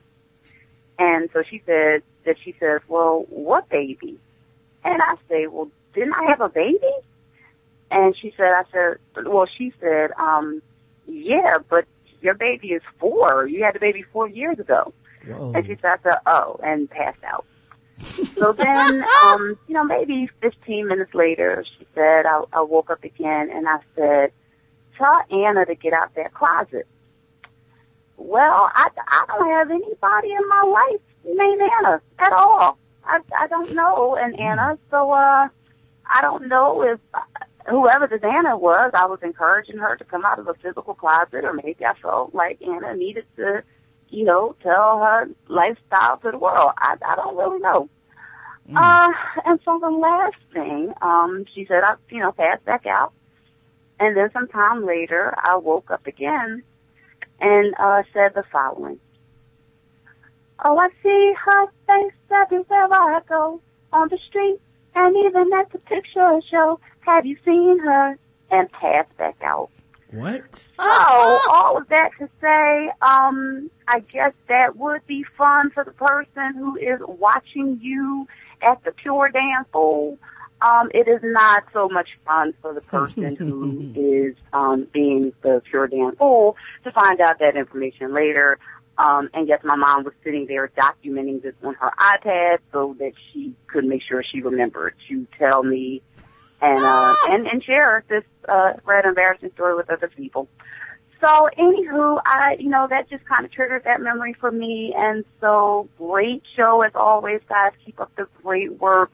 And 0.99 1.31
so 1.33 1.43
she 1.49 1.63
said 1.67 2.03
that 2.27 2.37
she 2.45 2.55
says, 2.61 2.81
well, 2.89 3.25
what 3.31 3.69
baby? 3.69 4.21
And 4.85 5.03
I 5.03 5.15
say, 5.29 5.47
well, 5.49 5.71
didn't 5.95 6.15
I 6.15 6.25
have 6.29 6.41
a 6.41 6.49
baby? 6.49 6.93
And 7.91 8.17
she 8.17 8.33
said, 8.37 8.47
I 8.47 8.63
said, 8.73 9.27
well, 9.27 9.47
she 9.59 9.73
said, 9.81 10.13
um, 10.19 10.63
yeah, 11.07 11.59
but 11.69 11.87
your 12.21 12.35
baby 12.35 12.69
is 12.69 12.83
four. 12.99 13.47
You 13.47 13.65
had 13.65 13.75
a 13.77 13.81
baby 13.81 14.05
four 14.13 14.29
years 14.29 14.59
ago. 14.59 14.93
Whoa. 15.27 15.53
And 15.55 15.67
she 15.67 15.77
said, 15.81 15.99
I 15.99 16.03
said, 16.03 16.19
oh, 16.27 16.61
and 16.63 16.89
passed 16.89 17.23
out. 17.25 17.45
so 18.39 18.53
then, 18.53 19.05
um, 19.25 19.59
you 19.67 19.75
know, 19.75 19.85
maybe 19.85 20.29
15 20.41 20.87
minutes 20.87 21.15
later, 21.15 21.65
she 21.79 21.87
said, 21.95 22.27
I, 22.27 22.43
I 22.53 22.63
woke 22.63 22.91
up 22.91 23.03
again 23.03 23.51
and 23.51 23.69
I 23.69 23.79
said, 23.97 24.33
tell 24.97 25.25
Anna 25.31 25.67
to 25.67 25.75
get 25.75 25.93
out 25.93 26.15
that 26.15 26.33
closet. 26.33 26.87
Well, 28.17 28.71
I, 28.75 28.89
I 29.09 29.25
don't 29.27 29.49
have 29.49 29.71
anybody 29.71 30.31
in 30.31 30.49
my 30.49 30.63
life 30.63 31.01
named 31.25 31.61
Anna 31.79 32.01
at 32.19 32.33
all. 32.33 32.79
I, 33.05 33.21
I 33.37 33.47
don't 33.49 33.75
know 33.75 34.17
an 34.17 34.35
Anna, 34.39 34.79
so, 34.91 35.11
uh, 35.11 35.49
I 36.13 36.21
don't 36.21 36.49
know 36.49 36.83
if 36.83 37.01
uh, 37.15 37.21
whoever 37.69 38.07
this 38.07 38.23
Anna 38.23 38.57
was, 38.57 38.91
I 38.95 39.07
was 39.07 39.21
encouraging 39.23 39.79
her 39.79 39.97
to 39.97 40.05
come 40.05 40.25
out 40.25 40.39
of 40.39 40.47
the 40.47 40.55
physical 40.55 40.95
closet 40.95 41.45
or 41.45 41.53
maybe 41.53 41.85
I 41.87 41.95
felt 41.95 42.35
like 42.35 42.61
Anna 42.63 42.97
needed 42.97 43.25
to 43.37 43.63
you 44.11 44.25
know, 44.25 44.55
tell 44.63 44.99
her 44.99 45.29
lifestyle 45.49 46.19
to 46.19 46.31
the 46.33 46.39
world. 46.39 46.73
I, 46.77 46.97
I 47.07 47.17
don't 47.17 47.37
really 47.37 47.61
know. 47.61 47.89
Uh, 48.75 49.09
and 49.47 49.59
so 49.65 49.79
the 49.81 49.91
last 49.91 50.37
thing, 50.53 50.93
um, 51.03 51.45
she 51.55 51.65
said, 51.67 51.83
I, 51.83 51.95
you 52.11 52.21
know, 52.21 52.31
passed 52.33 52.65
back 52.65 52.87
out. 52.87 53.13
And 53.99 54.17
then 54.17 54.31
some 54.33 54.47
time 54.49 54.87
later, 54.87 55.35
I 55.37 55.57
woke 55.57 55.91
up 55.91 56.07
again 56.07 56.63
and, 57.41 57.75
uh, 57.79 58.03
said 58.13 58.35
the 58.35 58.45
following. 58.53 59.01
Oh, 60.65 60.79
I 60.79 60.89
see 61.03 61.33
her 61.45 61.67
face 61.87 62.13
everywhere 62.31 62.85
I 62.93 63.21
go 63.29 63.61
on 63.93 64.09
the 64.09 64.19
street 64.29 64.61
and 65.07 65.17
even 65.27 65.53
at 65.53 65.71
the 65.73 65.79
picture 65.79 66.41
show. 66.51 66.81
Have 67.01 67.27
you 67.27 67.37
seen 67.45 67.79
her? 67.81 68.19
And 68.51 68.71
passed 68.73 69.17
back 69.17 69.37
out. 69.43 69.71
What? 70.11 70.67
So 70.77 71.41
all 71.51 71.79
of 71.79 71.89
that 71.89 72.11
to 72.19 72.29
say, 72.41 72.91
um, 73.01 73.71
I 73.87 74.01
guess 74.01 74.33
that 74.49 74.77
would 74.77 75.07
be 75.07 75.25
fun 75.39 75.71
for 75.71 75.85
the 75.85 75.93
person 75.93 76.55
who 76.55 76.77
is 76.77 77.01
watching 77.07 77.79
you 77.81 78.27
at 78.61 78.83
the 78.83 78.91
pure 78.91 79.29
damn 79.29 79.65
fool. 79.67 80.19
Um, 80.63 80.91
it 80.93 81.07
is 81.07 81.21
not 81.23 81.65
so 81.73 81.89
much 81.89 82.09
fun 82.27 82.55
for 82.61 82.75
the 82.75 82.81
person 82.81 83.37
who 83.37 83.93
is 83.95 84.35
um, 84.53 84.89
being 84.93 85.33
the 85.43 85.63
pure 85.71 85.87
damn 85.87 86.17
fool 86.17 86.57
to 86.83 86.91
find 86.91 87.21
out 87.21 87.39
that 87.39 87.57
information 87.57 88.13
later. 88.13 88.59
Um, 89.01 89.31
and 89.33 89.49
yes, 89.49 89.61
my 89.65 89.77
mom 89.77 90.05
was 90.05 90.13
sitting 90.23 90.47
there 90.47 90.71
documenting 90.77 91.41
this 91.43 91.55
on 91.65 91.75
her 91.75 91.91
iPad 91.99 92.59
so 92.71 92.95
that 92.99 93.13
she 93.33 93.55
could 93.67 93.85
make 93.85 94.03
sure 94.03 94.23
she 94.23 94.43
remembered 94.43 94.95
to 95.09 95.27
tell 95.39 95.63
me 95.63 96.03
and 96.61 96.85
uh 96.85 97.15
and 97.29 97.47
and 97.47 97.65
share 97.65 98.05
this 98.09 98.25
uh 98.47 98.75
red 98.85 99.07
embarrassing 99.07 99.51
story 99.55 99.75
with 99.75 99.89
other 99.91 100.09
people. 100.09 100.49
So 101.21 101.49
anywho, 101.59 102.21
I 102.27 102.57
you 102.59 102.69
know 102.69 102.87
that 102.91 103.09
just 103.09 103.25
kind 103.25 103.47
of 103.47 103.53
triggered 103.53 103.85
that 103.85 104.03
memory 104.03 104.35
for 104.35 104.51
me, 104.51 104.95
and 104.95 105.25
so 105.41 105.89
great 105.97 106.43
show 106.57 106.83
as 106.83 106.93
always, 106.95 107.41
guys. 107.49 107.73
Keep 107.85 108.01
up 108.01 108.15
the 108.17 108.27
great 108.43 108.79
work. 108.79 109.11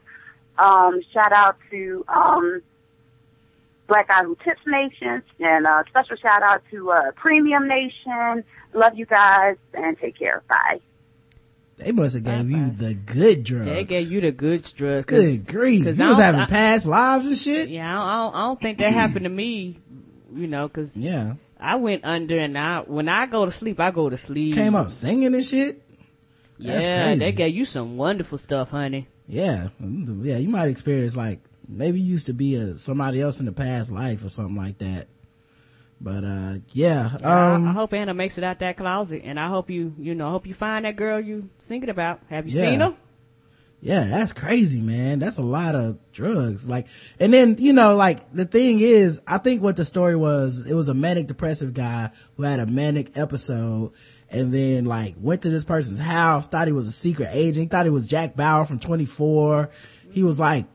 Um, 0.57 1.01
shout 1.13 1.31
out 1.31 1.57
to 1.71 2.03
um 2.07 2.61
Black 3.87 4.07
Guy 4.09 4.23
Who 4.23 4.35
Tips 4.43 4.61
Nation, 4.65 5.21
and 5.39 5.65
uh, 5.65 5.83
special 5.87 6.15
shout 6.17 6.43
out 6.43 6.61
to 6.71 6.91
uh 6.91 7.11
Premium 7.15 7.67
Nation. 7.67 8.43
Love 8.73 8.95
you 8.95 9.05
guys, 9.05 9.55
and 9.73 9.97
take 9.99 10.17
care. 10.19 10.43
Bye. 10.49 10.79
They 11.77 11.91
must 11.91 12.15
have 12.15 12.23
gave 12.23 12.49
you 12.49 12.71
the 12.71 12.95
good 12.95 13.43
drugs. 13.43 13.65
They 13.67 13.83
gave 13.83 14.11
you 14.11 14.19
the 14.21 14.31
good 14.31 14.63
drugs. 14.75 15.05
'cause- 15.05 15.43
good 15.43 15.47
grief. 15.47 15.85
'cause 15.85 15.99
You 15.99 16.05
I 16.05 16.09
was 16.09 16.17
having 16.17 16.41
I- 16.41 16.45
past 16.47 16.87
lives 16.87 17.27
and 17.27 17.37
shit. 17.37 17.69
Yeah, 17.69 17.89
I 17.91 17.93
don't, 17.99 18.07
I 18.07 18.17
don't, 18.23 18.35
I 18.35 18.39
don't 18.47 18.61
think 18.61 18.77
that 18.79 18.91
happened 18.93 19.25
to 19.25 19.29
me, 19.29 19.79
you 20.35 20.47
know, 20.47 20.67
cause 20.69 20.97
Yeah. 20.97 21.33
I 21.59 21.75
went 21.75 22.03
under 22.03 22.35
and 22.37 22.57
I, 22.57 22.79
when 22.81 23.07
I 23.07 23.27
go 23.27 23.45
to 23.45 23.51
sleep, 23.51 23.79
I 23.79 23.91
go 23.91 24.09
to 24.09 24.17
sleep. 24.17 24.55
Came 24.55 24.73
up 24.75 24.89
singing 24.89 25.33
and 25.35 25.45
shit. 25.45 25.81
That's 26.59 26.83
Yeah, 26.85 27.03
crazy. 27.05 27.19
they 27.19 27.31
gave 27.31 27.55
you 27.55 27.65
some 27.65 27.95
wonderful 27.97 28.39
stuff, 28.39 28.71
honey. 28.71 29.07
Yeah. 29.27 29.67
Yeah. 29.79 30.37
You 30.37 30.49
might 30.49 30.69
experience 30.69 31.15
like 31.15 31.39
maybe 31.67 31.99
you 31.99 32.05
used 32.11 32.27
to 32.27 32.33
be 32.33 32.55
a 32.55 32.75
somebody 32.77 33.21
else 33.21 33.39
in 33.39 33.45
the 33.45 33.51
past 33.51 33.91
life 33.91 34.23
or 34.23 34.29
something 34.29 34.55
like 34.55 34.77
that. 34.79 35.07
But 35.99 36.23
uh 36.23 36.53
yeah. 36.73 37.09
I- 37.23 37.53
Um 37.55 37.67
I, 37.67 37.71
hope 37.71 37.93
Anna 37.93 38.13
makes 38.13 38.37
it 38.37 38.43
out 38.43 38.59
that 38.59 38.77
closet, 38.77 39.21
and 39.25 39.39
I 39.39 39.47
hope 39.47 39.69
you, 39.69 39.93
you 39.97 40.13
know, 40.15 40.29
hope 40.29 40.45
you 40.47 40.53
find 40.53 40.85
that 40.85 40.95
girl 40.95 41.19
you 41.19 41.49
thinking 41.59 41.89
about. 41.89 42.21
Have 42.29 42.47
you 42.47 42.57
Yeah. 42.59 42.69
seen 42.69 42.79
her? 42.81 42.95
Yeah, 43.79 44.07
that's 44.07 44.33
crazy, 44.33 44.81
man. 44.81 45.19
That's 45.19 45.37
a 45.37 45.43
lot 45.43 45.75
of 45.75 45.99
drugs. 46.11 46.67
Like, 46.67 46.87
and 47.19 47.31
then, 47.31 47.57
you 47.59 47.73
know, 47.73 47.95
like 47.95 48.31
the 48.33 48.45
thing 48.45 48.79
is, 48.79 49.21
I 49.27 49.37
think 49.37 49.61
what 49.61 49.75
the 49.75 49.85
story 49.85 50.15
was, 50.15 50.67
it 50.69 50.73
was 50.73 50.89
a 50.89 50.95
manic 50.95 51.27
depressive 51.27 51.75
guy 51.75 52.09
who 52.35 52.43
had 52.43 52.59
a 52.59 52.65
manic 52.65 53.15
episode 53.15 53.91
and 54.31 54.51
then 54.51 54.85
like 54.85 55.13
went 55.19 55.43
to 55.43 55.49
this 55.51 55.63
person's 55.63 55.99
house, 55.99 56.47
thought 56.47 56.65
he 56.67 56.73
was 56.73 56.87
a 56.87 56.91
secret 56.91 57.29
agent, 57.31 57.69
thought 57.69 57.85
he 57.85 57.91
was 57.91 58.07
Jack 58.07 58.35
Bauer 58.35 58.65
from 58.65 58.79
24. 58.79 59.69
He 60.11 60.23
was 60.23 60.39
like 60.39 60.65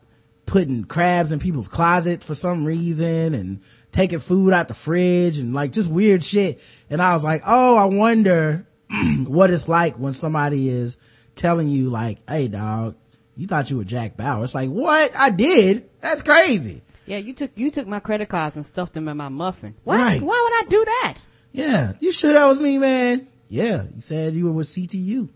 putting 0.52 0.84
crabs 0.84 1.32
in 1.32 1.38
people's 1.38 1.66
closet 1.66 2.22
for 2.22 2.34
some 2.34 2.62
reason 2.66 3.32
and 3.34 3.62
taking 3.90 4.18
food 4.18 4.52
out 4.52 4.68
the 4.68 4.74
fridge 4.74 5.38
and 5.38 5.54
like 5.54 5.72
just 5.72 5.88
weird 5.88 6.22
shit. 6.22 6.60
And 6.90 7.00
I 7.00 7.14
was 7.14 7.24
like, 7.24 7.40
oh, 7.46 7.74
I 7.78 7.86
wonder 7.86 8.66
what 9.24 9.50
it's 9.50 9.66
like 9.66 9.94
when 9.98 10.12
somebody 10.12 10.68
is 10.68 10.98
telling 11.36 11.70
you 11.70 11.88
like, 11.88 12.18
hey 12.28 12.48
dog, 12.48 12.96
you 13.34 13.46
thought 13.46 13.70
you 13.70 13.78
were 13.78 13.84
Jack 13.84 14.18
Bauer. 14.18 14.44
It's 14.44 14.54
like, 14.54 14.68
what? 14.68 15.16
I 15.16 15.30
did? 15.30 15.88
That's 16.02 16.20
crazy. 16.22 16.82
Yeah, 17.06 17.16
you 17.16 17.32
took 17.32 17.50
you 17.54 17.70
took 17.70 17.86
my 17.86 17.98
credit 18.00 18.28
cards 18.28 18.54
and 18.56 18.66
stuffed 18.66 18.92
them 18.92 19.08
in 19.08 19.16
my 19.16 19.30
muffin. 19.30 19.74
Why? 19.84 19.96
Right. 19.96 20.20
Why 20.22 20.26
would 20.60 20.66
I 20.66 20.68
do 20.68 20.84
that? 20.84 21.18
Yeah. 21.52 21.92
You 22.00 22.12
sure 22.12 22.34
that 22.34 22.44
was 22.44 22.60
me, 22.60 22.76
man? 22.76 23.26
Yeah. 23.48 23.84
You 23.94 24.02
said 24.02 24.34
you 24.34 24.44
were 24.44 24.52
with 24.52 24.66
CTU. 24.68 25.30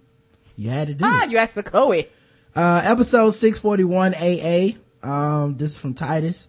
You 0.56 0.68
had 0.70 0.88
to 0.88 0.94
do 0.94 1.04
Ah, 1.06 1.24
it. 1.24 1.30
you 1.30 1.38
asked 1.38 1.54
for 1.54 1.62
Chloe. 1.62 2.06
Uh, 2.54 2.82
episode 2.84 3.30
641 3.30 4.14
AA. 4.14 4.76
Um, 5.06 5.56
this 5.56 5.72
is 5.72 5.78
from 5.78 5.94
Titus. 5.94 6.48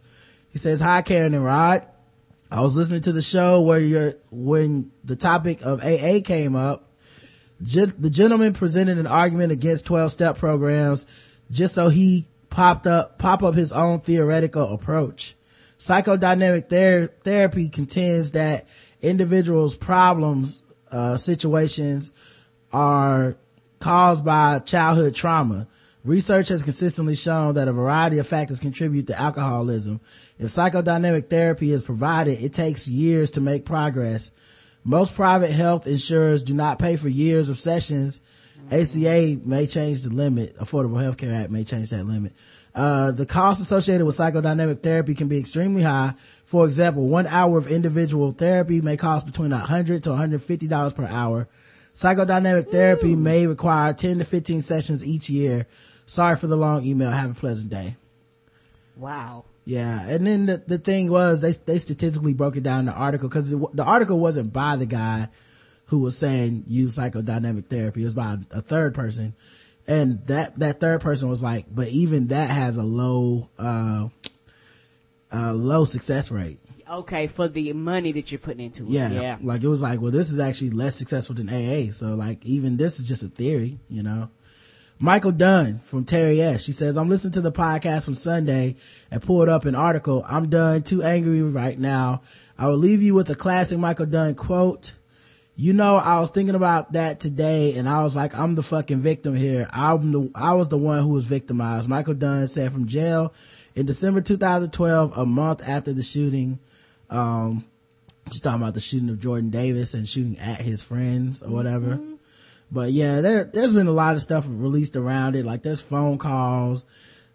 He 0.50 0.58
says, 0.58 0.82
hi, 0.82 1.04
Karen 1.04 1.34
and 1.36 1.46
Rod. 1.46 1.86
I 2.50 2.62
was 2.62 2.76
listening 2.76 3.02
to 3.02 3.12
the 3.12 3.22
show 3.22 3.62
where 3.62 3.80
you're, 3.80 4.16
when 4.32 4.92
the 5.04 5.16
topic 5.16 5.62
of 5.64 5.84
AA 5.84 6.22
came 6.24 6.56
up, 6.56 6.90
gen- 7.62 7.94
the 8.00 8.10
gentleman 8.10 8.54
presented 8.54 8.98
an 8.98 9.06
argument 9.06 9.52
against 9.52 9.86
12 9.86 10.12
step 10.12 10.38
programs 10.38 11.06
just 11.52 11.76
so 11.76 11.90
he 11.90 12.26
popped 12.50 12.88
up, 12.88 13.20
pop 13.20 13.44
up 13.44 13.54
his 13.54 13.72
own 13.72 14.00
theoretical 14.00 14.74
approach. 14.74 15.36
Psychodynamic 15.78 16.70
ther- 16.70 17.14
therapy 17.24 17.70
contends 17.70 18.32
that 18.32 18.68
individuals' 19.02 19.76
problems, 19.76 20.62
uh, 20.92 21.18
situations 21.18 22.12
are 22.74 23.38
caused 23.80 24.26
by 24.26 24.60
childhood 24.60 25.14
trauma. 25.14 25.68
Research 26.08 26.48
has 26.48 26.64
consistently 26.64 27.16
shown 27.16 27.56
that 27.56 27.68
a 27.68 27.74
variety 27.74 28.18
of 28.18 28.26
factors 28.26 28.62
contribute 28.62 29.08
to 29.08 29.20
alcoholism. 29.20 30.00
If 30.40 30.48
psychodynamic 30.48 31.30
therapy 31.30 31.74
is 31.74 31.84
provided, 31.84 32.42
it 32.42 32.54
takes 32.54 32.88
years 32.88 33.30
to 33.32 33.42
make 33.42 33.66
progress. 33.66 34.32
Most 34.86 35.16
private 35.16 35.52
health 35.52 35.86
insurers 35.86 36.46
do 36.46 36.54
not 36.54 36.80
pay 36.80 36.96
for 36.96 37.10
years 37.10 37.50
of 37.50 37.60
sessions. 37.60 38.22
ACA 38.72 39.38
may 39.44 39.68
change 39.68 40.04
the 40.04 40.10
limit. 40.10 40.58
Affordable 40.60 41.02
Health 41.02 41.18
Care 41.18 41.34
Act 41.34 41.52
may 41.52 41.66
change 41.66 41.90
that 41.90 42.06
limit. 42.06 42.32
Uh, 42.74 43.12
the 43.12 43.26
costs 43.26 43.62
associated 43.62 44.06
with 44.06 44.16
psychodynamic 44.16 44.82
therapy 44.82 45.14
can 45.14 45.28
be 45.28 45.38
extremely 45.38 45.82
high. 45.82 46.14
For 46.46 46.66
example, 46.66 47.06
one 47.08 47.28
hour 47.28 47.58
of 47.58 47.68
individual 47.68 48.32
therapy 48.32 48.80
may 48.80 48.96
cost 48.96 49.26
between 49.26 49.52
100 49.52 50.04
to 50.04 50.12
150 50.12 50.68
dollars 50.68 50.94
per 50.94 51.06
hour. 51.06 51.50
Psychodynamic 51.94 52.72
therapy 52.72 53.14
may 53.14 53.46
require 53.46 53.92
10 53.92 54.20
to 54.20 54.24
15 54.24 54.62
sessions 54.62 55.04
each 55.04 55.30
year. 55.30 55.68
Sorry 56.08 56.36
for 56.38 56.48
the 56.48 56.58
long 56.58 56.84
email. 56.86 57.12
Have 57.12 57.32
a 57.32 57.34
pleasant 57.36 57.70
day. 57.70 57.96
Wow. 58.96 59.44
Yeah, 59.66 60.08
and 60.08 60.26
then 60.26 60.46
the, 60.46 60.64
the 60.66 60.78
thing 60.78 61.12
was 61.12 61.42
they 61.42 61.52
they 61.52 61.78
statistically 61.78 62.34
broke 62.34 62.56
it 62.56 62.64
down 62.64 62.80
in 62.80 62.86
the 62.86 62.94
article 62.94 63.28
because 63.28 63.52
the 63.52 63.84
article 63.84 64.18
wasn't 64.18 64.54
by 64.54 64.78
the 64.78 64.86
guy 64.86 65.28
who 65.88 66.00
was 66.00 66.18
saying 66.18 66.64
use 66.68 66.98
psychodynamic 66.98 67.66
therapy. 67.66 68.02
It 68.02 68.06
was 68.06 68.14
by 68.14 68.38
a 68.52 68.62
third 68.62 68.96
person, 68.96 69.36
and 69.86 70.26
that 70.28 70.58
that 70.60 70.80
third 70.80 71.02
person 71.02 71.28
was 71.28 71.44
like, 71.44 71.66
but 71.70 71.90
even 71.90 72.28
that 72.28 72.50
has 72.50 72.78
a 72.78 72.84
low 72.84 73.50
uh 73.60 74.08
uh, 75.34 75.54
low 75.54 75.84
success 75.84 76.32
rate. 76.32 76.60
Okay, 76.90 77.28
for 77.28 77.50
the 77.50 77.74
money 77.74 78.14
that 78.14 78.32
you're 78.32 78.40
putting 78.40 78.66
into 78.66 78.84
it. 78.84 78.90
Yeah, 78.90 79.12
Yeah. 79.12 79.38
Like 79.42 79.62
it 79.62 79.68
was 79.68 79.82
like, 79.82 80.00
well, 80.00 80.12
this 80.12 80.32
is 80.32 80.40
actually 80.40 80.70
less 80.70 80.96
successful 80.96 81.36
than 81.36 81.50
AA. 81.50 81.92
So 81.92 82.16
like 82.16 82.46
even 82.46 82.78
this 82.78 83.00
is 83.00 83.06
just 83.06 83.24
a 83.24 83.28
theory, 83.28 83.80
you 83.90 84.04
know. 84.04 84.30
Michael 85.00 85.32
Dunn 85.32 85.80
from 85.80 86.06
Terry 86.06 86.42
S. 86.42 86.64
She 86.64 86.72
says, 86.72 86.98
I'm 86.98 87.10
listening 87.10 87.34
to 87.34 87.42
the 87.42 87.52
podcast 87.52 88.06
from 88.06 88.16
Sunday 88.16 88.76
and 89.12 89.22
pulled 89.22 89.48
up 89.48 89.66
an 89.66 89.76
article. 89.76 90.26
I'm 90.28 90.50
done, 90.50 90.82
too 90.82 91.04
angry 91.04 91.44
right 91.44 91.78
now. 91.78 92.22
I 92.58 92.68
will 92.68 92.78
leave 92.78 93.04
you 93.04 93.14
with 93.14 93.30
a 93.30 93.36
classic 93.36 93.78
Michael 93.78 94.08
Dunn 94.08 94.34
quote. 94.34 94.96
You 95.56 95.74
know, 95.74 95.98
I 95.98 96.20
was 96.20 96.32
thinking 96.32 96.56
about 96.56 96.94
that 96.94 97.20
today 97.20 97.76
and 97.78 97.88
I 97.88 98.02
was 98.02 98.16
like, 98.16 98.36
I'm 98.36 98.56
the 98.56 98.64
fucking 98.64 99.00
victim 99.00 99.36
here. 99.36 99.68
I'm 99.72 100.12
the, 100.12 100.32
I 100.34 100.54
was 100.54 100.70
the 100.70 100.78
one 100.78 101.04
who 101.04 101.10
was 101.10 101.26
victimized. 101.26 101.88
Michael 101.88 102.14
Dunn 102.16 102.48
said 102.48 102.72
from 102.72 102.88
jail 102.88 103.34
in 103.76 103.86
December 103.86 104.22
2012, 104.22 105.16
a 105.18 105.26
month 105.26 105.68
after 105.68 105.94
the 105.94 106.04
shooting. 106.04 106.58
Um, 107.12 107.64
she's 108.32 108.42
talking 108.42 108.62
about 108.62 108.74
the 108.74 108.80
shooting 108.80 109.10
of 109.10 109.20
Jordan 109.20 109.52
Davis 109.52 109.94
and 109.94 110.10
shooting 110.10 110.40
at 110.40 110.60
his 110.60 110.82
friends 110.82 111.44
or 111.44 111.50
whatever. 111.50 112.00
But 112.72 112.92
yeah, 112.92 113.22
there, 113.22 113.46
there's 113.46 113.74
been 113.74 113.88
a 113.88 113.92
lot 113.92 114.16
of 114.16 114.22
stuff 114.22 114.46
released 114.48 114.96
around 114.96 115.36
it. 115.36 115.46
Like 115.46 115.64
there's 115.64 115.82
phone 115.82 116.18
calls, 116.18 116.86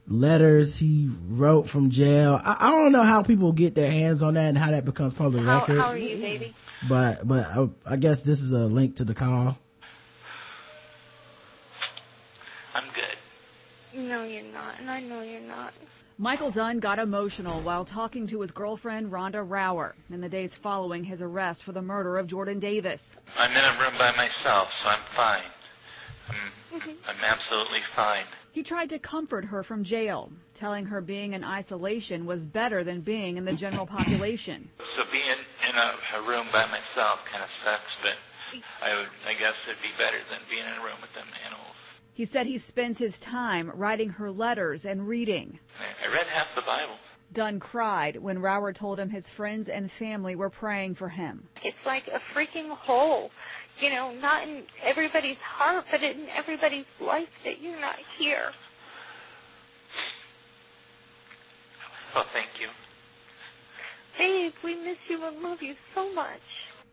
letters 0.06 0.78
he 0.78 1.08
wrote 1.28 1.68
from 1.68 1.90
jail. 1.90 2.40
I, 2.44 2.56
I 2.60 2.70
don't 2.70 2.92
know 2.92 3.02
how 3.02 3.22
people 3.22 3.52
get 3.52 3.74
their 3.74 3.90
hands 3.90 4.22
on 4.22 4.34
that 4.34 4.48
and 4.48 4.58
how 4.58 4.70
that 4.70 4.84
becomes 4.84 5.14
public 5.14 5.44
How, 5.44 5.60
record. 5.60 5.78
how 5.78 5.90
are 5.90 5.96
you, 5.98 6.18
baby? 6.18 6.54
But, 6.88 7.26
but 7.26 7.46
I, 7.46 7.68
I 7.86 7.96
guess 7.96 8.22
this 8.22 8.40
is 8.42 8.52
a 8.52 8.66
link 8.66 8.96
to 8.96 9.04
the 9.04 9.14
call. 9.14 9.56
I'm 12.74 12.84
good. 12.94 14.02
No, 14.08 14.24
you're 14.24 14.42
not, 14.52 14.80
and 14.80 14.90
I 14.90 15.00
know 15.00 15.22
you're 15.22 15.40
not. 15.40 15.72
Michael 16.22 16.52
Dunn 16.52 16.78
got 16.78 17.00
emotional 17.00 17.60
while 17.62 17.84
talking 17.84 18.28
to 18.28 18.42
his 18.42 18.52
girlfriend 18.52 19.10
Rhonda 19.10 19.42
Rouer 19.42 19.96
in 20.08 20.20
the 20.20 20.28
days 20.28 20.54
following 20.54 21.02
his 21.02 21.20
arrest 21.20 21.64
for 21.64 21.72
the 21.72 21.82
murder 21.82 22.16
of 22.16 22.28
Jordan 22.28 22.60
Davis. 22.60 23.18
I'm 23.36 23.50
in 23.50 23.64
a 23.64 23.74
room 23.74 23.98
by 23.98 24.14
myself, 24.14 24.68
so 24.70 24.88
I'm 24.88 25.02
fine. 25.16 25.50
I'm, 26.30 26.78
mm-hmm. 26.78 27.10
I'm 27.10 27.24
absolutely 27.26 27.80
fine. 27.96 28.22
He 28.52 28.62
tried 28.62 28.90
to 28.90 29.00
comfort 29.00 29.46
her 29.46 29.64
from 29.64 29.82
jail, 29.82 30.30
telling 30.54 30.86
her 30.86 31.00
being 31.00 31.32
in 31.32 31.42
isolation 31.42 32.24
was 32.24 32.46
better 32.46 32.84
than 32.84 33.00
being 33.00 33.36
in 33.36 33.44
the 33.44 33.54
general 33.54 33.84
population. 33.84 34.70
So 34.78 35.02
being 35.10 35.26
in 35.26 35.74
a, 35.74 36.22
a 36.22 36.28
room 36.28 36.46
by 36.52 36.66
myself 36.66 37.18
kind 37.32 37.42
of 37.42 37.50
sucks, 37.66 37.94
but 37.98 38.14
I 38.78 38.94
would, 38.94 39.10
I 39.26 39.34
guess 39.34 39.58
it'd 39.66 39.82
be 39.82 39.90
better 39.98 40.22
than 40.30 40.38
being 40.48 40.62
in 40.62 40.78
a 40.78 40.84
room 40.86 41.02
with 41.02 41.10
them 41.18 41.26
animals. 41.42 41.51
He 42.14 42.24
said 42.24 42.46
he 42.46 42.58
spends 42.58 42.98
his 42.98 43.18
time 43.18 43.70
writing 43.74 44.10
her 44.10 44.30
letters 44.30 44.84
and 44.84 45.08
reading. 45.08 45.58
I, 45.78 46.06
I 46.06 46.12
read 46.12 46.26
half 46.32 46.46
the 46.54 46.62
Bible. 46.62 46.96
Dunn 47.32 47.58
cried 47.58 48.16
when 48.16 48.40
Rouer 48.40 48.72
told 48.74 49.00
him 49.00 49.08
his 49.08 49.30
friends 49.30 49.68
and 49.68 49.90
family 49.90 50.36
were 50.36 50.50
praying 50.50 50.96
for 50.96 51.08
him. 51.08 51.48
It's 51.64 51.76
like 51.86 52.02
a 52.08 52.20
freaking 52.36 52.76
hole. 52.76 53.30
You 53.80 53.90
know, 53.90 54.12
not 54.12 54.46
in 54.46 54.64
everybody's 54.84 55.40
heart, 55.40 55.84
but 55.90 56.02
in 56.02 56.26
everybody's 56.36 56.84
life 57.00 57.32
that 57.44 57.60
you're 57.62 57.80
not 57.80 57.96
here. 58.18 58.52
Well, 62.14 62.24
thank 62.34 62.60
you. 62.60 62.68
Babe, 64.18 64.52
we 64.62 64.74
miss 64.76 64.98
you 65.08 65.24
and 65.26 65.40
love 65.40 65.58
you 65.62 65.74
so 65.94 66.12
much. 66.12 66.44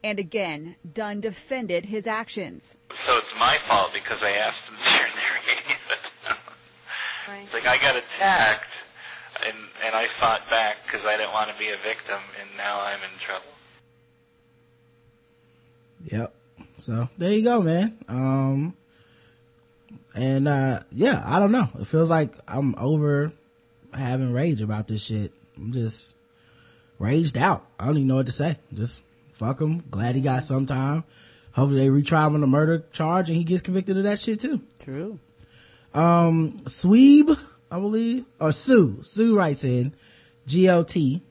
And 0.04 0.18
again, 0.18 0.76
Dunn 0.94 1.20
defended 1.20 1.88
his 1.88 2.08
actions. 2.08 2.78
So 3.06 3.18
it's 3.18 3.36
my 3.38 3.58
fault 3.68 3.92
because 3.94 4.20
I 4.22 4.32
asked 4.32 4.64
them 4.68 4.78
to 4.86 4.92
interrogate 4.92 5.70
Right. 7.30 7.44
It's 7.44 7.54
like 7.54 7.68
I 7.68 7.78
got 7.80 7.96
attacked, 7.96 8.74
and 9.46 9.58
and 9.86 9.96
I 9.96 10.06
fought 10.20 10.50
back 10.50 10.78
because 10.86 11.06
I 11.06 11.16
didn't 11.16 11.32
want 11.32 11.52
to 11.52 11.60
be 11.60 11.68
a 11.68 11.78
victim, 11.78 12.20
and 12.42 12.58
now 12.58 12.80
I'm 12.80 13.00
in 13.04 13.20
trouble. 13.24 13.54
Yep. 16.06 16.34
So 16.80 17.10
there 17.20 17.32
you 17.32 17.44
go, 17.44 17.62
man. 17.62 17.98
Um, 18.08 18.74
and, 20.16 20.48
uh, 20.48 20.82
yeah, 20.92 21.22
I 21.26 21.40
don't 21.40 21.52
know. 21.52 21.68
It 21.80 21.86
feels 21.86 22.10
like 22.10 22.36
I'm 22.48 22.74
over 22.78 23.32
having 23.94 24.34
rage 24.34 24.62
about 24.62 24.88
this 24.88 25.04
shit. 25.04 25.32
I'm 25.58 25.72
just 25.72 26.16
raged 26.98 27.38
out. 27.38 27.66
I 27.80 27.86
don't 27.86 27.98
even 27.98 28.08
know 28.08 28.16
what 28.16 28.26
to 28.26 28.32
say. 28.32 28.58
Just 28.74 29.02
fuck 29.40 29.62
him. 29.62 29.84
Glad 29.90 30.16
he 30.16 30.22
got 30.22 30.44
some 30.44 30.66
time. 30.66 31.06
Hopefully 31.54 31.88
they 31.88 32.02
retry 32.02 32.28
him 32.28 32.36
on 32.36 32.42
the 32.42 32.48
murder 32.48 32.86
charge 32.92 33.30
and 33.30 33.38
he 33.38 33.44
gets 33.44 33.62
convicted 33.62 33.98
of 33.98 34.04
that 34.04 34.20
shit 34.20 34.42
too. 34.42 34.62
True. 34.80 35.20
Um, 35.94 36.60
Sweeb, 36.66 37.40
I 37.72 37.80
believe, 37.80 38.26
or 38.40 38.52
Sue. 38.52 39.02
Sue 39.02 39.36
writes 39.36 39.64
in, 39.64 39.94
G-O-T. 40.46 41.24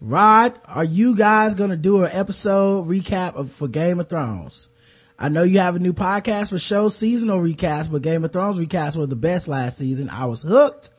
Rod, 0.00 0.60
are 0.66 0.84
you 0.84 1.16
guys 1.16 1.54
gonna 1.54 1.76
do 1.76 2.04
an 2.04 2.10
episode 2.12 2.86
recap 2.86 3.34
of, 3.34 3.50
for 3.50 3.68
Game 3.68 4.00
of 4.00 4.08
Thrones? 4.08 4.68
I 5.18 5.28
know 5.28 5.44
you 5.44 5.60
have 5.60 5.76
a 5.76 5.80
new 5.80 5.92
podcast 5.92 6.50
for 6.50 6.58
show 6.58 6.88
seasonal 6.88 7.38
recaps, 7.38 7.90
but 7.90 8.02
Game 8.02 8.24
of 8.24 8.32
Thrones 8.32 8.58
recaps 8.58 8.96
were 8.96 9.06
the 9.06 9.16
best 9.16 9.48
last 9.48 9.78
season. 9.78 10.10
I 10.10 10.26
was 10.26 10.42
hooked. 10.42 10.90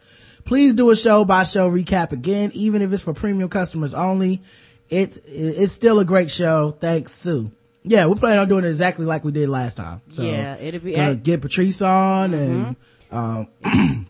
Please 0.46 0.74
do 0.74 0.90
a 0.90 0.96
show 0.96 1.26
by 1.26 1.44
show 1.44 1.70
recap 1.70 2.12
again, 2.12 2.52
even 2.54 2.82
if 2.82 2.92
it's 2.94 3.04
for 3.04 3.14
premium 3.14 3.50
customers 3.50 3.94
only. 3.94 4.42
It's, 4.90 5.18
it's 5.26 5.74
still 5.74 6.00
a 6.00 6.06
great 6.06 6.30
show. 6.32 6.76
Thanks, 6.80 7.12
Sue. 7.12 7.52
Yeah, 7.84 8.06
we're 8.08 8.16
planning 8.16 8.40
on 8.40 8.48
doing 8.48 8.66
it 8.66 8.70
exactly 8.70 9.06
like 9.06 9.24
we 9.24 9.32
did 9.32 9.50
last 9.50 9.78
time. 9.78 10.02
So 10.10 10.24
Yeah, 10.24 10.58
it'll 10.58 10.80
be- 10.80 10.94
gonna 10.94 11.16
get 11.16 11.42
Patrice 11.42 11.82
on 11.82 12.34
and, 12.34 12.76
um, 13.12 13.48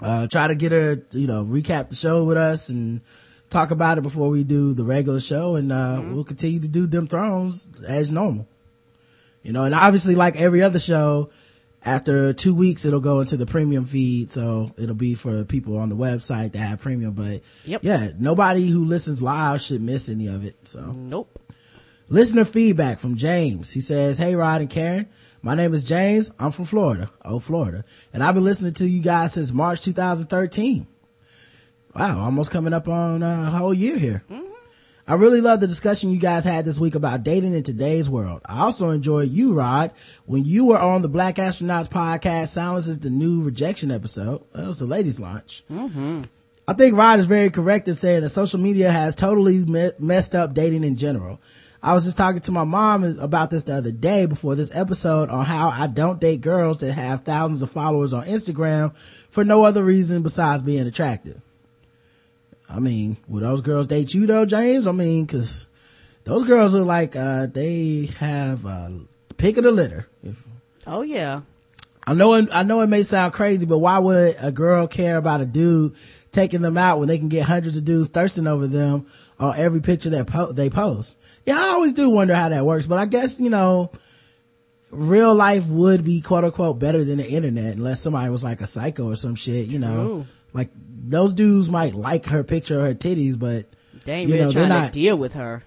uh, 0.00 0.26
try 0.28 0.48
to 0.48 0.54
get 0.54 0.72
her, 0.72 1.02
you 1.12 1.26
know, 1.26 1.44
recap 1.44 1.88
the 1.88 1.94
show 1.96 2.24
with 2.24 2.36
us 2.36 2.68
and 2.68 3.00
talk 3.50 3.70
about 3.70 3.96
it 3.98 4.02
before 4.02 4.28
we 4.28 4.44
do 4.44 4.74
the 4.74 4.84
regular 4.84 5.20
show. 5.20 5.56
And, 5.56 5.72
uh, 5.72 6.02
we'll 6.10 6.24
continue 6.24 6.60
to 6.60 6.68
do 6.68 6.86
Them 6.86 7.06
Thrones 7.06 7.68
as 7.86 8.10
normal. 8.10 8.46
You 9.42 9.52
know, 9.52 9.64
and 9.64 9.74
obviously 9.74 10.14
like 10.14 10.36
every 10.36 10.62
other 10.62 10.78
show, 10.78 11.30
after 11.84 12.32
two 12.32 12.54
weeks, 12.54 12.84
it'll 12.84 13.00
go 13.00 13.20
into 13.20 13.36
the 13.36 13.46
premium 13.46 13.84
feed. 13.84 14.30
So 14.30 14.72
it'll 14.78 14.94
be 14.94 15.14
for 15.14 15.44
people 15.44 15.76
on 15.76 15.88
the 15.88 15.96
website 15.96 16.52
that 16.52 16.58
have 16.58 16.80
premium. 16.80 17.12
But 17.12 17.42
Yep. 17.66 17.82
yeah, 17.84 18.10
nobody 18.18 18.68
who 18.68 18.84
listens 18.84 19.22
live 19.22 19.60
should 19.60 19.82
miss 19.82 20.08
any 20.08 20.26
of 20.28 20.44
it. 20.44 20.56
So 20.66 20.92
Nope. 20.92 21.38
Listener 22.10 22.44
feedback 22.44 22.98
from 22.98 23.16
James. 23.16 23.70
He 23.72 23.80
says, 23.80 24.18
Hey 24.18 24.34
Rod 24.36 24.60
and 24.60 24.68
Karen, 24.68 25.06
my 25.42 25.54
name 25.54 25.72
is 25.72 25.84
James. 25.84 26.32
I'm 26.38 26.50
from 26.50 26.66
Florida. 26.66 27.10
Oh, 27.24 27.38
Florida. 27.38 27.84
And 28.12 28.22
I've 28.22 28.34
been 28.34 28.44
listening 28.44 28.74
to 28.74 28.86
you 28.86 29.00
guys 29.02 29.32
since 29.32 29.52
March 29.52 29.80
2013. 29.80 30.86
Wow, 31.94 32.20
almost 32.20 32.50
coming 32.50 32.72
up 32.74 32.88
on 32.88 33.22
uh, 33.22 33.44
a 33.46 33.56
whole 33.56 33.72
year 33.72 33.96
here. 33.96 34.22
I 35.06 35.14
really 35.14 35.42
love 35.42 35.60
the 35.60 35.66
discussion 35.66 36.08
you 36.08 36.18
guys 36.18 36.46
had 36.46 36.64
this 36.64 36.80
week 36.80 36.94
about 36.94 37.24
dating 37.24 37.52
in 37.52 37.62
today's 37.62 38.08
world. 38.08 38.40
I 38.46 38.60
also 38.60 38.88
enjoyed 38.88 39.28
you, 39.28 39.52
Rod, 39.52 39.92
when 40.24 40.46
you 40.46 40.64
were 40.64 40.78
on 40.78 41.02
the 41.02 41.10
Black 41.10 41.36
Astronauts 41.36 41.90
podcast, 41.90 42.48
Silence 42.48 42.86
is 42.86 43.00
the 43.00 43.10
New 43.10 43.42
Rejection 43.42 43.90
episode. 43.90 44.42
That 44.54 44.66
was 44.66 44.78
the 44.78 44.86
ladies' 44.86 45.20
lunch. 45.20 45.62
Mm-hmm. 45.70 46.22
I 46.66 46.72
think 46.72 46.96
Rod 46.96 47.18
is 47.18 47.26
very 47.26 47.50
correct 47.50 47.86
in 47.86 47.92
saying 47.92 48.22
that 48.22 48.30
social 48.30 48.58
media 48.58 48.90
has 48.90 49.14
totally 49.14 49.58
me- 49.58 49.90
messed 49.98 50.34
up 50.34 50.54
dating 50.54 50.84
in 50.84 50.96
general. 50.96 51.38
I 51.82 51.92
was 51.92 52.04
just 52.04 52.16
talking 52.16 52.40
to 52.40 52.52
my 52.52 52.64
mom 52.64 53.04
about 53.18 53.50
this 53.50 53.64
the 53.64 53.74
other 53.74 53.92
day 53.92 54.24
before 54.24 54.54
this 54.54 54.74
episode 54.74 55.28
on 55.28 55.44
how 55.44 55.68
I 55.68 55.86
don't 55.86 56.18
date 56.18 56.40
girls 56.40 56.80
that 56.80 56.94
have 56.94 57.24
thousands 57.24 57.60
of 57.60 57.70
followers 57.70 58.14
on 58.14 58.24
Instagram 58.24 58.96
for 58.96 59.44
no 59.44 59.64
other 59.64 59.84
reason 59.84 60.22
besides 60.22 60.62
being 60.62 60.86
attractive. 60.86 61.42
I 62.68 62.80
mean, 62.80 63.16
will 63.28 63.40
those 63.42 63.60
girls 63.60 63.86
date 63.86 64.14
you 64.14 64.26
though, 64.26 64.46
James? 64.46 64.86
I 64.86 64.92
mean, 64.92 65.26
cause 65.26 65.66
those 66.24 66.44
girls 66.44 66.74
are 66.74 66.82
like, 66.82 67.14
uh, 67.16 67.46
they 67.46 68.10
have, 68.18 68.64
uh, 68.64 68.90
pick 69.36 69.56
of 69.56 69.64
the 69.64 69.72
litter. 69.72 70.06
If, 70.22 70.44
Oh 70.86 71.02
yeah. 71.02 71.42
I 72.06 72.12
know 72.12 72.34
it, 72.34 72.48
I 72.52 72.62
know 72.62 72.80
it 72.82 72.88
may 72.88 73.02
sound 73.02 73.32
crazy, 73.32 73.64
but 73.64 73.78
why 73.78 73.98
would 73.98 74.36
a 74.40 74.52
girl 74.52 74.86
care 74.86 75.16
about 75.16 75.40
a 75.40 75.46
dude 75.46 75.94
taking 76.32 76.60
them 76.60 76.76
out 76.76 76.98
when 76.98 77.08
they 77.08 77.18
can 77.18 77.28
get 77.28 77.46
hundreds 77.46 77.76
of 77.78 77.84
dudes 77.84 78.08
thirsting 78.08 78.46
over 78.46 78.66
them 78.66 79.06
on 79.38 79.56
every 79.56 79.80
picture 79.80 80.10
that 80.10 80.26
po- 80.26 80.52
they 80.52 80.68
post? 80.68 81.16
Yeah, 81.46 81.56
I 81.58 81.68
always 81.68 81.94
do 81.94 82.10
wonder 82.10 82.34
how 82.34 82.50
that 82.50 82.66
works, 82.66 82.86
but 82.86 82.98
I 82.98 83.06
guess, 83.06 83.40
you 83.40 83.48
know, 83.48 83.90
real 84.90 85.34
life 85.34 85.66
would 85.66 86.04
be 86.04 86.20
quote 86.20 86.44
unquote 86.44 86.78
better 86.78 87.04
than 87.04 87.16
the 87.18 87.28
internet 87.28 87.74
unless 87.76 88.00
somebody 88.00 88.30
was 88.30 88.44
like 88.44 88.60
a 88.60 88.66
psycho 88.66 89.10
or 89.10 89.16
some 89.16 89.34
shit, 89.34 89.66
you 89.66 89.78
know, 89.78 90.04
True. 90.06 90.26
Like 90.54 90.70
those 91.06 91.34
dudes 91.34 91.68
might 91.68 91.94
like 91.94 92.24
her 92.26 92.42
picture 92.42 92.80
of 92.80 92.86
her 92.86 92.94
titties, 92.94 93.38
but 93.38 93.66
They 94.06 94.14
ain't 94.14 94.28
you 94.30 94.36
really 94.36 94.46
know, 94.46 94.50
they're 94.52 94.66
trying 94.68 94.80
not, 94.80 94.92
to 94.92 94.98
deal 94.98 95.16
with 95.18 95.34
her. 95.34 95.62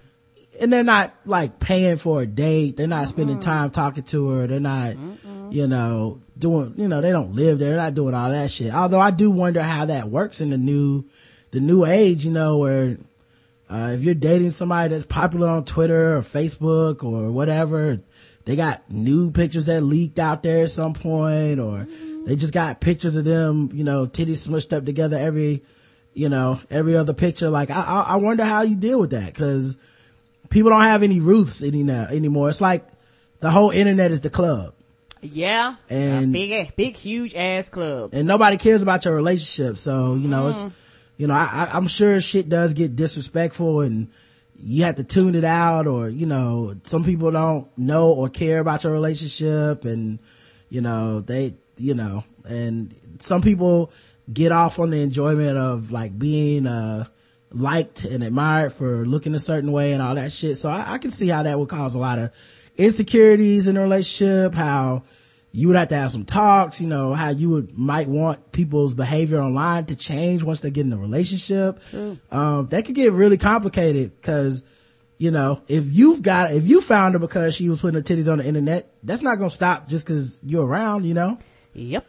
and 0.60 0.72
they're 0.72 0.82
not 0.82 1.14
like 1.24 1.60
paying 1.60 1.96
for 1.96 2.22
a 2.22 2.26
date. 2.26 2.76
They're 2.76 2.88
not 2.88 3.06
spending 3.08 3.38
time 3.38 3.70
talking 3.70 4.02
to 4.04 4.28
her. 4.30 4.46
They're 4.48 4.58
not, 4.58 4.96
you 5.50 5.68
know, 5.68 6.20
doing, 6.36 6.74
you 6.76 6.88
know, 6.88 7.00
they 7.00 7.12
don't 7.12 7.34
live 7.36 7.58
there. 7.60 7.68
They're 7.68 7.76
not 7.78 7.94
doing 7.94 8.14
all 8.14 8.30
that 8.30 8.50
shit. 8.50 8.72
Although 8.74 8.98
I 9.00 9.12
do 9.12 9.30
wonder 9.30 9.62
how 9.62 9.84
that 9.86 10.08
works 10.10 10.40
in 10.40 10.50
the 10.50 10.58
new, 10.58 11.04
the 11.52 11.60
new 11.60 11.84
age, 11.84 12.24
you 12.26 12.32
know, 12.32 12.58
where, 12.58 12.96
uh, 13.70 13.92
if 13.94 14.02
you're 14.02 14.14
dating 14.14 14.50
somebody 14.50 14.94
that's 14.94 15.06
popular 15.06 15.46
on 15.48 15.64
Twitter 15.64 16.16
or 16.16 16.22
Facebook 16.22 17.04
or 17.04 17.30
whatever, 17.30 18.00
they 18.46 18.56
got 18.56 18.90
new 18.90 19.30
pictures 19.30 19.66
that 19.66 19.82
leaked 19.82 20.18
out 20.18 20.42
there 20.42 20.64
at 20.64 20.70
some 20.70 20.94
point 20.94 21.60
or 21.60 21.86
they 22.28 22.36
just 22.36 22.52
got 22.52 22.80
pictures 22.80 23.16
of 23.16 23.24
them, 23.24 23.70
you 23.72 23.82
know, 23.84 24.06
titties 24.06 24.46
smushed 24.46 24.76
up 24.76 24.84
together 24.84 25.16
every, 25.18 25.62
you 26.14 26.28
know, 26.28 26.60
every 26.70 26.94
other 26.94 27.14
picture. 27.14 27.48
Like, 27.48 27.70
I, 27.70 27.80
I, 27.82 28.00
I 28.00 28.16
wonder 28.16 28.44
how 28.44 28.62
you 28.62 28.76
deal 28.76 29.00
with 29.00 29.10
that 29.10 29.26
because 29.26 29.76
people 30.50 30.70
don't 30.70 30.82
have 30.82 31.02
any 31.02 31.20
Ruths 31.20 31.62
any 31.62 31.82
now, 31.82 32.04
anymore. 32.10 32.50
It's 32.50 32.60
like 32.60 32.86
the 33.40 33.50
whole 33.50 33.70
internet 33.70 34.10
is 34.10 34.20
the 34.20 34.30
club 34.30 34.74
Yeah. 35.22 35.76
And- 35.88 36.24
a 36.24 36.38
big, 36.38 36.76
big, 36.76 36.96
huge 36.96 37.34
ass 37.34 37.70
club. 37.70 38.10
and 38.12 38.28
nobody 38.28 38.56
cares 38.58 38.82
about 38.82 39.04
your 39.06 39.14
relationship. 39.14 39.78
So, 39.78 40.14
you 40.14 40.28
know, 40.28 40.44
Mm. 40.44 40.50
it's, 40.50 40.74
you 41.16 41.26
know, 41.28 41.34
I, 41.34 41.44
I, 41.44 41.70
I'm 41.76 41.88
sure 41.88 42.20
shit 42.20 42.48
does 42.48 42.74
get 42.74 42.94
disrespectful 42.94 43.80
and 43.80 44.08
you 44.62 44.84
have 44.84 44.96
to 44.96 45.04
tune 45.04 45.34
it 45.34 45.44
out 45.44 45.86
or, 45.86 46.08
you 46.08 46.26
know, 46.26 46.74
some 46.82 47.04
people 47.04 47.30
don't 47.30 47.66
know 47.78 48.12
or 48.12 48.28
care 48.28 48.58
about 48.60 48.84
your 48.84 48.92
relationship 48.92 49.84
and, 49.84 50.18
you 50.68 50.80
know, 50.80 51.20
they, 51.20 51.54
you 51.78 51.94
know, 51.94 52.24
and 52.48 52.94
some 53.20 53.42
people 53.42 53.92
get 54.32 54.52
off 54.52 54.78
on 54.78 54.90
the 54.90 55.00
enjoyment 55.00 55.56
of 55.56 55.90
like 55.90 56.18
being, 56.18 56.66
uh, 56.66 57.04
liked 57.50 58.04
and 58.04 58.22
admired 58.22 58.72
for 58.72 59.06
looking 59.06 59.34
a 59.34 59.38
certain 59.38 59.72
way 59.72 59.92
and 59.92 60.02
all 60.02 60.14
that 60.14 60.32
shit. 60.32 60.58
So 60.58 60.68
I, 60.68 60.94
I 60.94 60.98
can 60.98 61.10
see 61.10 61.28
how 61.28 61.44
that 61.44 61.58
would 61.58 61.68
cause 61.68 61.94
a 61.94 61.98
lot 61.98 62.18
of 62.18 62.30
insecurities 62.76 63.66
in 63.66 63.76
a 63.76 63.82
relationship, 63.82 64.54
how 64.54 65.02
you 65.50 65.68
would 65.68 65.76
have 65.76 65.88
to 65.88 65.96
have 65.96 66.12
some 66.12 66.24
talks, 66.26 66.80
you 66.80 66.86
know, 66.86 67.14
how 67.14 67.30
you 67.30 67.48
would 67.50 67.76
might 67.76 68.06
want 68.06 68.52
people's 68.52 68.92
behavior 68.94 69.40
online 69.40 69.86
to 69.86 69.96
change 69.96 70.42
once 70.42 70.60
they 70.60 70.70
get 70.70 70.84
in 70.84 70.92
a 70.92 70.98
relationship. 70.98 71.80
Um, 72.30 72.68
that 72.68 72.84
could 72.84 72.94
get 72.94 73.12
really 73.12 73.38
complicated 73.38 74.14
because, 74.20 74.62
you 75.16 75.30
know, 75.30 75.62
if 75.66 75.86
you've 75.86 76.20
got, 76.20 76.52
if 76.52 76.66
you 76.66 76.82
found 76.82 77.14
her 77.14 77.18
because 77.18 77.54
she 77.54 77.70
was 77.70 77.80
putting 77.80 77.96
her 77.96 78.02
titties 78.02 78.30
on 78.30 78.38
the 78.38 78.46
internet, 78.46 78.92
that's 79.02 79.22
not 79.22 79.38
going 79.38 79.48
to 79.48 79.54
stop 79.54 79.88
just 79.88 80.06
because 80.06 80.38
you're 80.44 80.66
around, 80.66 81.06
you 81.06 81.14
know? 81.14 81.38
Yep. 81.78 82.06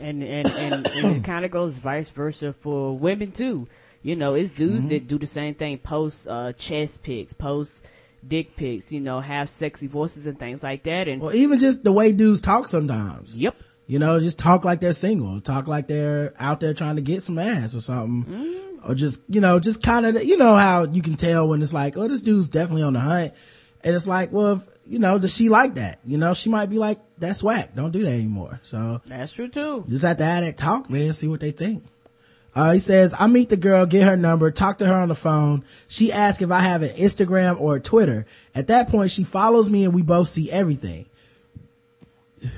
And 0.00 0.22
and 0.22 0.48
and, 0.48 0.86
and 0.86 1.16
it 1.16 1.24
kind 1.32 1.44
of 1.44 1.50
goes 1.50 1.74
vice 1.74 2.10
versa 2.10 2.52
for 2.52 2.96
women 2.96 3.32
too. 3.32 3.68
You 4.02 4.16
know, 4.16 4.34
it's 4.34 4.50
dudes 4.50 4.84
Mhm. 4.84 4.88
that 4.90 5.08
do 5.08 5.18
the 5.18 5.26
same 5.26 5.54
thing, 5.54 5.76
post 5.78 6.26
uh, 6.28 6.52
chest 6.54 7.02
pics, 7.02 7.32
post 7.34 7.84
dick 8.26 8.56
pics, 8.56 8.92
you 8.92 9.00
know, 9.00 9.20
have 9.20 9.48
sexy 9.50 9.86
voices 9.86 10.26
and 10.26 10.38
things 10.38 10.62
like 10.62 10.84
that. 10.84 11.06
And 11.08 11.20
Or 11.22 11.34
even 11.34 11.58
just 11.58 11.84
the 11.84 11.92
way 11.92 12.12
dudes 12.12 12.40
talk 12.40 12.66
sometimes. 12.66 13.36
Yep. 13.36 13.56
You 13.86 13.98
know, 13.98 14.20
just 14.20 14.38
talk 14.38 14.64
like 14.64 14.80
they're 14.80 14.92
single, 14.92 15.40
talk 15.40 15.66
like 15.66 15.86
they're 15.88 16.32
out 16.38 16.60
there 16.60 16.72
trying 16.74 16.96
to 16.96 17.02
get 17.02 17.22
some 17.22 17.38
ass 17.38 17.74
or 17.74 17.80
something. 17.80 18.56
Or 18.86 18.94
just, 18.94 19.22
you 19.28 19.40
know, 19.42 19.58
just 19.58 19.82
kind 19.82 20.06
of, 20.06 20.22
you 20.24 20.36
know 20.38 20.54
how 20.56 20.84
you 20.86 21.02
can 21.02 21.16
tell 21.16 21.48
when 21.48 21.60
it's 21.60 21.74
like, 21.74 21.96
oh, 21.98 22.08
this 22.08 22.22
dude's 22.22 22.48
definitely 22.48 22.82
on 22.84 22.92
the 22.94 23.00
hunt. 23.00 23.34
And 23.82 23.94
it's 23.94 24.06
like, 24.08 24.32
well, 24.32 24.52
if, 24.52 24.66
you 24.90 24.98
know, 24.98 25.20
does 25.20 25.32
she 25.32 25.48
like 25.48 25.74
that? 25.74 26.00
You 26.04 26.18
know, 26.18 26.34
she 26.34 26.50
might 26.50 26.66
be 26.68 26.78
like, 26.78 26.98
that's 27.16 27.44
whack. 27.44 27.76
Don't 27.76 27.92
do 27.92 28.00
that 28.00 28.10
anymore. 28.10 28.58
So 28.64 29.00
that's 29.06 29.30
true 29.30 29.46
too. 29.46 29.84
you 29.86 29.92
just 29.92 30.04
have 30.04 30.16
to 30.16 30.24
have 30.24 30.42
that 30.42 30.58
talk, 30.58 30.90
man, 30.90 31.12
see 31.12 31.28
what 31.28 31.38
they 31.38 31.52
think. 31.52 31.84
Uh, 32.56 32.72
he 32.72 32.80
says, 32.80 33.14
I 33.16 33.28
meet 33.28 33.50
the 33.50 33.56
girl, 33.56 33.86
get 33.86 34.08
her 34.08 34.16
number, 34.16 34.50
talk 34.50 34.78
to 34.78 34.86
her 34.86 34.94
on 34.94 35.08
the 35.08 35.14
phone. 35.14 35.64
She 35.86 36.10
asks 36.10 36.42
if 36.42 36.50
I 36.50 36.58
have 36.58 36.82
an 36.82 36.96
Instagram 36.96 37.60
or 37.60 37.76
a 37.76 37.80
Twitter. 37.80 38.26
At 38.52 38.66
that 38.66 38.88
point, 38.88 39.12
she 39.12 39.22
follows 39.22 39.70
me 39.70 39.84
and 39.84 39.94
we 39.94 40.02
both 40.02 40.26
see 40.26 40.50
everything. 40.50 41.06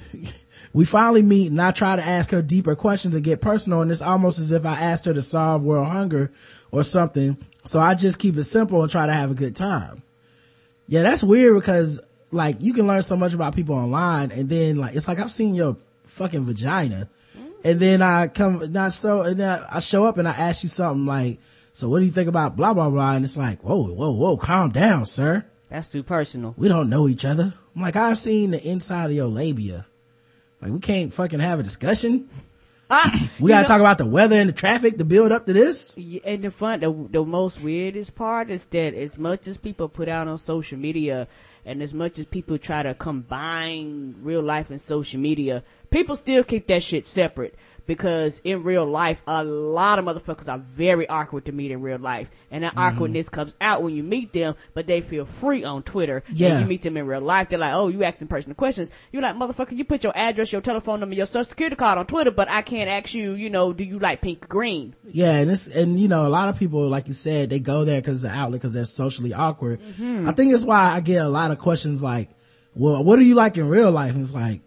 we 0.73 0.87
finally 0.87 1.21
meet 1.21 1.51
and 1.51 1.61
I 1.61 1.73
try 1.73 1.97
to 1.97 2.03
ask 2.03 2.31
her 2.31 2.41
deeper 2.41 2.75
questions 2.75 3.15
and 3.15 3.23
get 3.23 3.43
personal 3.43 3.83
and 3.83 3.93
it's 3.93 4.01
almost 4.01 4.39
as 4.39 4.53
if 4.53 4.65
I 4.65 4.81
asked 4.81 5.05
her 5.05 5.13
to 5.13 5.21
solve 5.21 5.63
world 5.63 5.89
hunger 5.89 6.33
or 6.71 6.83
something. 6.83 7.37
So 7.67 7.79
I 7.79 7.95
just 7.95 8.19
keep 8.19 8.39
it 8.39 8.45
simple 8.45 8.83
and 8.83 8.91
try 8.91 9.05
to 9.05 9.13
have 9.13 9.31
a 9.31 9.35
good 9.35 9.55
time. 9.55 10.03
Yeah, 10.89 11.03
that's 11.03 11.23
weird 11.23 11.55
because 11.55 12.01
like 12.33 12.57
you 12.61 12.73
can 12.73 12.87
learn 12.87 13.03
so 13.03 13.17
much 13.17 13.35
about 13.35 13.55
people 13.55 13.77
online 13.77 14.33
and 14.33 14.49
then 14.49 14.79
like 14.79 14.97
it's 14.97 15.07
like 15.07 15.21
I've 15.21 15.31
seen 15.31 15.55
your 15.55 15.77
fucking 16.07 16.45
vagina. 16.45 17.09
Mm. 17.39 17.53
And 17.65 17.81
then 17.81 18.03
I 18.03 18.27
come 18.29 18.73
not 18.73 18.93
so 18.93 19.23
and 19.23 19.39
then 19.39 19.63
I 19.71 19.81
show 19.81 20.05
up 20.05 20.19
and 20.19 20.27
I 20.27 20.33
ask 20.33 20.63
you 20.63 20.69
something 20.69 21.07
like, 21.07 21.39
so 21.73 21.89
what 21.89 22.01
do 22.01 22.07
you 22.07 22.11
think 22.11 22.29
about 22.29 22.57
blah 22.57 22.75
blah 22.75 22.91
blah? 22.91 23.13
And 23.13 23.25
it's 23.25 23.37
like, 23.37 23.63
whoa, 23.63 23.87
whoa, 23.87 24.11
whoa, 24.11 24.37
calm 24.37 24.71
down, 24.71 25.07
sir. 25.07 25.45
That's 25.69 25.89
too 25.89 26.03
personal. 26.03 26.55
We 26.57 26.69
don't 26.69 26.91
know 26.91 27.09
each 27.09 27.25
other. 27.25 27.55
I'm 27.75 27.83
like, 27.83 27.97
I've 27.97 28.19
seen 28.19 28.51
the 28.51 28.63
inside 28.63 29.07
of 29.11 29.17
your 29.17 29.29
labia. 29.29 29.87
Like 30.61 30.73
we 30.73 30.81
can't 30.81 31.13
fucking 31.13 31.41
have 31.41 31.61
a 31.61 31.63
discussion. 31.63 32.29
Ah, 32.95 33.31
we 33.41 33.49
gotta 33.49 33.67
talk 33.67 33.81
about 33.81 33.97
the 33.97 34.05
weather 34.05 34.37
and 34.37 34.51
the 34.51 34.53
traffic 34.53 34.99
to 34.99 35.05
build 35.05 35.33
up 35.33 35.47
to 35.47 35.55
this. 35.55 35.97
And 36.25 36.45
the 36.45 36.51
fun, 36.51 36.81
the, 36.81 37.09
the 37.11 37.25
most 37.25 37.63
weirdest 37.63 38.15
part 38.15 38.51
is 38.51 38.67
that 38.67 38.93
as 38.93 39.17
much 39.17 39.47
as 39.49 39.57
people 39.57 39.89
put 39.89 40.11
out 40.11 40.29
on 40.29 40.37
social 40.37 40.79
media, 40.79 41.27
and 41.65 41.83
as 41.83 41.95
much 41.95 42.19
as 42.19 42.27
people 42.27 42.59
try 42.59 42.83
to 42.83 42.95
combine 42.95 44.15
real 44.21 44.43
life 44.43 44.71
and 44.71 44.81
social 44.81 45.21
media, 45.21 45.63
people 45.91 46.17
still 46.17 46.43
keep 46.43 46.67
that 46.67 46.83
shit 46.83 47.07
separate. 47.07 47.55
Because 47.93 48.41
in 48.43 48.63
real 48.63 48.87
life, 48.87 49.21
a 49.27 49.45
lot 49.45 49.99
of 49.99 50.07
motherfuckers 50.07 50.51
are 50.51 50.57
very 50.57 51.07
awkward 51.11 51.45
to 51.45 51.53
meet 51.53 51.71
in 51.71 51.83
real 51.83 51.99
life. 51.99 52.31
And 52.51 52.65
that 52.65 52.73
awkwardness 52.75 53.29
comes 53.29 53.55
out 53.61 53.83
when 53.83 53.95
you 53.95 54.03
meet 54.03 54.33
them, 54.33 54.55
but 54.73 54.87
they 54.87 55.03
feel 55.03 55.27
free 55.27 55.63
on 55.63 55.83
Twitter. 55.83 56.23
Yeah. 56.33 56.53
And 56.53 56.61
you 56.61 56.67
meet 56.67 56.81
them 56.81 56.97
in 56.97 57.07
real 57.07 57.21
life, 57.21 57.51
they're 57.51 57.59
like, 57.59 57.75
oh, 57.75 57.89
you 57.89 58.03
asking 58.03 58.29
personal 58.29 58.55
questions. 58.55 58.91
You're 59.13 59.21
like, 59.21 59.37
motherfucker, 59.37 59.77
you 59.77 59.85
put 59.85 60.05
your 60.05 60.17
address, 60.17 60.53
your 60.53 60.63
telephone 60.63 61.01
number, 61.01 61.15
your 61.15 61.27
social 61.27 61.45
security 61.45 61.77
card 61.77 61.99
on 61.99 62.07
Twitter, 62.07 62.31
but 62.31 62.49
I 62.49 62.63
can't 62.63 62.89
ask 62.89 63.13
you, 63.13 63.33
you 63.33 63.51
know, 63.51 63.75
do 63.75 63.85
you 63.85 63.99
like 63.99 64.23
pink 64.23 64.47
or 64.47 64.49
green? 64.49 64.97
Yeah, 65.07 65.33
and 65.33 65.51
it's 65.51 65.67
and 65.67 66.01
you 66.01 66.09
know 66.09 66.27
a 66.27 66.31
lot 66.31 66.49
of 66.49 66.59
people, 66.59 66.89
like 66.89 67.09
you 67.09 67.15
said, 67.15 67.51
they 67.51 67.61
go 67.61 67.85
there 67.85 68.01
because 68.01 68.25
it's 68.25 68.33
the 68.33 68.39
outlet 68.39 68.63
because 68.63 68.73
they're 68.73 68.87
socially 68.87 69.35
awkward. 69.35 69.81
Mhm. 70.01 70.27
I 70.27 70.33
think 70.33 70.53
that's 70.53 70.65
why 70.65 70.93
I 70.93 71.01
get 71.01 71.27
a 71.27 71.29
lot 71.29 71.51
of 71.51 71.59
questions 71.59 72.03
like, 72.03 72.31
"Well, 72.75 73.05
what 73.05 73.19
are 73.19 73.23
you 73.23 73.35
like 73.35 73.59
in 73.59 73.69
real 73.69 73.91
life?" 73.91 74.13
And 74.15 74.23
it's 74.23 74.33
like 74.33 74.63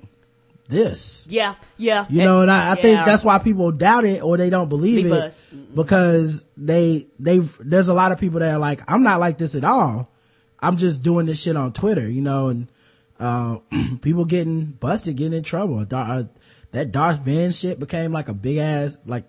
this, 0.67 1.27
Yeah, 1.29 1.55
yeah. 1.77 2.05
you 2.09 2.23
know, 2.23 2.41
and 2.41 2.49
I, 2.49 2.71
I 2.71 2.75
think 2.75 3.05
that's 3.05 3.23
why 3.23 3.37
people 3.39 3.71
doubt 3.71 4.03
it 4.05 4.23
or 4.23 4.37
they 4.37 4.49
don't 4.49 4.67
believe 4.69 5.05
it 5.05 5.11
us. 5.11 5.47
because 5.73 6.45
they 6.57 7.07
they 7.19 7.39
there's 7.59 7.89
a 7.89 7.93
lot 7.93 8.11
of 8.11 8.19
people 8.19 8.39
that 8.39 8.53
are 8.53 8.59
like, 8.59 8.81
"I'm 8.87 9.03
not 9.03 9.19
like 9.19 9.37
this 9.37 9.55
at 9.55 9.63
all. 9.63 10.11
I'm 10.59 10.77
just 10.77 11.03
doing 11.03 11.25
this 11.27 11.41
shit 11.41 11.55
on 11.55 11.71
Twitter," 11.73 12.09
you 12.09 12.21
know, 12.21 12.47
and 12.47 12.71
uh, 13.19 13.59
people 14.01 14.25
getting 14.25 14.65
busted, 14.65 15.17
getting 15.17 15.37
in 15.37 15.43
trouble. 15.43 15.85
Uh, 15.89 16.23
that 16.71 16.91
Darth 16.91 17.19
Van 17.19 17.51
shit 17.51 17.79
became 17.79 18.11
like 18.11 18.27
a 18.27 18.33
big 18.33 18.57
ass 18.57 18.97
like 19.05 19.23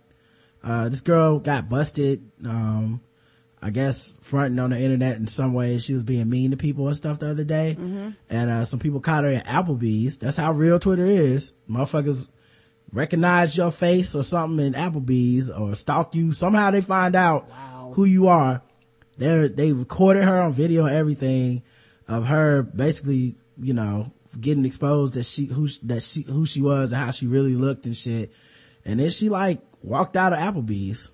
uh, 0.64 0.88
this 0.88 1.00
girl 1.00 1.38
got 1.38 1.68
busted, 1.68 2.28
um, 2.44 3.00
I 3.66 3.70
guess 3.70 4.14
fronting 4.20 4.60
on 4.60 4.70
the 4.70 4.78
internet 4.80 5.16
in 5.16 5.26
some 5.26 5.52
way. 5.52 5.78
She 5.78 5.92
was 5.92 6.04
being 6.04 6.30
mean 6.30 6.52
to 6.52 6.56
people 6.56 6.86
and 6.86 6.96
stuff 6.96 7.18
the 7.18 7.28
other 7.30 7.42
day. 7.42 7.76
And, 8.30 8.48
uh, 8.48 8.64
some 8.64 8.78
people 8.78 9.00
caught 9.00 9.24
her 9.24 9.30
at 9.32 9.46
Applebee's. 9.46 10.18
That's 10.18 10.36
how 10.36 10.52
real 10.52 10.78
Twitter 10.78 11.04
is. 11.04 11.52
Motherfuckers 11.68 12.28
recognize 12.92 13.56
your 13.56 13.72
face 13.72 14.14
or 14.14 14.22
something 14.22 14.64
in 14.64 14.74
Applebee's 14.74 15.50
or 15.50 15.74
stalk 15.74 16.14
you. 16.14 16.32
Somehow 16.32 16.70
they 16.70 16.80
find 16.80 17.16
out 17.16 17.50
who 17.94 18.04
you 18.04 18.28
are. 18.28 18.62
They 19.18 19.48
they 19.48 19.72
recorded 19.72 20.22
her 20.22 20.40
on 20.40 20.52
video 20.52 20.84
and 20.84 20.94
everything 20.94 21.64
of 22.06 22.24
her 22.26 22.62
basically, 22.62 23.34
you 23.60 23.74
know, 23.74 24.12
getting 24.40 24.64
exposed 24.64 25.14
that 25.14 25.24
she 25.24 25.46
who 25.46 25.66
that 25.84 26.04
she 26.04 26.22
who 26.22 26.46
she 26.46 26.60
was 26.62 26.92
and 26.92 27.02
how 27.02 27.10
she 27.10 27.26
really 27.26 27.54
looked 27.56 27.86
and 27.86 27.96
shit. 27.96 28.32
And 28.84 29.00
then 29.00 29.10
she 29.10 29.28
like 29.28 29.60
walked 29.82 30.16
out 30.16 30.32
of 30.32 30.38
Applebee's, 30.38 31.10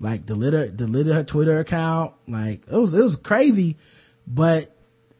like 0.00 0.26
deleted 0.26 0.76
deleted 0.76 1.14
her 1.14 1.24
Twitter 1.24 1.58
account. 1.58 2.14
Like 2.26 2.66
it 2.66 2.76
was 2.76 2.94
it 2.94 3.02
was 3.02 3.16
crazy, 3.16 3.76
but 4.26 4.74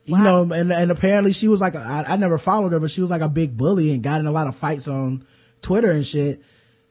you 0.05 0.19
know, 0.19 0.51
and 0.53 0.73
and 0.73 0.91
apparently 0.91 1.33
she 1.33 1.49
was 1.49 1.61
like 1.61 1.75
a, 1.75 1.81
I, 1.81 2.15
I 2.15 2.17
never 2.17 2.39
followed 2.39 2.73
her, 2.73 2.81
but 2.81 2.91
she 2.91 3.01
was 3.01 3.11
like 3.11 3.21
a 3.21 3.29
big 3.29 3.57
bully 3.57 3.93
and 3.93 4.03
got 4.03 4.21
in 4.21 4.27
a 4.27 4.33
lot 4.33 4.47
of 4.47 4.57
fights 4.57 4.89
on 4.89 5.25
Twitter 5.61 5.91
and 5.91 6.07
shit. 6.07 6.43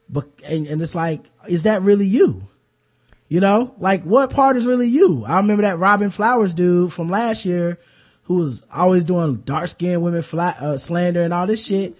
But 0.10 0.28
and, 0.48 0.68
and 0.68 0.82
it's 0.82 0.96
like, 0.96 1.30
is 1.48 1.64
that 1.64 1.82
really 1.82 2.06
you? 2.06 2.48
You 3.28 3.42
know, 3.42 3.74
like 3.80 4.04
what 4.04 4.30
part 4.30 4.56
is 4.56 4.66
really 4.66 4.88
you? 4.88 5.26
I 5.26 5.38
remember 5.38 5.64
that 5.64 5.80
Robin 5.80 6.10
Flowers 6.10 6.54
dude 6.54 6.94
from 6.94 7.10
last 7.10 7.46
year 7.46 7.80
who 8.24 8.36
was 8.36 8.66
always 8.72 9.06
doing 9.06 9.38
dark 9.38 9.68
skinned 9.68 10.04
women 10.04 10.22
flat, 10.22 10.62
uh, 10.62 10.78
slander 10.78 11.24
and 11.24 11.34
all 11.34 11.48
this 11.48 11.66
shit. 11.66 11.98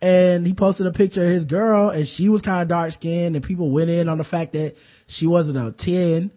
And 0.00 0.46
he 0.46 0.52
posted 0.52 0.86
a 0.86 0.92
picture 0.92 1.24
of 1.24 1.30
his 1.30 1.46
girl 1.46 1.88
and 1.90 2.06
she 2.06 2.28
was 2.28 2.42
kind 2.42 2.62
of 2.62 2.68
dark 2.68 2.92
skinned 2.92 3.34
and 3.34 3.44
people 3.44 3.70
went 3.70 3.90
in 3.90 4.08
on 4.08 4.18
the 4.18 4.24
fact 4.24 4.52
that 4.52 4.76
she 5.08 5.26
wasn't 5.26 5.58
a 5.58 5.72
10, 5.72 6.30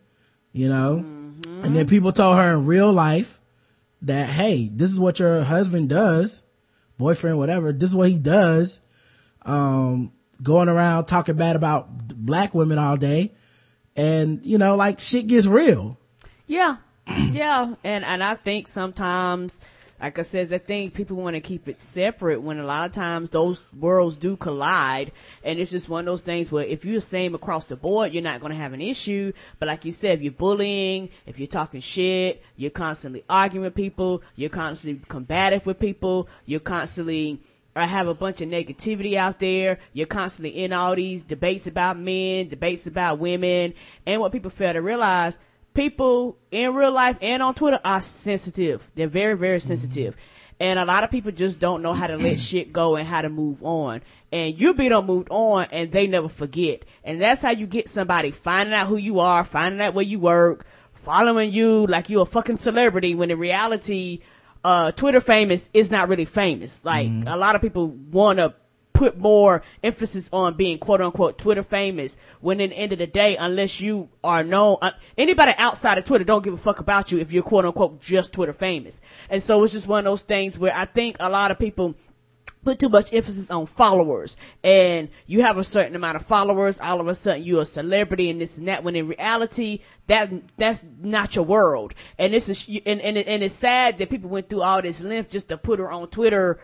you 0.52 0.70
know? 0.70 0.96
And 0.96 1.76
then 1.76 1.88
people 1.88 2.12
told 2.12 2.38
her 2.38 2.54
in 2.54 2.66
real 2.66 2.92
life 2.92 3.40
that, 4.02 4.28
hey, 4.28 4.70
this 4.74 4.92
is 4.92 5.00
what 5.00 5.20
your 5.20 5.44
husband 5.44 5.90
does, 5.90 6.42
boyfriend, 6.98 7.38
whatever. 7.38 7.72
This 7.72 7.92
is 7.92 7.96
what 7.96 8.10
he 8.10 8.18
does. 8.18 8.82
Um, 9.44 10.14
going 10.42 10.70
around 10.70 11.06
talking 11.06 11.36
bad 11.36 11.56
about 11.56 12.08
black 12.08 12.56
women 12.56 12.80
all 12.80 12.98
day. 12.98 13.34
And, 13.96 14.44
you 14.44 14.58
know, 14.58 14.76
like 14.76 15.00
shit 15.00 15.28
gets 15.28 15.46
real. 15.46 16.00
Yeah, 16.48 16.78
yeah, 17.08 17.76
and 17.84 18.04
and 18.04 18.24
I 18.24 18.36
think 18.36 18.68
sometimes, 18.68 19.62
like 20.02 20.18
I 20.18 20.24
said, 20.24 20.52
I 20.52 20.58
think 20.58 20.96
people 20.96 21.18
want 21.18 21.36
to 21.36 21.42
keep 21.42 21.68
it 21.68 21.80
separate 21.80 22.42
when 22.42 22.58
a 22.58 22.66
lot 22.66 22.90
of 22.90 22.92
times 22.92 23.30
those 23.30 23.64
worlds 23.78 24.18
do 24.18 24.36
collide, 24.36 25.12
and 25.44 25.60
it's 25.60 25.70
just 25.70 25.90
one 25.90 26.02
of 26.02 26.06
those 26.08 26.24
things 26.24 26.52
where 26.52 26.66
if 26.66 26.84
you're 26.84 26.96
the 26.96 27.02
same 27.02 27.36
across 27.36 27.66
the 27.66 27.76
board, 27.76 28.12
you're 28.12 28.24
not 28.24 28.40
going 28.40 28.52
to 28.52 28.58
have 28.58 28.74
an 28.74 28.82
issue. 28.82 29.32
But 29.60 29.68
like 29.68 29.86
you 29.86 29.92
said, 29.92 30.18
if 30.18 30.24
you're 30.24 30.32
bullying, 30.32 31.10
if 31.28 31.40
you're 31.40 31.48
talking 31.48 31.82
shit, 31.82 32.44
you're 32.56 32.72
constantly 32.72 33.24
arguing 33.30 33.66
with 33.66 33.76
people, 33.76 34.24
you're 34.36 34.50
constantly 34.50 35.02
combative 35.08 35.68
with 35.68 35.80
people, 35.80 36.28
you're 36.46 36.60
constantly 36.60 37.40
or 37.76 37.84
have 37.84 38.08
a 38.08 38.14
bunch 38.14 38.42
of 38.42 38.50
negativity 38.50 39.16
out 39.16 39.40
there. 39.40 39.80
You're 39.94 40.08
constantly 40.08 40.64
in 40.64 40.74
all 40.74 40.96
these 40.96 41.24
debates 41.24 41.68
about 41.68 41.98
men, 41.98 42.50
debates 42.50 42.88
about 42.88 43.20
women, 43.20 43.74
and 44.06 44.20
what 44.20 44.32
people 44.32 44.52
fail 44.52 44.74
to 44.74 44.82
realize, 44.82 45.40
people 45.74 46.38
in 46.52 46.74
real 46.74 46.92
life 46.92 47.18
and 47.22 47.42
on 47.42 47.54
Twitter 47.54 47.80
are 47.84 48.02
sensitive. 48.02 48.90
They're 48.96 49.08
very, 49.08 49.36
very 49.36 49.60
sensitive. 49.60 50.16
And 50.60 50.78
a 50.78 50.86
lot 50.86 51.04
of 51.04 51.10
people 51.10 51.32
just 51.32 51.60
don't 51.60 51.82
know 51.82 51.94
how 51.94 52.08
to 52.08 52.18
let 52.18 52.40
shit 52.52 52.72
go 52.72 52.96
and 52.96 53.08
how 53.08 53.22
to 53.22 53.30
move 53.30 53.64
on. 53.64 54.02
And 54.32 54.60
you 54.60 54.74
be 54.74 54.90
done 54.90 55.06
moved 55.06 55.30
on 55.32 55.68
and 55.72 55.92
they 55.92 56.08
never 56.08 56.30
forget. 56.30 56.86
And 57.04 57.20
that's 57.20 57.42
how 57.42 57.50
you 57.50 57.66
get 57.66 57.90
somebody 57.90 58.32
finding 58.32 58.74
out 58.74 58.88
who 58.88 58.98
you 58.98 59.20
are, 59.20 59.44
finding 59.44 59.82
out 59.82 59.94
where 59.94 60.06
you 60.06 60.20
work, 60.20 60.66
following 60.92 61.52
you 61.52 61.88
like 61.88 62.10
you're 62.10 62.24
a 62.24 62.26
fucking 62.26 62.58
celebrity 62.58 63.16
when 63.16 63.32
in 63.32 63.40
reality, 63.40 64.20
uh, 64.64 64.92
Twitter 64.92 65.20
famous 65.22 65.72
is 65.74 65.90
not 65.90 66.10
really 66.10 66.26
famous. 66.26 66.86
Like 66.86 67.10
a 67.26 67.36
lot 67.36 67.56
of 67.56 67.62
people 67.62 67.88
want 67.88 68.38
to 68.38 68.54
put 69.02 69.18
more 69.18 69.64
emphasis 69.84 70.30
on 70.32 70.54
being 70.54 70.78
quote 70.78 71.02
unquote 71.02 71.40
Twitter 71.40 71.64
famous 71.64 72.18
when 72.40 72.62
in 72.62 72.70
the 72.70 72.76
end 72.76 72.94
of 72.94 73.00
the 73.00 73.08
day, 73.08 73.36
unless 73.36 73.82
you 73.82 74.08
are 74.24 74.44
known, 74.44 74.78
uh, 74.80 74.92
anybody 75.18 75.54
outside 75.58 75.98
of 75.98 76.04
Twitter 76.04 76.24
don't 76.24 76.44
give 76.44 76.54
a 76.54 76.58
fuck 76.58 76.80
about 76.80 77.12
you 77.12 77.18
if 77.18 77.34
you're 77.34 77.42
quote 77.42 77.66
unquote 77.66 78.00
just 78.00 78.32
Twitter 78.32 78.54
famous. 78.54 79.02
And 79.28 79.42
so 79.42 79.64
it's 79.64 79.74
just 79.74 79.88
one 79.88 80.00
of 80.00 80.06
those 80.06 80.22
things 80.22 80.60
where 80.60 80.72
I 80.76 80.86
think 80.86 81.18
a 81.20 81.32
lot 81.32 81.50
of 81.50 81.58
people 81.58 81.96
put 82.64 82.78
too 82.78 82.90
much 82.90 83.12
emphasis 83.12 83.50
on 83.50 83.66
followers 83.66 84.38
and 84.64 85.10
you 85.26 85.42
have 85.42 85.58
a 85.58 85.64
certain 85.64 85.96
amount 85.96 86.16
of 86.16 86.24
followers 86.24 86.80
all 86.80 87.02
of 87.02 87.08
a 87.08 87.16
sudden 87.16 87.42
you're 87.42 87.64
a 87.64 87.66
celebrity 87.66 88.30
and 88.30 88.40
this 88.40 88.60
and 88.60 88.68
that 88.68 88.84
when 88.84 88.96
in 88.96 89.08
reality 89.08 89.80
that 90.06 90.30
that's 90.58 90.86
not 91.02 91.36
your 91.36 91.44
world 91.44 91.96
and 92.20 92.32
this 92.32 92.50
is 92.50 92.70
and 92.86 93.02
and, 93.02 93.18
and 93.18 93.42
it's 93.42 93.56
sad 93.56 93.98
that 93.98 94.12
people 94.12 94.30
went 94.30 94.48
through 94.48 94.62
all 94.62 94.80
this 94.80 95.02
length 95.02 95.32
just 95.32 95.50
to 95.50 95.58
put 95.58 95.80
her 95.80 95.92
on 95.92 96.08
twitter 96.08 96.60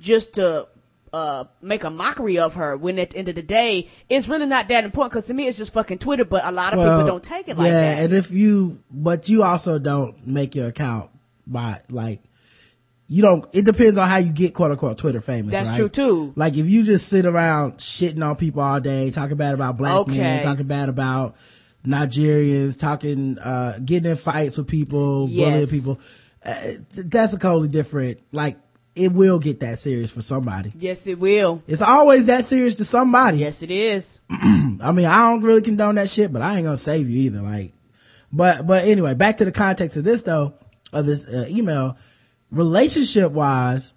just 0.00 0.32
to 0.32 0.66
uh 1.12 1.44
make 1.62 1.84
a 1.84 1.90
mockery 1.90 2.38
of 2.38 2.54
her 2.54 2.76
when 2.76 2.98
at 2.98 3.10
the 3.10 3.18
end 3.18 3.28
of 3.28 3.34
the 3.34 3.42
day 3.42 3.88
it's 4.08 4.28
really 4.28 4.46
not 4.46 4.68
that 4.68 4.84
important 4.84 5.12
because 5.12 5.26
to 5.26 5.34
me 5.34 5.46
it's 5.46 5.58
just 5.58 5.72
fucking 5.72 5.98
twitter 5.98 6.24
but 6.24 6.44
a 6.44 6.52
lot 6.52 6.72
of 6.74 6.78
people 6.78 7.06
don't 7.06 7.22
take 7.24 7.48
it 7.48 7.56
like 7.56 7.70
that. 7.70 7.80
yeah, 7.82 7.94
that 7.94 8.04
and 8.04 8.12
if 8.12 8.30
you, 8.30 8.82
but 8.90 9.28
you 9.28 9.42
also 9.42 9.78
don't 9.78 10.26
make 10.26 10.54
your 10.54 10.68
account 10.68 11.10
by 11.46 11.80
like, 11.88 12.20
you 13.06 13.22
don't, 13.22 13.48
it 13.52 13.64
depends 13.64 13.96
on 13.96 14.06
how 14.08 14.18
you 14.18 14.30
get 14.30 14.52
quote 14.52 14.70
unquote 14.70 14.98
Twitter 14.98 15.20
famous. 15.22 15.52
That's 15.52 15.70
right? 15.70 15.76
true, 15.76 15.88
too. 15.88 16.32
Like 16.36 16.56
if 16.56 16.66
you 16.66 16.82
just 16.82 17.08
sit 17.08 17.24
around 17.24 17.78
shitting 17.78 18.22
on 18.22 18.36
people 18.36 18.60
all 18.60 18.80
day, 18.80 19.10
talking 19.10 19.36
bad 19.36 19.54
about 19.54 19.78
black 19.78 19.94
Okay. 20.00 20.18
men, 20.18 20.42
talking 20.42 20.66
bad 20.66 20.90
about 20.90 21.36
Nigerians, 21.86 22.78
talking, 22.78 23.38
uh, 23.38 23.78
getting 23.82 24.10
in 24.10 24.16
fights 24.16 24.58
with 24.58 24.66
people, 24.68 25.26
bullying 25.26 25.66
people, 25.68 25.98
uh, 26.44 26.54
that's 26.92 27.32
a 27.32 27.38
totally 27.38 27.68
different, 27.68 28.20
like, 28.32 28.58
it 28.98 29.12
will 29.12 29.38
get 29.38 29.60
that 29.60 29.78
serious 29.78 30.10
for 30.10 30.22
somebody. 30.22 30.70
yes 30.76 31.06
it 31.06 31.18
will 31.18 31.62
It's 31.66 31.82
always 31.82 32.26
that 32.26 32.44
serious 32.44 32.74
to 32.76 32.84
somebody. 32.84 33.38
yes 33.38 33.62
it 33.62 33.70
is 33.70 34.20
I 34.30 34.92
mean, 34.92 35.06
I 35.06 35.30
don't 35.30 35.42
really 35.42 35.62
condone 35.62 35.96
that 35.96 36.08
shit, 36.10 36.32
but 36.32 36.40
I 36.42 36.54
ain't 36.56 36.64
gonna 36.64 36.76
save 36.76 37.08
you 37.10 37.18
either. 37.22 37.42
Like, 37.42 37.72
but, 38.32 38.66
but 38.66 38.84
anyway, 38.84 39.14
back 39.14 39.38
to 39.38 39.44
the 39.44 39.50
context 39.52 39.96
of 39.96 40.04
this 40.04 40.22
though, 40.22 40.54
of 40.92 41.04
this 41.06 41.26
uh, 41.26 41.46
email, 41.48 41.96
relationship 42.50 43.32
wise, 43.32 43.92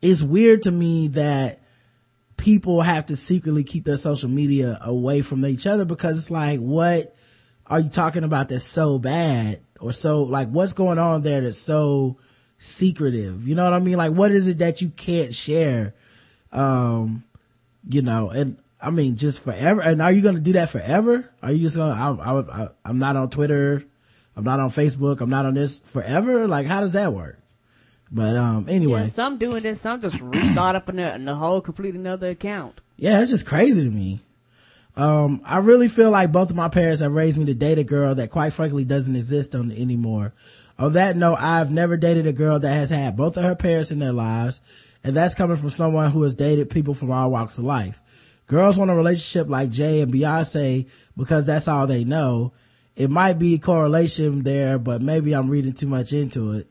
it's 0.00 0.22
weird 0.22 0.62
to 0.62 0.70
me 0.70 1.08
that 1.08 1.60
people 2.36 2.80
have 2.80 3.06
to 3.06 3.16
secretly 3.16 3.64
keep 3.64 3.84
their 3.84 3.96
social 3.96 4.30
media 4.30 4.78
away 4.82 5.22
from 5.22 5.44
each 5.44 5.66
other 5.66 5.84
because 5.84 6.16
it's 6.16 6.30
like, 6.30 6.58
what 6.60 7.14
are 7.66 7.80
you 7.80 7.90
talking 7.90 8.24
about 8.24 8.48
that's 8.48 8.64
so 8.64 8.98
bad 8.98 9.60
or 9.80 9.92
so 9.92 10.22
like 10.22 10.48
what's 10.48 10.72
going 10.72 10.98
on 10.98 11.22
there 11.22 11.40
that's 11.42 11.58
so 11.58 12.16
secretive? 12.60 13.48
You 13.48 13.56
know 13.56 13.64
what 13.64 13.72
I 13.72 13.80
mean? 13.80 13.96
Like, 13.96 14.12
what 14.12 14.30
is 14.30 14.46
it 14.46 14.58
that 14.58 14.80
you 14.80 14.90
can't 14.90 15.34
share? 15.34 15.94
Um, 16.52 17.24
you 17.88 18.02
know, 18.02 18.30
and 18.30 18.58
I 18.80 18.90
mean, 18.90 19.16
just 19.16 19.40
forever. 19.40 19.80
And 19.80 20.00
are 20.00 20.12
you 20.12 20.22
going 20.22 20.36
to 20.36 20.40
do 20.40 20.52
that 20.52 20.70
forever? 20.70 21.28
Are 21.42 21.50
you 21.50 21.60
just 21.60 21.76
going 21.76 21.96
to, 21.96 22.22
I, 22.22 22.64
I, 22.64 22.68
I'm 22.84 22.98
not 22.98 23.16
on 23.16 23.30
Twitter. 23.30 23.84
I'm 24.36 24.44
not 24.44 24.60
on 24.60 24.70
Facebook. 24.70 25.20
I'm 25.20 25.30
not 25.30 25.46
on 25.46 25.54
this 25.54 25.80
forever. 25.80 26.46
Like, 26.46 26.66
how 26.66 26.80
does 26.80 26.92
that 26.92 27.12
work? 27.12 27.38
But, 28.12 28.36
um, 28.36 28.68
anyway. 28.68 29.00
Yeah, 29.00 29.06
some 29.06 29.38
doing 29.38 29.62
this, 29.62 29.80
some 29.80 30.00
just 30.00 30.20
restart 30.20 30.76
up 30.76 30.88
in 30.88 30.96
the, 30.96 31.14
in 31.14 31.24
the 31.24 31.34
whole 31.34 31.60
complete 31.60 31.94
another 31.94 32.30
account. 32.30 32.80
Yeah, 32.96 33.20
it's 33.20 33.30
just 33.30 33.46
crazy 33.46 33.84
to 33.84 33.90
me. 33.90 34.20
Um, 34.96 35.40
I 35.44 35.58
really 35.58 35.88
feel 35.88 36.10
like 36.10 36.32
both 36.32 36.50
of 36.50 36.56
my 36.56 36.68
parents 36.68 37.00
have 37.00 37.12
raised 37.12 37.38
me 37.38 37.44
to 37.46 37.54
date 37.54 37.78
a 37.78 37.84
girl 37.84 38.14
that 38.16 38.30
quite 38.30 38.52
frankly 38.52 38.84
doesn't 38.84 39.14
exist 39.14 39.54
on 39.54 39.70
anymore. 39.70 40.32
On 40.80 40.94
that 40.94 41.14
note, 41.14 41.36
I've 41.38 41.70
never 41.70 41.98
dated 41.98 42.26
a 42.26 42.32
girl 42.32 42.58
that 42.58 42.72
has 42.72 42.88
had 42.88 43.14
both 43.14 43.36
of 43.36 43.44
her 43.44 43.54
parents 43.54 43.90
in 43.90 43.98
their 43.98 44.14
lives, 44.14 44.62
and 45.04 45.14
that's 45.14 45.34
coming 45.34 45.58
from 45.58 45.68
someone 45.68 46.10
who 46.10 46.22
has 46.22 46.34
dated 46.34 46.70
people 46.70 46.94
from 46.94 47.10
all 47.10 47.30
walks 47.30 47.58
of 47.58 47.64
life. 47.64 48.00
Girls 48.46 48.78
want 48.78 48.90
a 48.90 48.94
relationship 48.94 49.46
like 49.50 49.70
Jay 49.70 50.00
and 50.00 50.12
Beyonce 50.12 50.90
because 51.18 51.44
that's 51.44 51.68
all 51.68 51.86
they 51.86 52.04
know. 52.04 52.54
It 52.96 53.10
might 53.10 53.38
be 53.38 53.58
correlation 53.58 54.42
there, 54.42 54.78
but 54.78 55.02
maybe 55.02 55.34
I'm 55.34 55.50
reading 55.50 55.74
too 55.74 55.86
much 55.86 56.14
into 56.14 56.52
it. 56.52 56.70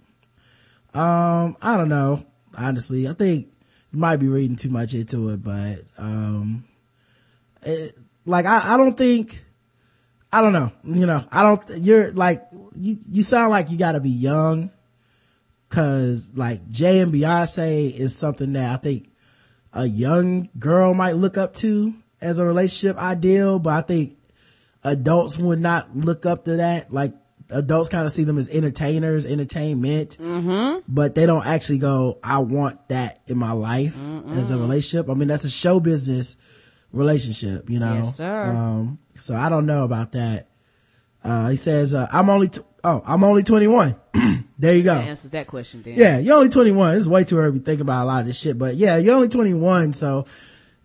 Um, 0.93 1.55
I 1.61 1.77
don't 1.77 1.89
know. 1.89 2.25
Honestly, 2.57 3.07
I 3.07 3.13
think 3.13 3.53
you 3.93 3.99
might 3.99 4.17
be 4.17 4.27
reading 4.27 4.55
too 4.55 4.69
much 4.69 4.95
into 4.95 5.29
it, 5.29 5.43
but, 5.43 5.83
um, 5.99 6.65
it, 7.61 7.93
like, 8.25 8.47
I, 8.47 8.73
I 8.73 8.77
don't 8.77 8.97
think, 8.97 9.45
I 10.33 10.41
don't 10.41 10.53
know, 10.53 10.71
you 10.83 11.05
know, 11.05 11.23
I 11.31 11.43
don't, 11.43 11.77
you're 11.77 12.11
like, 12.11 12.48
you, 12.79 12.97
you 13.09 13.23
sound 13.23 13.51
like 13.51 13.69
you 13.69 13.77
gotta 13.77 13.99
be 13.99 14.09
young 14.09 14.71
cause 15.69 16.29
like 16.33 16.67
Jay 16.69 16.99
and 16.99 17.13
Beyonce 17.13 17.93
is 17.93 18.15
something 18.15 18.53
that 18.53 18.71
I 18.71 18.77
think 18.77 19.11
a 19.73 19.85
young 19.85 20.49
girl 20.57 20.93
might 20.93 21.11
look 21.15 21.37
up 21.37 21.53
to 21.55 21.93
as 22.21 22.39
a 22.39 22.45
relationship 22.45 22.97
ideal, 22.97 23.59
but 23.59 23.73
I 23.73 23.81
think 23.81 24.17
adults 24.83 25.37
would 25.37 25.59
not 25.59 25.95
look 25.95 26.25
up 26.25 26.45
to 26.45 26.57
that. 26.57 26.91
Like 26.91 27.13
adults 27.51 27.89
kind 27.89 28.05
of 28.05 28.11
see 28.11 28.23
them 28.23 28.37
as 28.37 28.49
entertainers, 28.49 29.25
entertainment, 29.25 30.17
but 30.87 31.13
they 31.15 31.25
don't 31.25 31.45
actually 31.45 31.77
go, 31.79 32.17
I 32.23 32.39
want 32.39 32.89
that 32.89 33.19
in 33.27 33.37
my 33.37 33.51
life 33.51 34.09
as 34.31 34.49
a 34.51 34.57
relationship. 34.57 35.09
I 35.09 35.13
mean, 35.13 35.27
that's 35.27 35.45
a 35.45 35.49
show 35.49 35.79
business 35.79 36.35
relationship, 36.91 37.69
you 37.69 37.79
know? 37.79 37.93
Yes, 37.93 38.15
sir. 38.17 38.41
Um, 38.41 38.99
so 39.19 39.35
I 39.35 39.49
don't 39.49 39.65
know 39.67 39.83
about 39.83 40.13
that. 40.13 40.47
Uh, 41.23 41.49
he 41.49 41.57
says, 41.57 41.93
uh, 41.93 42.07
I'm 42.11 42.29
only, 42.29 42.47
t- 42.47 42.61
oh, 42.83 43.01
I'm 43.05 43.23
only 43.23 43.43
21. 43.43 43.95
there 44.59 44.75
you 44.75 44.83
go. 44.83 44.95
That 44.95 45.07
answers 45.07 45.31
that 45.31 45.47
question, 45.47 45.81
then. 45.83 45.95
Yeah, 45.95 46.19
you're 46.19 46.35
only 46.35 46.49
21. 46.49 46.95
It's 46.95 47.07
way 47.07 47.23
too 47.23 47.37
early 47.37 47.59
to 47.59 47.65
think 47.65 47.81
about 47.81 48.03
a 48.03 48.05
lot 48.05 48.21
of 48.21 48.27
this 48.27 48.39
shit, 48.39 48.57
but 48.57 48.75
yeah, 48.75 48.97
you're 48.97 49.15
only 49.15 49.29
21. 49.29 49.93
So 49.93 50.25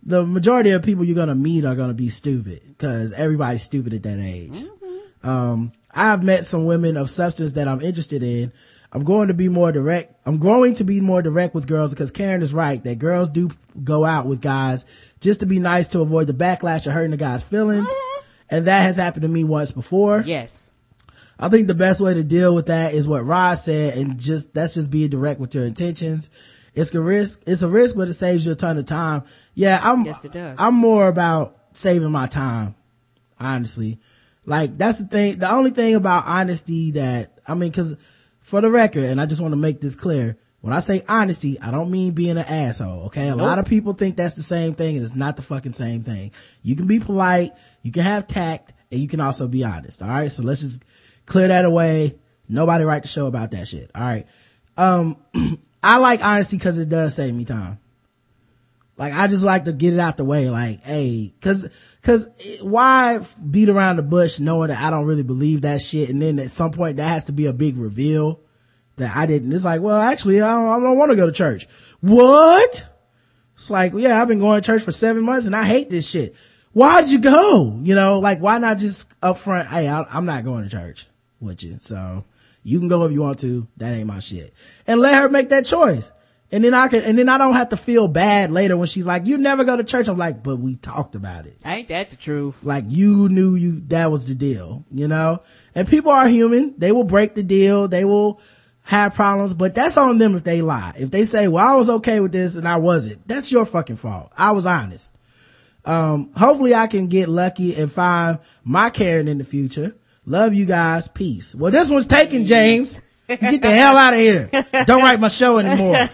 the 0.03 0.25
majority 0.25 0.71
of 0.71 0.83
people 0.83 1.03
you're 1.03 1.15
going 1.15 1.29
to 1.29 1.35
meet 1.35 1.65
are 1.65 1.75
going 1.75 1.89
to 1.89 1.95
be 1.95 2.09
stupid 2.09 2.61
because 2.67 3.13
everybody's 3.13 3.63
stupid 3.63 3.93
at 3.93 4.03
that 4.03 4.19
age. 4.19 4.61
Um, 5.23 5.71
I've 5.91 6.23
met 6.23 6.45
some 6.45 6.65
women 6.65 6.97
of 6.97 7.09
substance 7.09 7.53
that 7.53 7.67
I'm 7.67 7.81
interested 7.81 8.21
in. 8.21 8.51
I'm 8.91 9.03
going 9.03 9.29
to 9.29 9.33
be 9.33 9.49
more 9.49 9.71
direct. 9.71 10.13
I'm 10.25 10.37
growing 10.37 10.75
to 10.75 10.83
be 10.83 11.01
more 11.01 11.21
direct 11.21 11.55
with 11.55 11.67
girls 11.67 11.93
because 11.93 12.11
Karen 12.11 12.41
is 12.41 12.53
right 12.53 12.81
that 12.83 12.99
girls 12.99 13.29
do 13.29 13.49
go 13.83 14.05
out 14.05 14.25
with 14.25 14.41
guys 14.41 14.85
just 15.19 15.39
to 15.39 15.45
be 15.45 15.59
nice 15.59 15.89
to 15.89 16.01
avoid 16.01 16.27
the 16.27 16.33
backlash 16.33 16.85
of 16.85 16.93
hurting 16.93 17.11
the 17.11 17.17
guy's 17.17 17.43
feelings. 17.43 17.89
And 18.49 18.67
that 18.67 18.83
has 18.83 18.97
happened 18.97 19.23
to 19.23 19.27
me 19.27 19.43
once 19.43 19.71
before. 19.71 20.23
Yes. 20.25 20.71
I 21.39 21.49
think 21.49 21.67
the 21.67 21.75
best 21.75 22.01
way 22.01 22.13
to 22.13 22.23
deal 22.23 22.55
with 22.55 22.67
that 22.67 22.93
is 22.93 23.07
what 23.07 23.25
Rod 23.25 23.55
said 23.55 23.97
and 23.97 24.19
just, 24.19 24.53
that's 24.53 24.73
just 24.73 24.91
being 24.91 25.09
direct 25.09 25.39
with 25.39 25.53
your 25.53 25.65
intentions. 25.65 26.29
It's 26.73 26.93
a 26.93 26.99
risk, 26.99 27.43
it's 27.47 27.61
a 27.61 27.67
risk, 27.67 27.95
but 27.95 28.07
it 28.07 28.13
saves 28.13 28.45
you 28.45 28.51
a 28.51 28.55
ton 28.55 28.77
of 28.77 28.85
time. 28.85 29.23
Yeah, 29.53 29.79
I'm, 29.81 30.03
Yes, 30.03 30.25
it 30.25 30.33
does. 30.33 30.57
I'm 30.59 30.75
more 30.75 31.07
about 31.07 31.57
saving 31.73 32.11
my 32.11 32.27
time, 32.27 32.75
honestly. 33.39 33.99
Like, 34.45 34.77
that's 34.77 34.99
the 34.99 35.05
thing, 35.05 35.39
the 35.39 35.51
only 35.51 35.71
thing 35.71 35.95
about 35.95 36.25
honesty 36.25 36.91
that, 36.91 37.39
I 37.47 37.55
mean, 37.55 37.71
cause 37.71 37.97
for 38.39 38.61
the 38.61 38.69
record, 38.69 39.05
and 39.05 39.19
I 39.19 39.25
just 39.25 39.41
want 39.41 39.53
to 39.53 39.57
make 39.57 39.81
this 39.81 39.95
clear, 39.95 40.37
when 40.61 40.73
I 40.73 40.79
say 40.79 41.03
honesty, 41.07 41.59
I 41.59 41.71
don't 41.71 41.91
mean 41.91 42.13
being 42.13 42.37
an 42.37 42.45
asshole, 42.45 43.05
okay? 43.05 43.29
A 43.29 43.35
lot 43.35 43.59
of 43.59 43.65
people 43.65 43.93
think 43.93 44.17
that's 44.17 44.33
the 44.33 44.43
same 44.43 44.73
thing 44.73 44.95
and 44.95 45.05
it's 45.05 45.15
not 45.15 45.35
the 45.35 45.43
fucking 45.43 45.73
same 45.73 46.03
thing. 46.03 46.31
You 46.63 46.75
can 46.75 46.87
be 46.87 46.99
polite, 46.99 47.51
you 47.83 47.91
can 47.91 48.01
have 48.01 48.25
tact, 48.25 48.73
and 48.91 48.99
you 48.99 49.07
can 49.07 49.19
also 49.19 49.47
be 49.47 49.63
honest, 49.63 50.01
alright? 50.01 50.31
So 50.31 50.43
let's 50.43 50.61
just 50.61 50.83
clear 51.25 51.47
that 51.47 51.65
away. 51.65 52.15
Nobody 52.47 52.83
write 52.83 53.03
the 53.03 53.07
show 53.07 53.27
about 53.27 53.51
that 53.51 53.67
shit, 53.67 53.89
alright? 53.95 54.27
Um, 54.77 55.17
I 55.83 55.97
like 55.97 56.23
honesty 56.23 56.57
cause 56.57 56.77
it 56.77 56.89
does 56.89 57.15
save 57.15 57.33
me 57.33 57.45
time. 57.45 57.79
Like, 58.97 59.13
I 59.13 59.27
just 59.27 59.43
like 59.43 59.65
to 59.65 59.73
get 59.73 59.93
it 59.93 59.99
out 59.99 60.15
the 60.15 60.23
way, 60.23 60.49
like, 60.49 60.81
hey, 60.83 61.33
cause, 61.41 61.69
cause 62.01 62.29
why 62.61 63.19
beat 63.49 63.67
around 63.67 63.97
the 63.97 64.03
bush 64.03 64.39
knowing 64.39 64.69
that 64.69 64.81
I 64.81 64.89
don't 64.89 65.05
really 65.05 65.23
believe 65.23 65.61
that 65.61 65.81
shit 65.81 66.09
and 66.09 66.21
then 66.21 66.39
at 66.39 66.51
some 66.51 66.71
point 66.71 66.97
that 66.97 67.07
has 67.07 67.25
to 67.25 67.33
be 67.33 67.47
a 67.47 67.53
big 67.53 67.77
reveal 67.77 68.39
that 68.95 69.15
I 69.15 69.25
didn't, 69.25 69.51
it's 69.51 69.65
like, 69.65 69.81
well, 69.81 69.99
actually, 69.99 70.39
I 70.39 70.53
don't, 70.53 70.83
don't 70.83 70.97
want 70.97 71.11
to 71.11 71.17
go 71.17 71.25
to 71.25 71.31
church. 71.33 71.67
What? 71.99 72.87
It's 73.55 73.69
like, 73.69 73.91
yeah, 73.95 74.21
I've 74.21 74.29
been 74.29 74.39
going 74.39 74.61
to 74.61 74.65
church 74.65 74.83
for 74.83 74.93
seven 74.93 75.23
months 75.23 75.45
and 75.45 75.55
I 75.55 75.65
hate 75.65 75.89
this 75.89 76.09
shit. 76.09 76.35
Why'd 76.71 77.09
you 77.09 77.19
go? 77.19 77.77
You 77.81 77.95
know, 77.95 78.19
like, 78.19 78.39
why 78.39 78.59
not 78.59 78.77
just 78.77 79.13
up 79.21 79.37
front, 79.37 79.67
hey, 79.67 79.89
I, 79.89 80.03
I'm 80.03 80.25
not 80.25 80.45
going 80.45 80.63
to 80.63 80.69
church 80.69 81.07
with 81.39 81.63
you. 81.63 81.77
So 81.79 82.23
you 82.63 82.79
can 82.79 82.87
go 82.87 83.05
if 83.05 83.11
you 83.11 83.21
want 83.21 83.39
to. 83.39 83.67
That 83.77 83.93
ain't 83.93 84.07
my 84.07 84.19
shit. 84.19 84.53
And 84.87 84.99
let 84.99 85.15
her 85.21 85.29
make 85.29 85.49
that 85.49 85.65
choice. 85.65 86.11
And 86.51 86.63
then 86.63 86.73
I 86.73 86.87
can, 86.87 87.03
and 87.03 87.17
then 87.17 87.27
I 87.27 87.37
don't 87.37 87.55
have 87.55 87.69
to 87.69 87.77
feel 87.77 88.07
bad 88.07 88.51
later 88.51 88.77
when 88.77 88.87
she's 88.87 89.07
like, 89.07 89.25
you 89.25 89.37
never 89.37 89.63
go 89.63 89.75
to 89.75 89.83
church. 89.83 90.07
I'm 90.07 90.17
like, 90.17 90.43
but 90.43 90.57
we 90.57 90.75
talked 90.75 91.15
about 91.15 91.47
it. 91.47 91.57
Ain't 91.65 91.87
that 91.89 92.11
the 92.11 92.15
truth? 92.15 92.63
Like 92.63 92.85
you 92.87 93.29
knew 93.29 93.55
you, 93.55 93.81
that 93.87 94.11
was 94.11 94.27
the 94.27 94.35
deal, 94.35 94.85
you 94.91 95.07
know? 95.07 95.41
And 95.73 95.87
people 95.87 96.11
are 96.11 96.27
human. 96.27 96.75
They 96.77 96.91
will 96.91 97.03
break 97.03 97.35
the 97.35 97.43
deal. 97.43 97.87
They 97.87 98.05
will 98.05 98.39
have 98.83 99.15
problems, 99.15 99.55
but 99.55 99.73
that's 99.73 99.97
on 99.97 100.19
them 100.19 100.35
if 100.35 100.43
they 100.43 100.61
lie. 100.61 100.93
If 100.95 101.09
they 101.09 101.25
say, 101.25 101.47
well, 101.47 101.67
I 101.67 101.75
was 101.75 101.89
okay 101.89 102.19
with 102.19 102.31
this 102.31 102.55
and 102.55 102.67
I 102.67 102.77
wasn't, 102.77 103.27
that's 103.27 103.51
your 103.51 103.65
fucking 103.65 103.97
fault. 103.97 104.31
I 104.37 104.51
was 104.51 104.67
honest. 104.67 105.11
Um, 105.85 106.31
hopefully 106.33 106.75
I 106.75 106.85
can 106.85 107.07
get 107.07 107.27
lucky 107.27 107.75
and 107.75 107.91
find 107.91 108.37
my 108.63 108.91
Karen 108.91 109.27
in 109.27 109.39
the 109.39 109.43
future. 109.43 109.95
Love 110.25 110.53
you 110.53 110.65
guys. 110.65 111.07
Peace. 111.07 111.53
Well, 111.55 111.71
this 111.71 111.89
one's 111.89 112.07
taken, 112.07 112.45
James. 112.45 112.99
Get 113.27 113.61
the 113.61 113.71
hell 113.71 113.97
out 113.97 114.13
of 114.13 114.19
here. 114.19 114.49
Don't 114.85 115.01
write 115.01 115.19
my 115.19 115.29
show 115.29 115.57
anymore. 115.57 116.07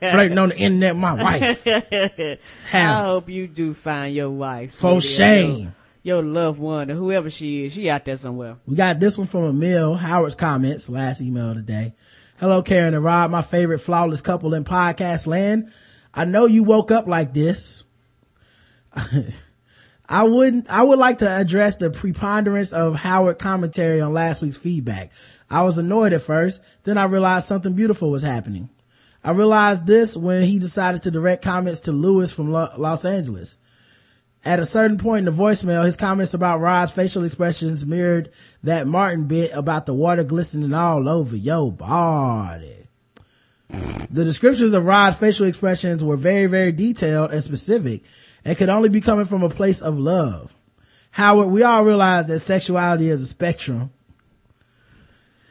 Flirting 0.00 0.38
on 0.38 0.48
the 0.48 0.58
internet, 0.58 0.96
my 0.96 1.14
wife. 1.14 1.66
I 2.72 3.04
hope 3.04 3.28
you 3.28 3.46
do 3.46 3.72
find 3.72 4.14
your 4.14 4.30
wife. 4.30 4.74
For 4.74 5.00
shame. 5.00 5.72
Your, 6.02 6.16
your 6.16 6.24
loved 6.24 6.58
one 6.58 6.90
or 6.90 6.94
whoever 6.94 7.30
she 7.30 7.66
is. 7.66 7.72
She 7.72 7.88
out 7.88 8.04
there 8.04 8.16
somewhere. 8.16 8.56
We 8.66 8.74
got 8.74 8.98
this 8.98 9.16
one 9.16 9.28
from 9.28 9.44
Emil 9.44 9.94
Howard's 9.94 10.34
comments, 10.34 10.88
last 10.88 11.20
email 11.20 11.54
today. 11.54 11.94
Hello, 12.40 12.62
Karen 12.62 12.94
and 12.94 13.04
Rob, 13.04 13.30
my 13.30 13.42
favorite 13.42 13.78
flawless 13.78 14.22
couple 14.22 14.54
in 14.54 14.64
podcast 14.64 15.26
land. 15.26 15.70
I 16.12 16.24
know 16.24 16.46
you 16.46 16.64
woke 16.64 16.90
up 16.90 17.06
like 17.06 17.32
this. 17.32 17.84
I 20.10 20.24
wouldn't, 20.24 20.68
I 20.68 20.82
would 20.82 20.98
like 20.98 21.18
to 21.18 21.30
address 21.30 21.76
the 21.76 21.88
preponderance 21.88 22.72
of 22.72 22.96
Howard 22.96 23.38
commentary 23.38 24.00
on 24.00 24.12
last 24.12 24.42
week's 24.42 24.56
feedback. 24.56 25.12
I 25.48 25.62
was 25.62 25.78
annoyed 25.78 26.12
at 26.12 26.22
first, 26.22 26.62
then 26.82 26.98
I 26.98 27.04
realized 27.04 27.46
something 27.46 27.74
beautiful 27.74 28.10
was 28.10 28.24
happening. 28.24 28.68
I 29.22 29.30
realized 29.30 29.86
this 29.86 30.16
when 30.16 30.42
he 30.42 30.58
decided 30.58 31.02
to 31.02 31.12
direct 31.12 31.44
comments 31.44 31.82
to 31.82 31.92
Lewis 31.92 32.32
from 32.32 32.50
Lo- 32.50 32.72
Los 32.76 33.04
Angeles. 33.04 33.56
At 34.44 34.58
a 34.58 34.66
certain 34.66 34.98
point 34.98 35.28
in 35.28 35.32
the 35.32 35.42
voicemail, 35.42 35.84
his 35.84 35.96
comments 35.96 36.34
about 36.34 36.60
Rod's 36.60 36.90
facial 36.90 37.22
expressions 37.22 37.86
mirrored 37.86 38.32
that 38.64 38.88
Martin 38.88 39.26
bit 39.26 39.52
about 39.54 39.86
the 39.86 39.94
water 39.94 40.24
glistening 40.24 40.74
all 40.74 41.08
over 41.08 41.36
your 41.36 41.70
body. 41.70 42.88
The 43.68 44.24
descriptions 44.24 44.72
of 44.72 44.86
Rod's 44.86 45.18
facial 45.18 45.46
expressions 45.46 46.02
were 46.02 46.16
very, 46.16 46.46
very 46.46 46.72
detailed 46.72 47.30
and 47.30 47.44
specific 47.44 48.02
and 48.44 48.56
could 48.56 48.68
only 48.68 48.88
be 48.88 49.00
coming 49.00 49.26
from 49.26 49.42
a 49.42 49.50
place 49.50 49.82
of 49.82 49.98
love. 49.98 50.54
Howard, 51.12 51.48
we 51.48 51.62
all 51.62 51.84
realize 51.84 52.28
that 52.28 52.40
sexuality 52.40 53.08
is 53.08 53.22
a 53.22 53.26
spectrum. 53.26 53.90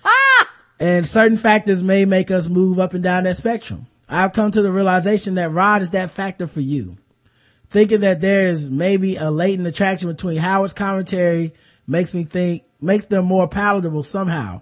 Ah! 0.04 0.52
And 0.80 1.06
certain 1.06 1.38
factors 1.38 1.84
may 1.84 2.06
make 2.06 2.32
us 2.32 2.48
move 2.48 2.80
up 2.80 2.94
and 2.94 3.04
down 3.04 3.26
that 3.26 3.38
spectrum. 3.38 3.88
I've 4.08 4.34
come 4.34 4.52
to 4.52 4.62
the 4.62 4.72
realization 4.72 5.36
that 5.36 5.52
Rod 5.52 5.82
is 5.82 5.92
that 5.92 6.12
factor 6.12 6.48
for 6.48 6.62
you. 6.62 6.98
Thinking 7.70 8.02
that 8.02 8.22
there 8.22 8.48
is 8.48 8.70
maybe 8.70 9.18
a 9.18 9.30
latent 9.30 9.68
attraction 9.68 10.10
between 10.10 10.38
Howard's 10.38 10.74
commentary 10.74 11.54
makes 11.86 12.14
me 12.14 12.24
think, 12.24 12.64
makes 12.82 13.06
them 13.06 13.26
more 13.26 13.48
palatable 13.48 14.02
somehow. 14.02 14.62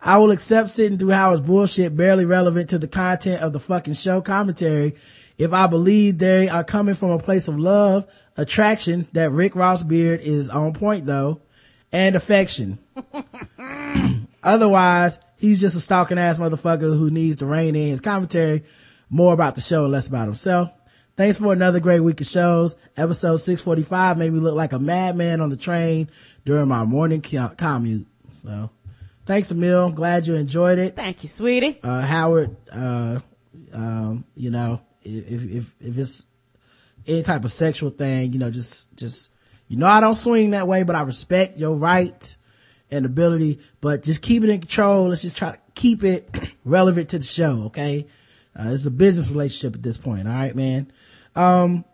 I 0.00 0.18
will 0.18 0.30
accept 0.30 0.70
sitting 0.70 0.98
through 0.98 1.10
Howard's 1.10 1.42
bullshit 1.42 1.96
barely 1.96 2.24
relevant 2.24 2.70
to 2.70 2.78
the 2.78 2.88
content 2.88 3.42
of 3.42 3.52
the 3.52 3.60
fucking 3.60 3.94
show 3.94 4.20
commentary 4.22 4.94
if 5.38 5.52
I 5.52 5.66
believe 5.66 6.18
they 6.18 6.48
are 6.48 6.64
coming 6.64 6.94
from 6.94 7.10
a 7.10 7.18
place 7.18 7.48
of 7.48 7.58
love, 7.58 8.06
attraction, 8.36 9.06
that 9.12 9.30
Rick 9.30 9.54
Ross 9.54 9.82
beard 9.82 10.20
is 10.20 10.48
on 10.48 10.72
point 10.72 11.06
though, 11.06 11.40
and 11.92 12.16
affection. 12.16 12.78
Otherwise, 14.42 15.20
he's 15.36 15.60
just 15.60 15.76
a 15.76 15.80
stalking 15.80 16.18
ass 16.18 16.38
motherfucker 16.38 16.96
who 16.98 17.10
needs 17.10 17.36
to 17.38 17.46
rein 17.46 17.74
in 17.74 17.88
his 17.88 18.00
commentary 18.00 18.64
more 19.10 19.34
about 19.34 19.54
the 19.54 19.60
show 19.60 19.84
and 19.84 19.92
less 19.92 20.08
about 20.08 20.26
himself. 20.26 20.70
Thanks 21.16 21.38
for 21.38 21.52
another 21.52 21.80
great 21.80 22.00
week 22.00 22.20
of 22.20 22.26
shows. 22.26 22.76
Episode 22.96 23.38
645 23.38 24.18
made 24.18 24.32
me 24.32 24.38
look 24.38 24.54
like 24.54 24.72
a 24.72 24.78
madman 24.78 25.40
on 25.40 25.48
the 25.48 25.56
train 25.56 26.10
during 26.44 26.68
my 26.68 26.84
morning 26.84 27.22
commute. 27.22 28.06
So 28.30 28.70
thanks, 29.24 29.50
Emil. 29.50 29.92
Glad 29.92 30.26
you 30.26 30.34
enjoyed 30.34 30.78
it. 30.78 30.96
Thank 30.96 31.22
you, 31.22 31.28
sweetie. 31.28 31.78
Uh, 31.82 32.02
Howard, 32.02 32.54
uh, 32.70 33.20
um, 33.72 34.24
you 34.34 34.50
know, 34.50 34.80
if, 35.06 35.44
if, 35.44 35.74
if 35.80 35.98
it's 35.98 36.26
any 37.06 37.22
type 37.22 37.44
of 37.44 37.52
sexual 37.52 37.90
thing, 37.90 38.32
you 38.32 38.38
know, 38.38 38.50
just, 38.50 38.94
just, 38.96 39.30
you 39.68 39.76
know, 39.76 39.86
I 39.86 40.00
don't 40.00 40.14
swing 40.14 40.50
that 40.50 40.68
way, 40.68 40.82
but 40.82 40.96
I 40.96 41.02
respect 41.02 41.58
your 41.58 41.76
right 41.76 42.36
and 42.90 43.04
ability, 43.04 43.58
but 43.80 44.02
just 44.02 44.22
keep 44.22 44.44
it 44.44 44.50
in 44.50 44.60
control. 44.60 45.08
Let's 45.08 45.22
just 45.22 45.36
try 45.36 45.52
to 45.52 45.58
keep 45.74 46.04
it 46.04 46.28
relevant 46.64 47.10
to 47.10 47.18
the 47.18 47.24
show. 47.24 47.64
Okay. 47.66 48.06
Uh, 48.58 48.70
it's 48.70 48.86
a 48.86 48.90
business 48.90 49.30
relationship 49.30 49.74
at 49.74 49.82
this 49.82 49.96
point. 49.98 50.26
All 50.26 50.34
right, 50.34 50.54
man. 50.54 50.90
Um, 51.34 51.84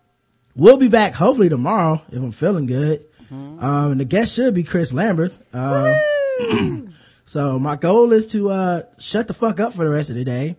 we'll 0.54 0.76
be 0.76 0.88
back 0.88 1.14
hopefully 1.14 1.48
tomorrow 1.48 2.00
if 2.10 2.18
I'm 2.18 2.30
feeling 2.30 2.66
good. 2.66 3.06
Um, 3.32 3.92
and 3.92 4.00
the 4.00 4.04
guest 4.04 4.34
should 4.34 4.54
be 4.54 4.62
Chris 4.62 4.92
Lambert. 4.92 5.34
Uh, 5.54 5.98
so 7.24 7.58
my 7.58 7.76
goal 7.76 8.12
is 8.12 8.26
to, 8.28 8.50
uh, 8.50 8.82
shut 8.98 9.26
the 9.26 9.34
fuck 9.34 9.58
up 9.58 9.72
for 9.72 9.84
the 9.84 9.90
rest 9.90 10.10
of 10.10 10.16
the 10.16 10.24
day, 10.24 10.56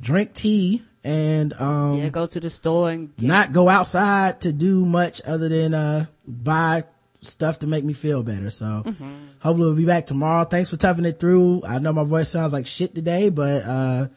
drink 0.00 0.32
tea 0.32 0.82
and, 1.06 1.52
um, 1.60 1.98
Yeah, 1.98 2.08
go 2.08 2.26
to 2.26 2.40
the 2.40 2.50
store 2.50 2.90
and 2.90 3.16
get 3.16 3.26
not 3.26 3.52
go 3.52 3.68
outside 3.68 4.40
to 4.42 4.52
do 4.52 4.84
much 4.84 5.20
other 5.24 5.48
than, 5.48 5.72
uh, 5.72 6.06
buy 6.26 6.84
stuff 7.22 7.60
to 7.60 7.66
make 7.66 7.84
me 7.84 7.92
feel 7.92 8.22
better. 8.22 8.50
So 8.50 8.82
hopefully 8.84 9.66
we'll 9.66 9.74
be 9.74 9.84
back 9.86 10.06
tomorrow. 10.06 10.44
Thanks 10.44 10.70
for 10.70 10.76
toughing 10.76 11.04
it 11.04 11.18
through. 11.20 11.62
I 11.64 11.78
know 11.78 11.92
my 11.92 12.04
voice 12.04 12.28
sounds 12.28 12.52
like 12.52 12.66
shit 12.66 12.94
today, 12.94 13.30
but, 13.30 13.64
uh, 13.64 14.08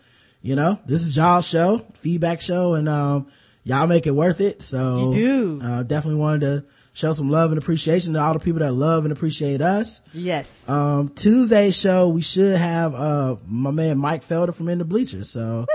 you 0.42 0.56
know, 0.56 0.80
this 0.86 1.04
is 1.04 1.16
y'all's 1.16 1.48
show, 1.48 1.80
feedback 1.94 2.42
show, 2.42 2.74
and, 2.76 2.90
um, 2.90 3.28
y'all 3.64 3.88
make 3.88 4.08
it 4.08 4.16
worth 4.16 4.42
it. 4.42 4.62
So, 4.62 5.12
You 5.12 5.14
do. 5.14 5.62
uh, 5.64 5.84
definitely 5.84 6.20
wanted 6.22 6.40
to 6.42 6.64
show 6.94 7.14
some 7.14 7.30
love 7.30 7.52
and 7.52 7.58
appreciation 7.58 8.14
to 8.14 8.20
all 8.20 8.34
the 8.34 8.40
people 8.40 8.60
that 8.60 8.74
love 8.74 9.06
and 9.06 9.12
appreciate 9.12 9.62
us. 9.62 10.02
Yes. 10.14 10.68
Um, 10.68 11.10
Tuesday's 11.10 11.76
show, 11.76 12.10
we 12.10 12.22
should 12.22 12.58
have, 12.58 12.94
uh, 12.96 13.36
my 13.48 13.72
man 13.72 13.98
Mike 13.98 14.24
Felder 14.26 14.54
from 14.56 14.70
In 14.70 14.80
the 14.80 14.86
Bleachers. 14.86 15.30
So, 15.30 15.66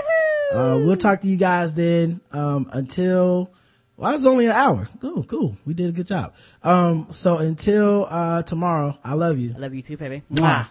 uh, 0.55 0.77
we'll 0.79 0.97
talk 0.97 1.21
to 1.21 1.27
you 1.27 1.37
guys 1.37 1.73
then, 1.73 2.21
um, 2.31 2.69
until, 2.71 3.51
well, 3.97 4.13
it's 4.13 4.25
only 4.25 4.45
an 4.45 4.53
hour. 4.53 4.87
Cool, 5.01 5.23
cool. 5.23 5.57
We 5.65 5.73
did 5.73 5.89
a 5.89 5.91
good 5.91 6.07
job. 6.07 6.33
Um, 6.63 7.07
so 7.11 7.37
until, 7.37 8.07
uh, 8.09 8.43
tomorrow, 8.43 8.97
I 9.03 9.13
love 9.13 9.37
you. 9.37 9.53
I 9.55 9.59
love 9.59 9.73
you 9.73 9.81
too, 9.81 9.97
baby. 9.97 10.23
Mwah. 10.31 10.67